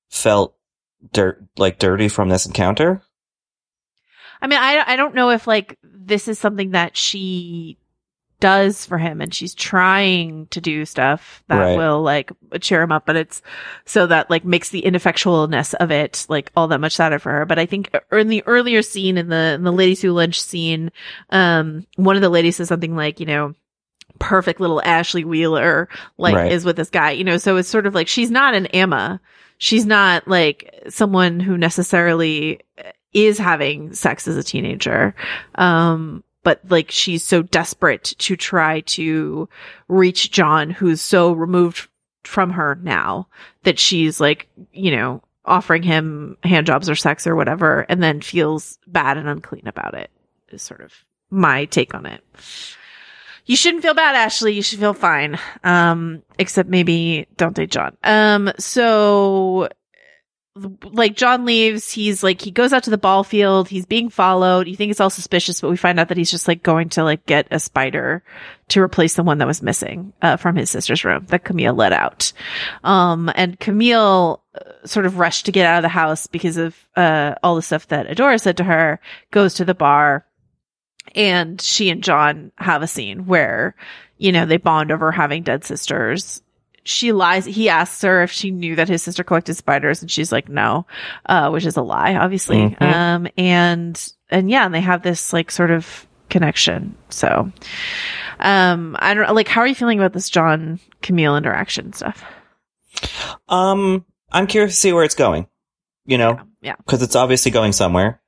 [0.08, 0.56] felt
[1.12, 3.02] dirt, like dirty from this encounter.
[4.40, 7.76] I mean, I, I don't know if like this is something that she
[8.46, 11.76] does for him and she's trying to do stuff that Right.
[11.76, 13.42] will like cheer him up, but it's
[13.84, 17.44] so that like makes the ineffectualness of it like all that much sadder for her.
[17.44, 20.92] But I think in the earlier scene in the, in the Lady Sue Lynch scene,
[21.30, 23.54] um, one of the ladies says something like, you know,
[24.18, 26.52] perfect little Ashley Wheeler, like Right.
[26.52, 29.20] is with this guy, you know, so it's sort of like she's not an Amma.
[29.58, 32.60] She's not like someone who necessarily
[33.12, 35.14] is having sex as a teenager.
[35.54, 39.48] Um, but like she's so desperate to try to
[39.88, 41.88] reach John, who's so removed
[42.22, 43.26] from her now
[43.64, 48.20] that she's like, you know, offering him hand jobs or sex or whatever, and then
[48.20, 50.08] feels bad and unclean about it.
[50.50, 50.94] Is sort of
[51.30, 52.22] my take on it.
[53.46, 54.52] You shouldn't feel bad, Ashley.
[54.52, 55.40] You should feel fine.
[55.64, 57.96] Um, except maybe don't date John.
[58.04, 59.68] Um, so
[60.82, 64.66] like John leaves, he's like he goes out to the ball field, he's being followed.
[64.66, 67.04] You think it's all suspicious, but we find out that he's just like going to
[67.04, 68.22] like get a spider
[68.68, 71.92] to replace the one that was missing uh, from his sister's room that Camille let
[71.92, 72.32] out.
[72.84, 76.76] Um and Camille uh, sort of rushed to get out of the house because of
[76.96, 79.00] uh all the stuff that Adora said to her,
[79.30, 80.26] goes to the bar
[81.14, 83.74] and she and John have a scene where
[84.18, 86.42] you know they bond over having dead sisters
[86.88, 87.44] she lies.
[87.44, 90.86] He asks her if she knew that his sister collected spiders, and she's like, no,
[91.26, 92.70] uh, which is a lie, obviously.
[92.70, 92.82] Mhm.
[92.82, 96.96] Um, and and yeah, and they have this like sort of connection.
[97.10, 97.50] So,
[98.40, 99.48] um, I don't like.
[99.48, 102.24] How are you feeling about this John Camille interaction stuff?
[103.48, 105.46] Um, I'm curious to see where it's going.
[106.04, 106.74] You know, Yeah.
[106.78, 108.20] because it's obviously going somewhere.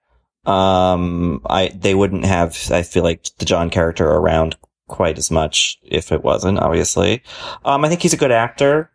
[0.44, 2.56] Um, I they wouldn't have.
[2.70, 4.56] I feel like the John character around
[4.88, 6.58] quite as much if it wasn't.
[6.58, 7.22] Obviously,
[7.64, 8.90] um, I think he's a good actor.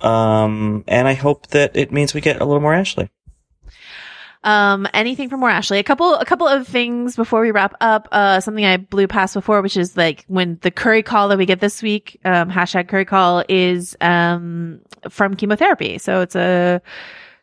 [0.00, 3.10] Um, and I hope that it means we get a little more Ashley.
[4.44, 5.80] Um, anything from more Ashley?
[5.80, 8.08] A couple, a couple of things before we wrap up.
[8.12, 11.46] Uh, something I blew past before, which is like when the curry call that we
[11.46, 14.80] get this week, um, hashtag curry call is, um,
[15.10, 15.98] from chemotherapy.
[15.98, 16.80] So it's a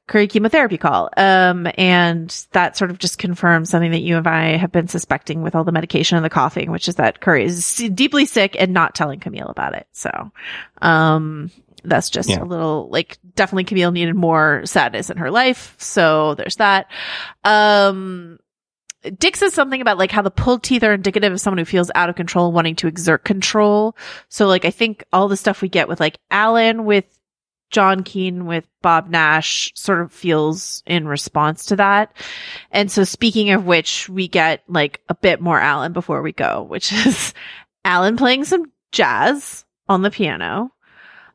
[0.08, 1.10] Curry chemotherapy call.
[1.18, 5.42] Um, and that sort of just confirms something that you and I have been suspecting
[5.42, 8.74] with all the medication and the coughing, which is that Curry is deeply sick and
[8.74, 9.88] not telling Camille about it.
[9.94, 10.32] So,
[10.82, 11.52] um,
[11.84, 12.42] that's just yeah.
[12.42, 15.76] a little like definitely Camille needed more sadness in her life.
[15.78, 16.90] So there's that.
[17.44, 18.40] Um,
[19.20, 21.92] Dick says something about like how the pulled teeth are indicative of someone who feels
[21.94, 23.96] out of control, wanting to exert control.
[24.30, 27.06] So like I think all the stuff we get with like Alan with
[27.76, 32.16] John Keene with Bob Nash sort of feels in response to that.
[32.72, 36.64] And so speaking of which, we get like a bit more Alan before we go,
[36.70, 37.34] which is
[37.84, 40.72] Alan playing some jazz on the piano.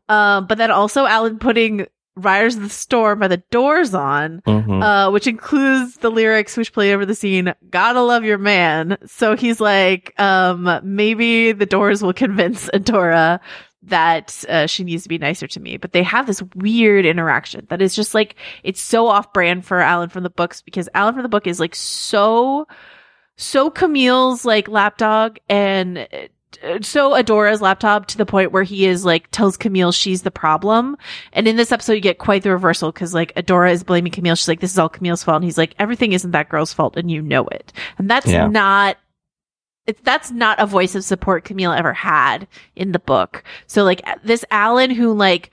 [0.09, 1.87] Um, but then also Alan putting
[2.17, 4.83] Riders of the Storm by the Doors on, mm-hmm.
[4.83, 8.97] uh, which includes the lyrics which play over the scene, Gotta Love Your Man.
[9.05, 13.41] So he's like, um, maybe the Doors will convince Adora
[13.83, 15.77] that uh, she needs to be nicer to me.
[15.77, 19.81] But they have this weird interaction that is just like, it's so off brand for
[19.81, 22.67] Alan from the books because Alan from the book is like so,
[23.37, 26.07] so Camille's like lapdog and
[26.83, 30.97] so Adora's laptop to the point where he is like tells Camille she's the problem.
[31.33, 34.35] And in this episode, you get quite the reversal because like Adora is blaming Camille.
[34.35, 35.37] She's like, this is all Camille's fault.
[35.37, 36.97] And he's like, everything isn't that girl's fault.
[36.97, 37.73] And you know it.
[37.99, 38.47] And that's yeah.
[38.47, 38.99] not,
[39.91, 43.45] it's, that's not a voice of support Camille ever had in the book.
[43.67, 45.51] So like this Alan who like,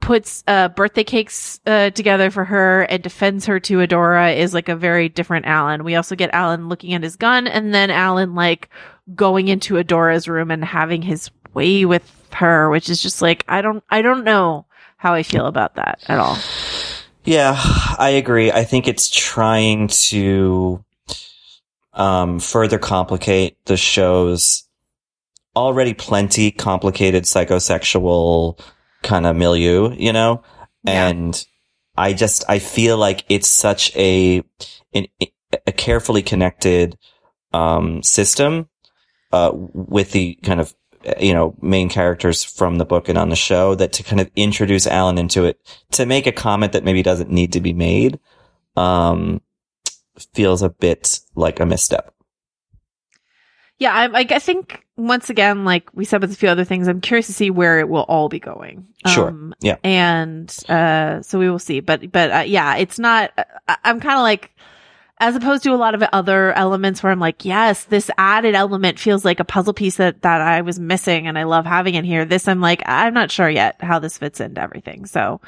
[0.00, 4.70] puts uh, birthday cakes uh, together for her and defends her to Adora is like
[4.70, 5.84] a very different Alan.
[5.84, 8.70] We also get Alan looking at his gun and then Alan like
[9.14, 13.60] going into Adora's room and having his way with her, which is just like, I
[13.60, 14.64] don't, I don't know
[14.96, 16.38] how I feel about that at all.
[17.24, 17.60] Yeah,
[17.98, 18.50] I agree.
[18.50, 20.82] I think it's trying to,
[22.00, 24.66] um, further complicate the show's
[25.54, 28.58] already plenty complicated psychosexual
[29.02, 30.42] kind of milieu, you know?
[30.84, 31.08] Yeah.
[31.08, 31.46] And
[31.98, 34.42] I just, I feel like it's such a,
[34.94, 35.06] an,
[35.66, 36.96] a carefully connected,
[37.52, 38.68] um, system
[39.32, 40.74] uh, with the kind of
[41.18, 44.30] you know main characters from the book and on the show that to kind of
[44.36, 45.58] introduce Alan into it
[45.90, 48.20] to make a comment that maybe doesn't need to be made
[48.76, 49.40] um,
[50.34, 52.14] feels a bit like a misstep.
[53.78, 57.00] Yeah, I, I think once again, like we said with a few other things, I'm
[57.00, 58.86] curious to see where it will all be going.
[59.06, 59.28] Sure.
[59.28, 59.76] Um, yeah.
[59.82, 61.80] And uh, so we will see.
[61.80, 63.32] But but uh, yeah, it's not.
[63.66, 64.50] I, I'm kind of like
[65.20, 68.98] as opposed to a lot of other elements where I'm like, yes, this added element
[68.98, 72.06] feels like a puzzle piece that, that I was missing and I love having it
[72.06, 72.24] here.
[72.24, 75.04] This, I'm like, I'm not sure yet how this fits into everything.
[75.04, 75.42] So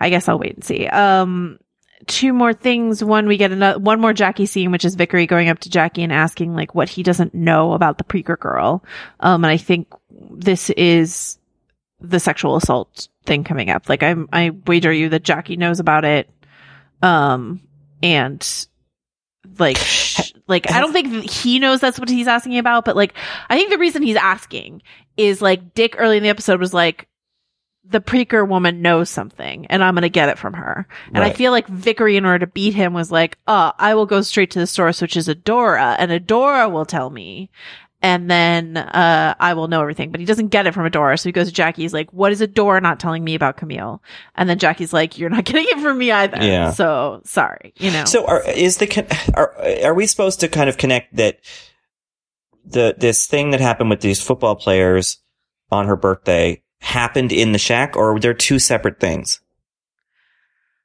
[0.00, 0.88] I guess I'll wait and see.
[0.88, 1.60] Um,
[2.06, 3.02] two more things.
[3.02, 6.02] One, we get another, one more Jackie scene, which is Vickery going up to Jackie
[6.02, 8.84] and asking like what he doesn't know about the Preaker girl.
[9.20, 11.38] Um, and I think this is
[12.00, 13.88] the sexual assault thing coming up.
[13.88, 16.28] Like I'm, I wager you that Jackie knows about it.
[17.02, 17.60] Um,
[18.02, 18.66] and
[19.58, 19.78] like
[20.46, 23.14] like I don't think he knows that's what he's asking about, but like
[23.48, 24.82] I think the reason he's asking
[25.16, 27.08] is like Dick early in the episode was like
[27.84, 30.86] the preaker woman knows something and I'm going to get it from her.
[31.08, 31.32] And right.
[31.32, 34.22] I feel like Vickery in order to beat him was like, "Oh, I will go
[34.22, 37.50] straight to the source which is Adora and Adora will tell me."
[38.02, 40.10] and then uh, I will know everything.
[40.10, 41.82] But he doesn't get it from Adora, so he goes to Jackie.
[41.82, 44.02] He's like, "What is Adora not telling me about Camille?"
[44.34, 46.72] And then Jackie's like, "You're not getting it from me either." Yeah.
[46.72, 48.04] So sorry, you know.
[48.04, 49.54] So are, is the are
[49.84, 51.38] are we supposed to kind of connect that
[52.64, 55.18] the this thing that happened with these football players
[55.70, 59.40] on her birthday happened in the shack, or were there two separate things?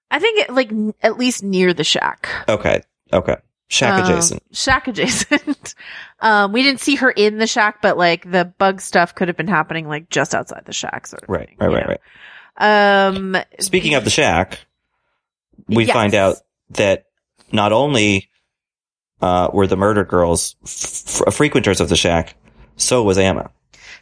[0.09, 0.71] I think it, like
[1.01, 2.29] at least near the shack.
[2.47, 2.81] Okay.
[3.11, 3.35] Okay.
[3.67, 4.43] Shack um, adjacent.
[4.53, 5.75] Shack adjacent.
[6.21, 9.35] um, we didn't see her in the shack, but like the bug stuff could have
[9.35, 11.29] been happening like just outside the shack, sort of.
[11.29, 11.95] Right, thing, right, right, know?
[12.59, 13.07] right.
[13.07, 14.59] Um, speaking of the shack,
[15.67, 15.93] we yes.
[15.93, 16.37] find out
[16.71, 17.07] that
[17.51, 18.29] not only
[19.21, 22.35] uh, were the murder girls f- frequenters of the shack,
[22.77, 23.51] so was Amma.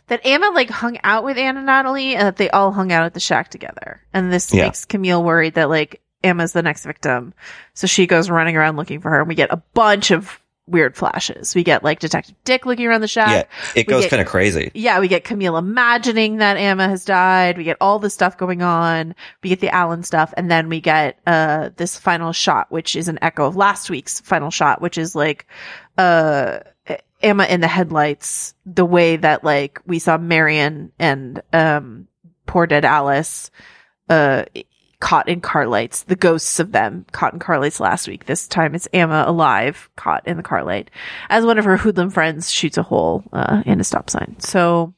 [0.08, 3.06] That Amma like hung out with Anna and Natalie and that they all hung out
[3.06, 4.02] at the shack together.
[4.14, 4.66] And this yeah.
[4.66, 7.34] makes Camille worried that like Amma's the next victim.
[7.74, 10.96] So she goes running around looking for her and we get a bunch of weird
[10.96, 11.54] flashes.
[11.54, 13.50] We get like Detective Dick looking around the shack.
[13.76, 14.72] Yeah, it goes kind of crazy.
[14.74, 17.58] Yeah, we get Camille imagining that Amma has died.
[17.58, 19.16] We get all this stuff going on.
[19.44, 23.08] We get the Alan stuff, and then we get uh this final shot, which is
[23.08, 25.46] an echo of last week's final shot, which is like
[25.98, 26.60] uh
[27.26, 32.08] Amma in the headlights, the way that like we saw Marian and um
[32.46, 33.52] poor dead Alice
[34.10, 34.46] uh
[35.00, 38.26] caught in car lights, the ghosts of them caught in car lights last week.
[38.26, 40.90] This time it's Amma alive, caught in the car light,
[41.30, 44.36] as one of her hoodlum friends shoots a hole uh, in a stop sign.
[44.40, 44.94] So,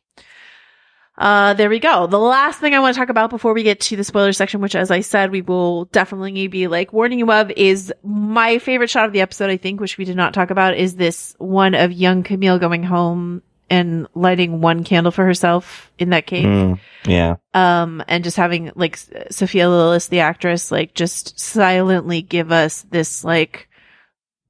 [1.17, 2.05] Uh, there we go.
[2.05, 4.61] The last thing I want to talk about before we get to the spoiler section,
[4.61, 8.89] which as I said, we will definitely be like warning you of is my favorite
[8.89, 11.73] shot of the episode, I think, which we did not talk about is this one
[11.73, 16.45] of young Camille going home and lighting one candle for herself in that cave.
[16.45, 17.35] Mm, yeah.
[17.53, 18.97] Um, and just having like
[19.31, 23.67] Sophia Lillis, the actress, like just silently give us this like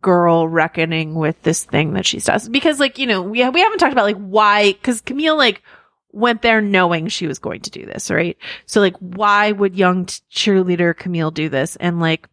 [0.02, 2.48] girl reckoning with this thing that she does.
[2.49, 5.64] Because like, you know, we, we haven't talked about like why, cause Camille like
[6.12, 8.38] went there knowing she was going to do this, right?
[8.66, 11.76] So like, why would young t- cheerleader Camille do this?
[11.76, 12.28] And like,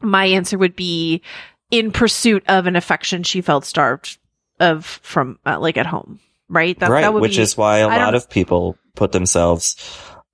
[0.00, 1.22] my answer would be
[1.70, 4.18] in pursuit of an affection she felt starved
[4.60, 6.78] of from uh, like at home, right?
[6.78, 9.76] That, right, that which be, is why a lot of people put themselves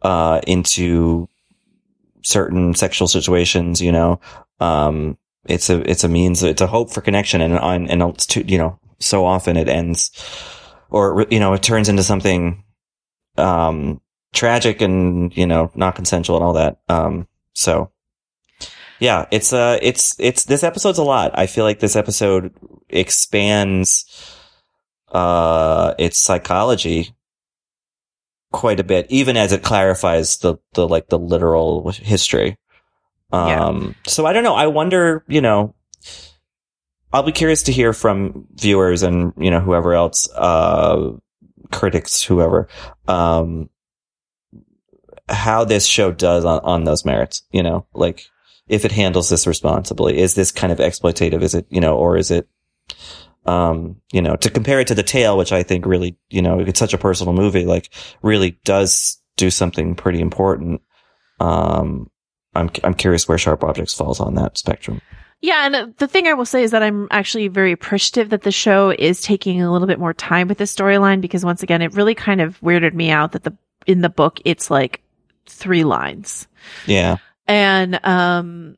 [0.03, 1.29] uh, into
[2.23, 3.81] certain sexual situations.
[3.81, 4.21] You know,
[4.61, 5.17] um,
[5.47, 8.45] it's a it's a means, it's a hope for connection, and and, and it's too,
[8.47, 10.11] you know, so often it ends,
[10.91, 12.65] or you know, it turns into something
[13.37, 14.01] um,
[14.33, 16.81] tragic and you know not consensual and all that.
[16.89, 17.91] Um, so
[19.01, 21.33] yeah, it's uh, it's it's this episode's a lot.
[21.39, 22.53] I feel like this episode
[22.89, 24.35] expands
[25.11, 27.15] uh its psychology
[28.53, 32.57] quite a bit, even as it clarifies the the like the literal history.
[33.31, 33.93] Um, yeah.
[34.11, 34.55] so I don't know.
[34.55, 35.75] I wonder, you know,
[37.13, 41.13] I'll be curious to hear from viewers and you know whoever else, uh,
[41.71, 42.69] critics, whoever,
[43.07, 43.71] um,
[45.29, 47.43] how this show does on, on those merits.
[47.51, 48.27] You know, like
[48.69, 50.19] if it handles this responsibly.
[50.19, 51.43] Is this kind of exploitative?
[51.43, 52.49] Is it, you know, or is it,
[53.47, 56.61] um, you know, to compare it to the tale, which I think really, you know,
[56.61, 57.91] it's such a personal movie, like
[58.23, 60.83] really does do something pretty important.
[61.41, 62.11] Um,
[62.55, 65.01] I'm, I'm curious where Sharp Objects falls on that spectrum.
[65.41, 68.51] Yeah, and the thing I will say is that I'm actually very appreciative that the
[68.51, 71.95] show is taking a little bit more time with this storyline because once again, it
[71.95, 73.57] really kind of weirded me out that the
[73.87, 75.01] in the book it's like
[75.47, 76.49] three lines.
[76.87, 77.17] Yeah.
[77.47, 78.77] And, um,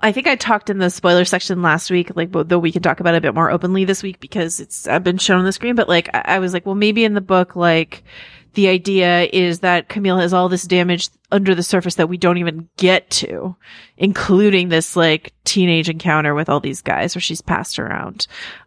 [0.00, 3.00] I think I talked in the spoiler section last week, like, though we can talk
[3.00, 5.52] about it a bit more openly this week because it's, I've been shown on the
[5.52, 8.04] screen, but like, I, was like, well, maybe in the book, like,
[8.54, 12.38] the idea is that Camille has all this damage under the surface that we don't
[12.38, 13.54] even get to,
[13.96, 18.26] including this like teenage encounter with all these guys where she's passed around.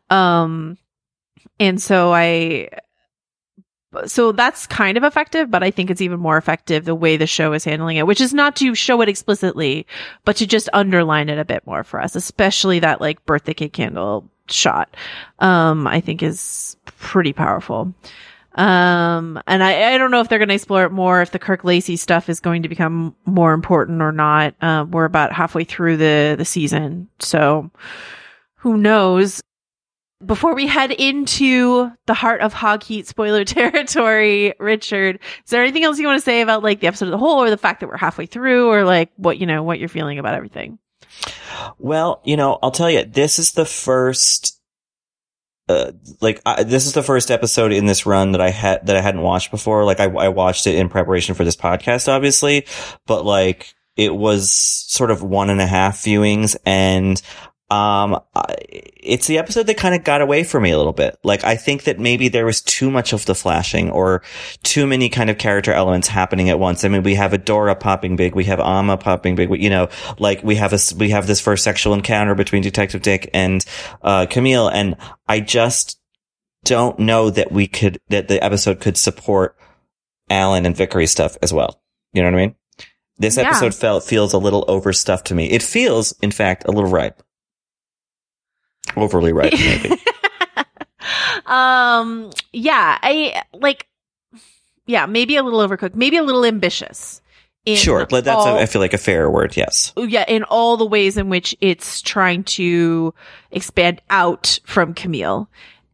[0.10, 0.78] Um,
[1.60, 2.70] and so I,
[4.06, 7.28] so that's kind of effective, but I think it's even more effective the way the
[7.28, 9.86] show is handling it, which is not to show it explicitly,
[10.24, 13.74] but to just underline it a bit more for us, especially that like birthday cake
[13.74, 14.96] candle shot.
[15.40, 17.94] Um, I think is pretty powerful.
[18.56, 21.40] Um, and I, I don't know if they're going to explore it more, if the
[21.40, 24.56] Kirk Lacey stuff is going to become more important or not.
[24.62, 27.08] Uh, we're about halfway through the, the season.
[27.20, 27.72] So
[28.56, 29.42] who knows?
[30.26, 35.84] before we head into the heart of hog heat spoiler territory, Richard, is there anything
[35.84, 37.80] else you want to say about like the episode of the whole or the fact
[37.80, 40.80] that we're halfway through or like what, you know, what you're feeling about everything?
[41.80, 44.60] Well, you know, I'll tell you, this is the first,
[45.72, 48.96] uh, like, I, this is the first episode in this run that I had, that
[48.96, 49.86] I hadn't watched before.
[49.86, 52.66] Like, I, I watched it in preparation for this podcast, obviously,
[53.08, 57.22] but like, it was sort of one and a half viewings and
[57.72, 58.20] um,
[58.76, 61.18] it's the episode that kind of got away from me a little bit.
[61.24, 64.24] Like, I think that maybe there was too much of the flashing or
[64.62, 66.84] too many kind of character elements happening at once.
[66.84, 68.36] I mean, we have Adora popping big.
[68.36, 69.50] We have Amma popping big.
[69.62, 69.88] you know,
[70.20, 73.66] like we have a, we have this first sexual encounter between Detective Dick and,
[74.02, 74.68] uh, Camille.
[74.68, 75.98] And I just
[76.66, 79.56] don't know that we could, that the episode could support
[80.30, 81.82] Alan and Vickery stuff as well.
[82.12, 82.56] You know what I mean?
[83.18, 83.72] This episode yeah.
[83.72, 85.50] felt, feels a little overstuffed to me.
[85.50, 87.24] It feels, in fact, a little ripe.
[88.96, 90.02] Overly right, maybe.
[91.46, 93.88] um, yeah, I like,
[94.86, 97.22] yeah, maybe a little overcooked, maybe a little ambitious.
[97.68, 99.56] Sure, but that's all, a, I feel like a fair word.
[99.56, 99.94] Yes.
[99.96, 103.14] Yeah, in all the ways in which it's trying to
[103.52, 105.48] expand out from Camille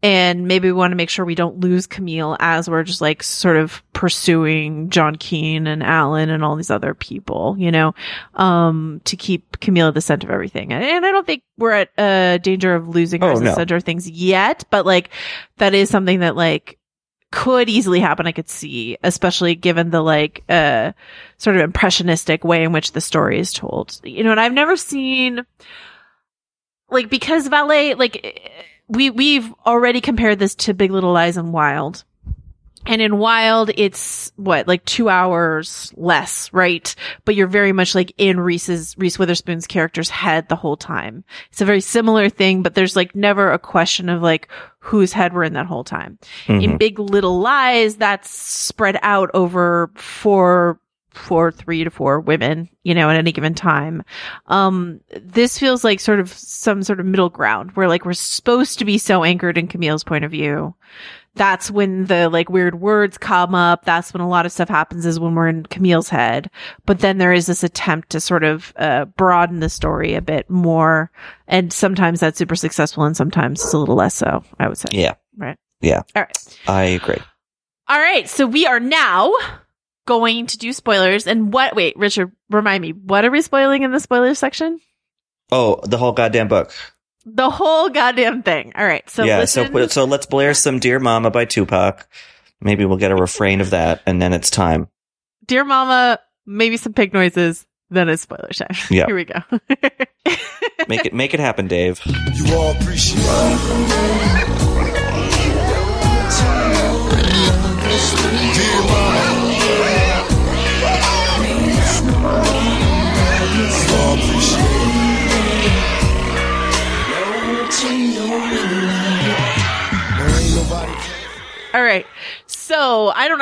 [0.04, 3.24] and maybe we want to make sure we don't lose Camille as we're just like
[3.24, 7.96] sort of pursuing John Keene and Alan and all these other people, you know,
[8.36, 10.72] um, to keep Camille at the center of everything.
[10.72, 13.50] And, and I don't think we're at uh, danger of losing her oh, as no.
[13.50, 15.10] the center of things yet, but like
[15.58, 16.78] that is something that like
[17.32, 18.28] could easily happen.
[18.28, 20.92] I could see, especially given the like, uh,
[21.38, 24.78] sort of impressionistic way in which the story is told, you know, and I've never
[24.78, 25.44] seen
[26.90, 28.42] like because Vallée, like,
[28.88, 32.04] we we've already compared this to Big Little Lies and Wild.
[32.86, 36.96] And in Wild, it's what, like two hours less, right?
[37.26, 41.26] But you're very much like in Reese's, Reese Witherspoon's character's head the whole time.
[41.52, 44.48] It's a very similar thing, but there's like never a question of like
[44.80, 46.18] whose head we're in that whole time.
[46.46, 46.62] Mm-hmm.
[46.62, 50.80] In Big Little Lies, that's spread out over four
[51.12, 54.04] four, three to four women, you know, at any given time.
[54.48, 58.80] Um, this feels like sort of some sort of middle ground where like we're supposed
[58.80, 60.76] to be so anchored in Camille's point of view.
[61.36, 63.86] That's when the like weird words come up.
[63.86, 66.50] That's when a lot of stuff happens is when we're in Camille's head.
[66.86, 70.50] But then there is this attempt to sort of, uh, broaden the story a bit
[70.50, 71.12] more.
[71.48, 74.90] And sometimes that's super successful and sometimes it's a little less so, I would say.
[74.92, 75.14] Yeah.
[75.38, 75.58] Right.
[75.80, 76.02] Yeah.
[76.16, 76.60] All right.
[76.68, 77.22] I agree.
[77.88, 78.28] All right.
[78.28, 79.32] So we are now
[80.08, 81.28] going to do spoilers.
[81.28, 84.80] And what, wait, Richard, remind me, what are we spoiling in the spoilers section?
[85.52, 86.74] Oh, the whole goddamn book.
[87.26, 88.74] The whole goddamn thing.
[88.76, 89.08] All right.
[89.10, 89.40] So yeah.
[89.40, 89.72] listen.
[89.72, 92.08] So so let's blare some "Dear Mama" by Tupac.
[92.62, 94.88] Maybe we'll get a refrain of that, and then it's time.
[95.46, 97.68] Dear Mama, maybe some pig noises.
[97.90, 98.76] Then it's spoiler time.
[98.90, 99.06] Yeah.
[99.08, 99.40] Here we go.
[100.88, 102.00] Make it make it happen, Dave.
[102.06, 104.27] You all appreciate it.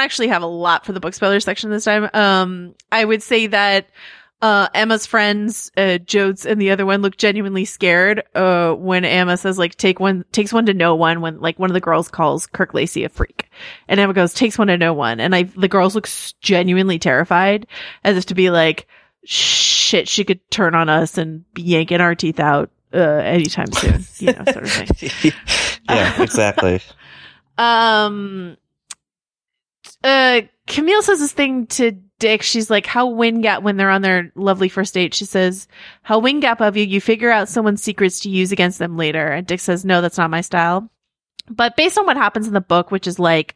[0.06, 2.08] Actually have a lot for the book spoiler section this time.
[2.14, 3.90] Um, I would say that,
[4.42, 9.36] uh, Amma's friends, uh, Jodes and the other one look genuinely scared, uh, when Amma
[9.38, 12.08] says like, take one, takes one to know one when like one of the girls
[12.08, 13.50] calls Kirk Lacey a freak.
[13.88, 15.20] And Amma goes, takes one to know one.
[15.20, 16.08] And I, the girls look
[16.42, 17.66] genuinely terrified
[18.04, 18.88] as if to be like,
[19.24, 24.06] shit, she could turn on us and be yanking our teeth out, uh, anytime soon,
[24.20, 25.32] you know, sort of thing.
[25.90, 26.82] Yeah, exactly.
[27.58, 28.58] Um,
[30.06, 32.44] uh, Camille says this thing to Dick.
[32.44, 35.14] She's like, how Wind Gap when they're on their lovely first date.
[35.14, 35.68] She says,
[36.04, 39.28] how Wind Gap of you, you figure out someone's secrets to use against them later.
[39.28, 40.90] And Dick says, no, that's not my style.
[41.50, 43.56] But based on what happens in the book, which is like,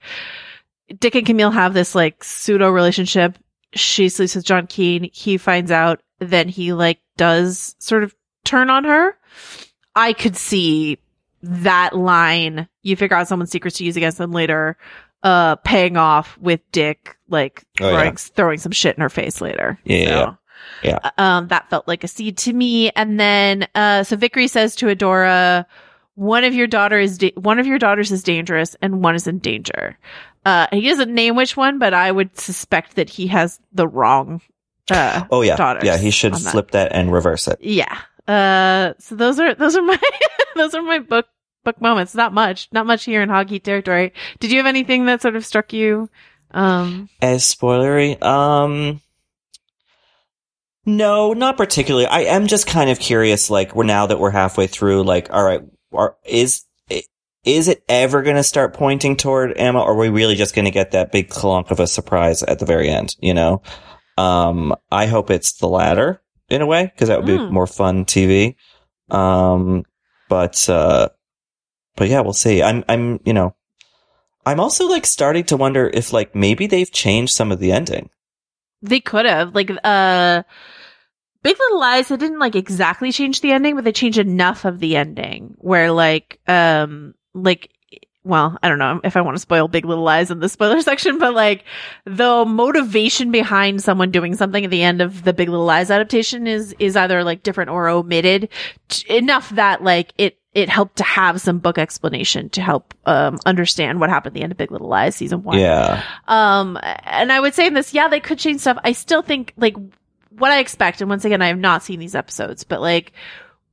[1.00, 3.38] Dick and Camille have this like pseudo relationship.
[3.74, 5.10] She sleeps with John Keene.
[5.14, 9.16] He finds out, then he like does sort of turn on her.
[9.96, 10.98] I could see
[11.42, 14.78] that line, you figure out someone's secrets to use against them later,
[15.24, 18.12] uh, paying off with Dick, like Oh, throwing, yeah.
[18.16, 19.78] throwing some shit in her face later.
[19.84, 20.38] Yeah, yeah, So,
[20.84, 21.00] yeah.
[21.04, 21.12] yeah.
[21.38, 22.90] um, that felt like a seed to me.
[22.92, 25.66] And then, uh, so Vickery says to Adora,
[26.16, 29.28] one of your daughter is, da- one of your daughters is dangerous and one is
[29.28, 29.98] in danger.
[30.46, 34.42] Uh, he doesn't name which one, but I would suspect that he has the wrong,
[34.90, 35.98] uh, Oh yeah, daughters yeah.
[35.98, 36.52] He should on that.
[36.52, 37.60] flip that and reverse it.
[37.62, 37.98] Yeah.
[38.28, 40.00] Uh, so those are, those are my,
[40.56, 41.26] those are my book,
[41.72, 42.16] book moments.
[42.16, 44.14] Not much, not much here in Hoggy territory.
[44.40, 46.10] Did you have anything that sort of struck you?
[46.52, 49.02] Um, As spoilery, um,
[50.86, 52.08] no, not particularly.
[52.08, 53.50] I am just kind of curious.
[53.50, 55.04] Like, we're now that we're halfway through.
[55.04, 55.62] Like, all right,
[55.94, 56.64] are, is
[57.46, 60.66] is it ever going to start pointing toward Amma, or are we really just going
[60.66, 63.16] to get that big clunk of a surprise at the very end?
[63.20, 63.62] You know,
[64.18, 67.52] um, I hope it's the latter in a way because that would be Mm.
[67.52, 68.56] more fun TV.
[69.10, 69.84] Um,
[70.28, 71.10] but uh,
[72.00, 72.64] but yeah, we'll see.
[72.64, 73.54] I'm I'm you know.
[74.46, 78.10] I'm also like starting to wonder if like maybe they've changed some of the ending.
[78.82, 80.44] They could have like uh
[81.44, 84.80] Big Little Lies they didn't like exactly change the ending, but they changed enough of
[84.80, 87.70] the ending where like um like
[88.24, 90.82] well, I don't know if I want to spoil Big Little Lies in the spoiler
[90.84, 91.66] section, but like
[92.06, 96.48] the motivation behind someone doing something at the end of the Big Little Lies adaptation
[96.48, 98.48] is is either like different or omitted
[98.88, 103.40] t- enough that like it it helped to have some book explanation to help um
[103.46, 105.60] understand what happened at the end of Big Little Lies season 1.
[105.60, 106.04] Yeah.
[106.28, 108.78] Um, and I would say in this, yeah, they could change stuff.
[108.84, 109.76] I still think like
[110.38, 113.14] what I expect, and once again, I have not seen these episodes, but like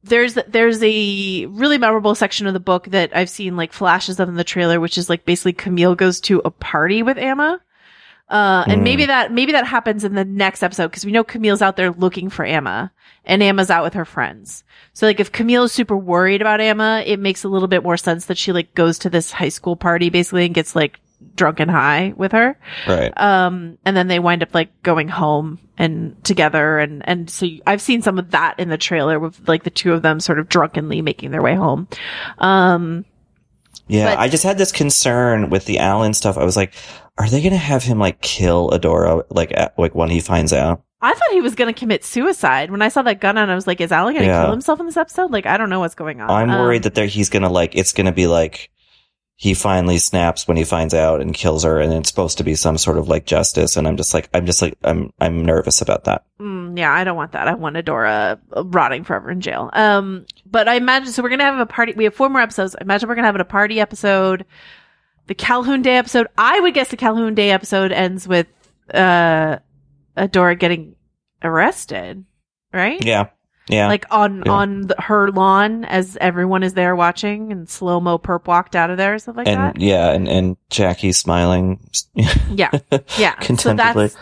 [0.05, 4.29] there's there's a really memorable section of the book that I've seen like flashes of
[4.29, 7.61] in the trailer, which is like basically Camille goes to a party with Amma.
[8.29, 8.85] Uh, and Mm.
[8.85, 11.93] maybe that, maybe that happens in the next episode because we know Camille's out there
[11.93, 12.91] looking for Amma
[13.25, 14.65] and Amma's out with her friends.
[14.95, 17.97] So like if Camille is super worried about Amma, it makes a little bit more
[17.97, 20.99] sense that she like goes to this high school party basically and gets like
[21.37, 22.59] drunk and high with her.
[22.89, 23.13] Right.
[23.17, 26.79] Um, and then they wind up like going home and together.
[26.81, 29.93] And, and so I've seen some of that in the trailer with like the two
[29.93, 31.87] of them sort of drunkenly making their way home.
[32.39, 33.05] Um,
[33.89, 36.37] Yeah, But- I just had this concern with the Alan stuff.
[36.37, 36.75] I was like,
[37.19, 40.53] are they going to have him like kill Adora like at, like when he finds
[40.53, 40.83] out?
[41.01, 42.71] I thought he was going to commit suicide.
[42.71, 44.43] When I saw that gun on, I was like, is Alan going to Yeah.
[44.43, 45.31] kill himself in this episode?
[45.31, 46.31] Like, I don't know what's going on.
[46.31, 48.71] I'm Um, worried that there he's going to like it's going to be like
[49.39, 52.55] he finally snaps when he finds out and kills her and it's supposed to be
[52.55, 55.83] some sort of like justice and i'm just like i'm just like i'm i'm nervous
[55.83, 57.49] about that Mm, yeah, I don't want that.
[57.49, 59.71] I want Adora uh, rotting forever in jail.
[59.73, 61.23] Um, but I imagine so.
[61.23, 61.95] We're gonna have a party.
[61.97, 62.77] We have four more episodes.
[62.77, 64.45] I imagine we're gonna have a party episode,
[65.27, 66.27] the Calhoun Day episode.
[66.39, 68.47] I would guess the Calhoun Day episode ends with
[68.95, 69.59] uh
[70.17, 70.95] Adora getting
[71.43, 72.25] arrested,
[72.73, 73.05] right?
[73.05, 73.29] yeah
[73.69, 74.53] yeah Like on Yeah.
[74.53, 78.91] on the, her lawn as everyone is there watching, and slow mo perp walked out
[78.91, 79.81] of there, or stuff like and that.
[79.81, 81.81] yeah and and jackie smiling
[82.15, 82.71] Yeah,
[83.19, 83.35] yeah.
[83.41, 84.17] so contentedly that's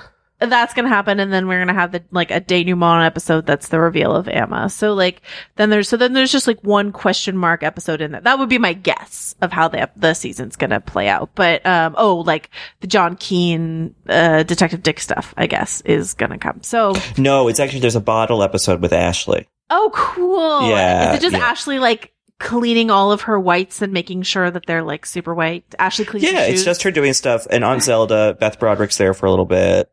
[0.51, 3.47] that's gonna happen, and then we're gonna have the like a denouement episode.
[3.47, 4.71] That's the reveal of Amma.
[4.71, 5.23] So like
[5.57, 8.25] then there's so then there's just like one question mark episode in that.
[8.25, 11.31] That would be my guess of how the the season's gonna play out.
[11.35, 12.51] But um oh like
[12.81, 16.63] the John Keene uh Detective Dick stuff I guess is gonna come.
[16.63, 20.69] So no it's actually there's a bottle episode with ashley oh cool.
[20.69, 21.45] Yeah, Is it just yeah.
[21.47, 25.65] Ashley like cleaning all of her whites and making sure that they're like super white?
[25.79, 26.25] Ashley cleans.
[26.25, 29.45] yeah it's just her doing stuff and on zelda beth broderick's there for a little
[29.47, 29.91] bit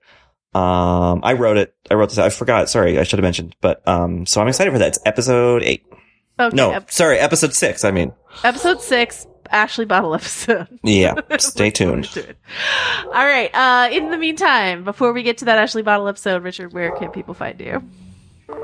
[0.54, 3.86] um i wrote it i wrote this i forgot sorry i should have mentioned but
[3.88, 5.86] um so i'm excited for that it's episode eight
[6.40, 8.12] Okay, no ep- sorry episode six i mean
[8.44, 9.28] episode six.
[9.50, 10.68] Ashley bottle episode.
[10.84, 12.08] yeah stay tuned
[13.06, 13.54] All right.
[13.54, 17.10] Uh, in the meantime, before we get to that Ashley Bottle episode, Richard, where can
[17.12, 17.84] people find you?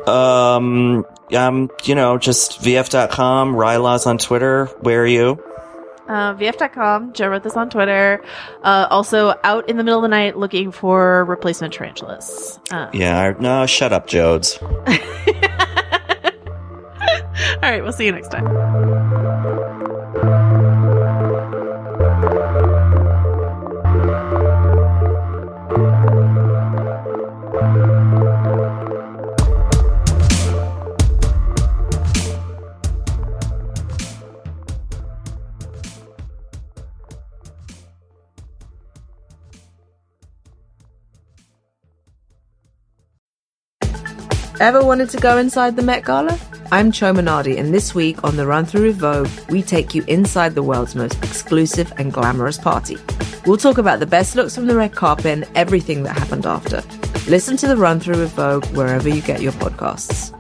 [0.10, 4.68] Um, um, you know, just vf.com, rilaws on Twitter.
[4.80, 5.44] Where are you?
[6.08, 7.14] Uh, VF.com.
[7.14, 8.24] Joe wrote this on Twitter.
[8.64, 12.60] Uh, also out in the middle of the night looking for replacement tarantulas.
[12.72, 14.62] Uh, Yeah, I, no, shut up, Jodes.
[17.64, 17.84] all right.
[17.84, 18.46] We'll see you next time.
[44.60, 46.36] Ever wanted to go inside the Met Gala?
[46.72, 50.04] I'm Chioma Nnadi, and this week on The Run Through with Vogue, we take you
[50.08, 52.98] inside the world's most exclusive and glamorous party.
[53.46, 56.82] We'll talk about the best looks from the red carpet and everything that happened after.
[57.30, 60.34] Listen to The Run Through with Vogue wherever you get your podcasts.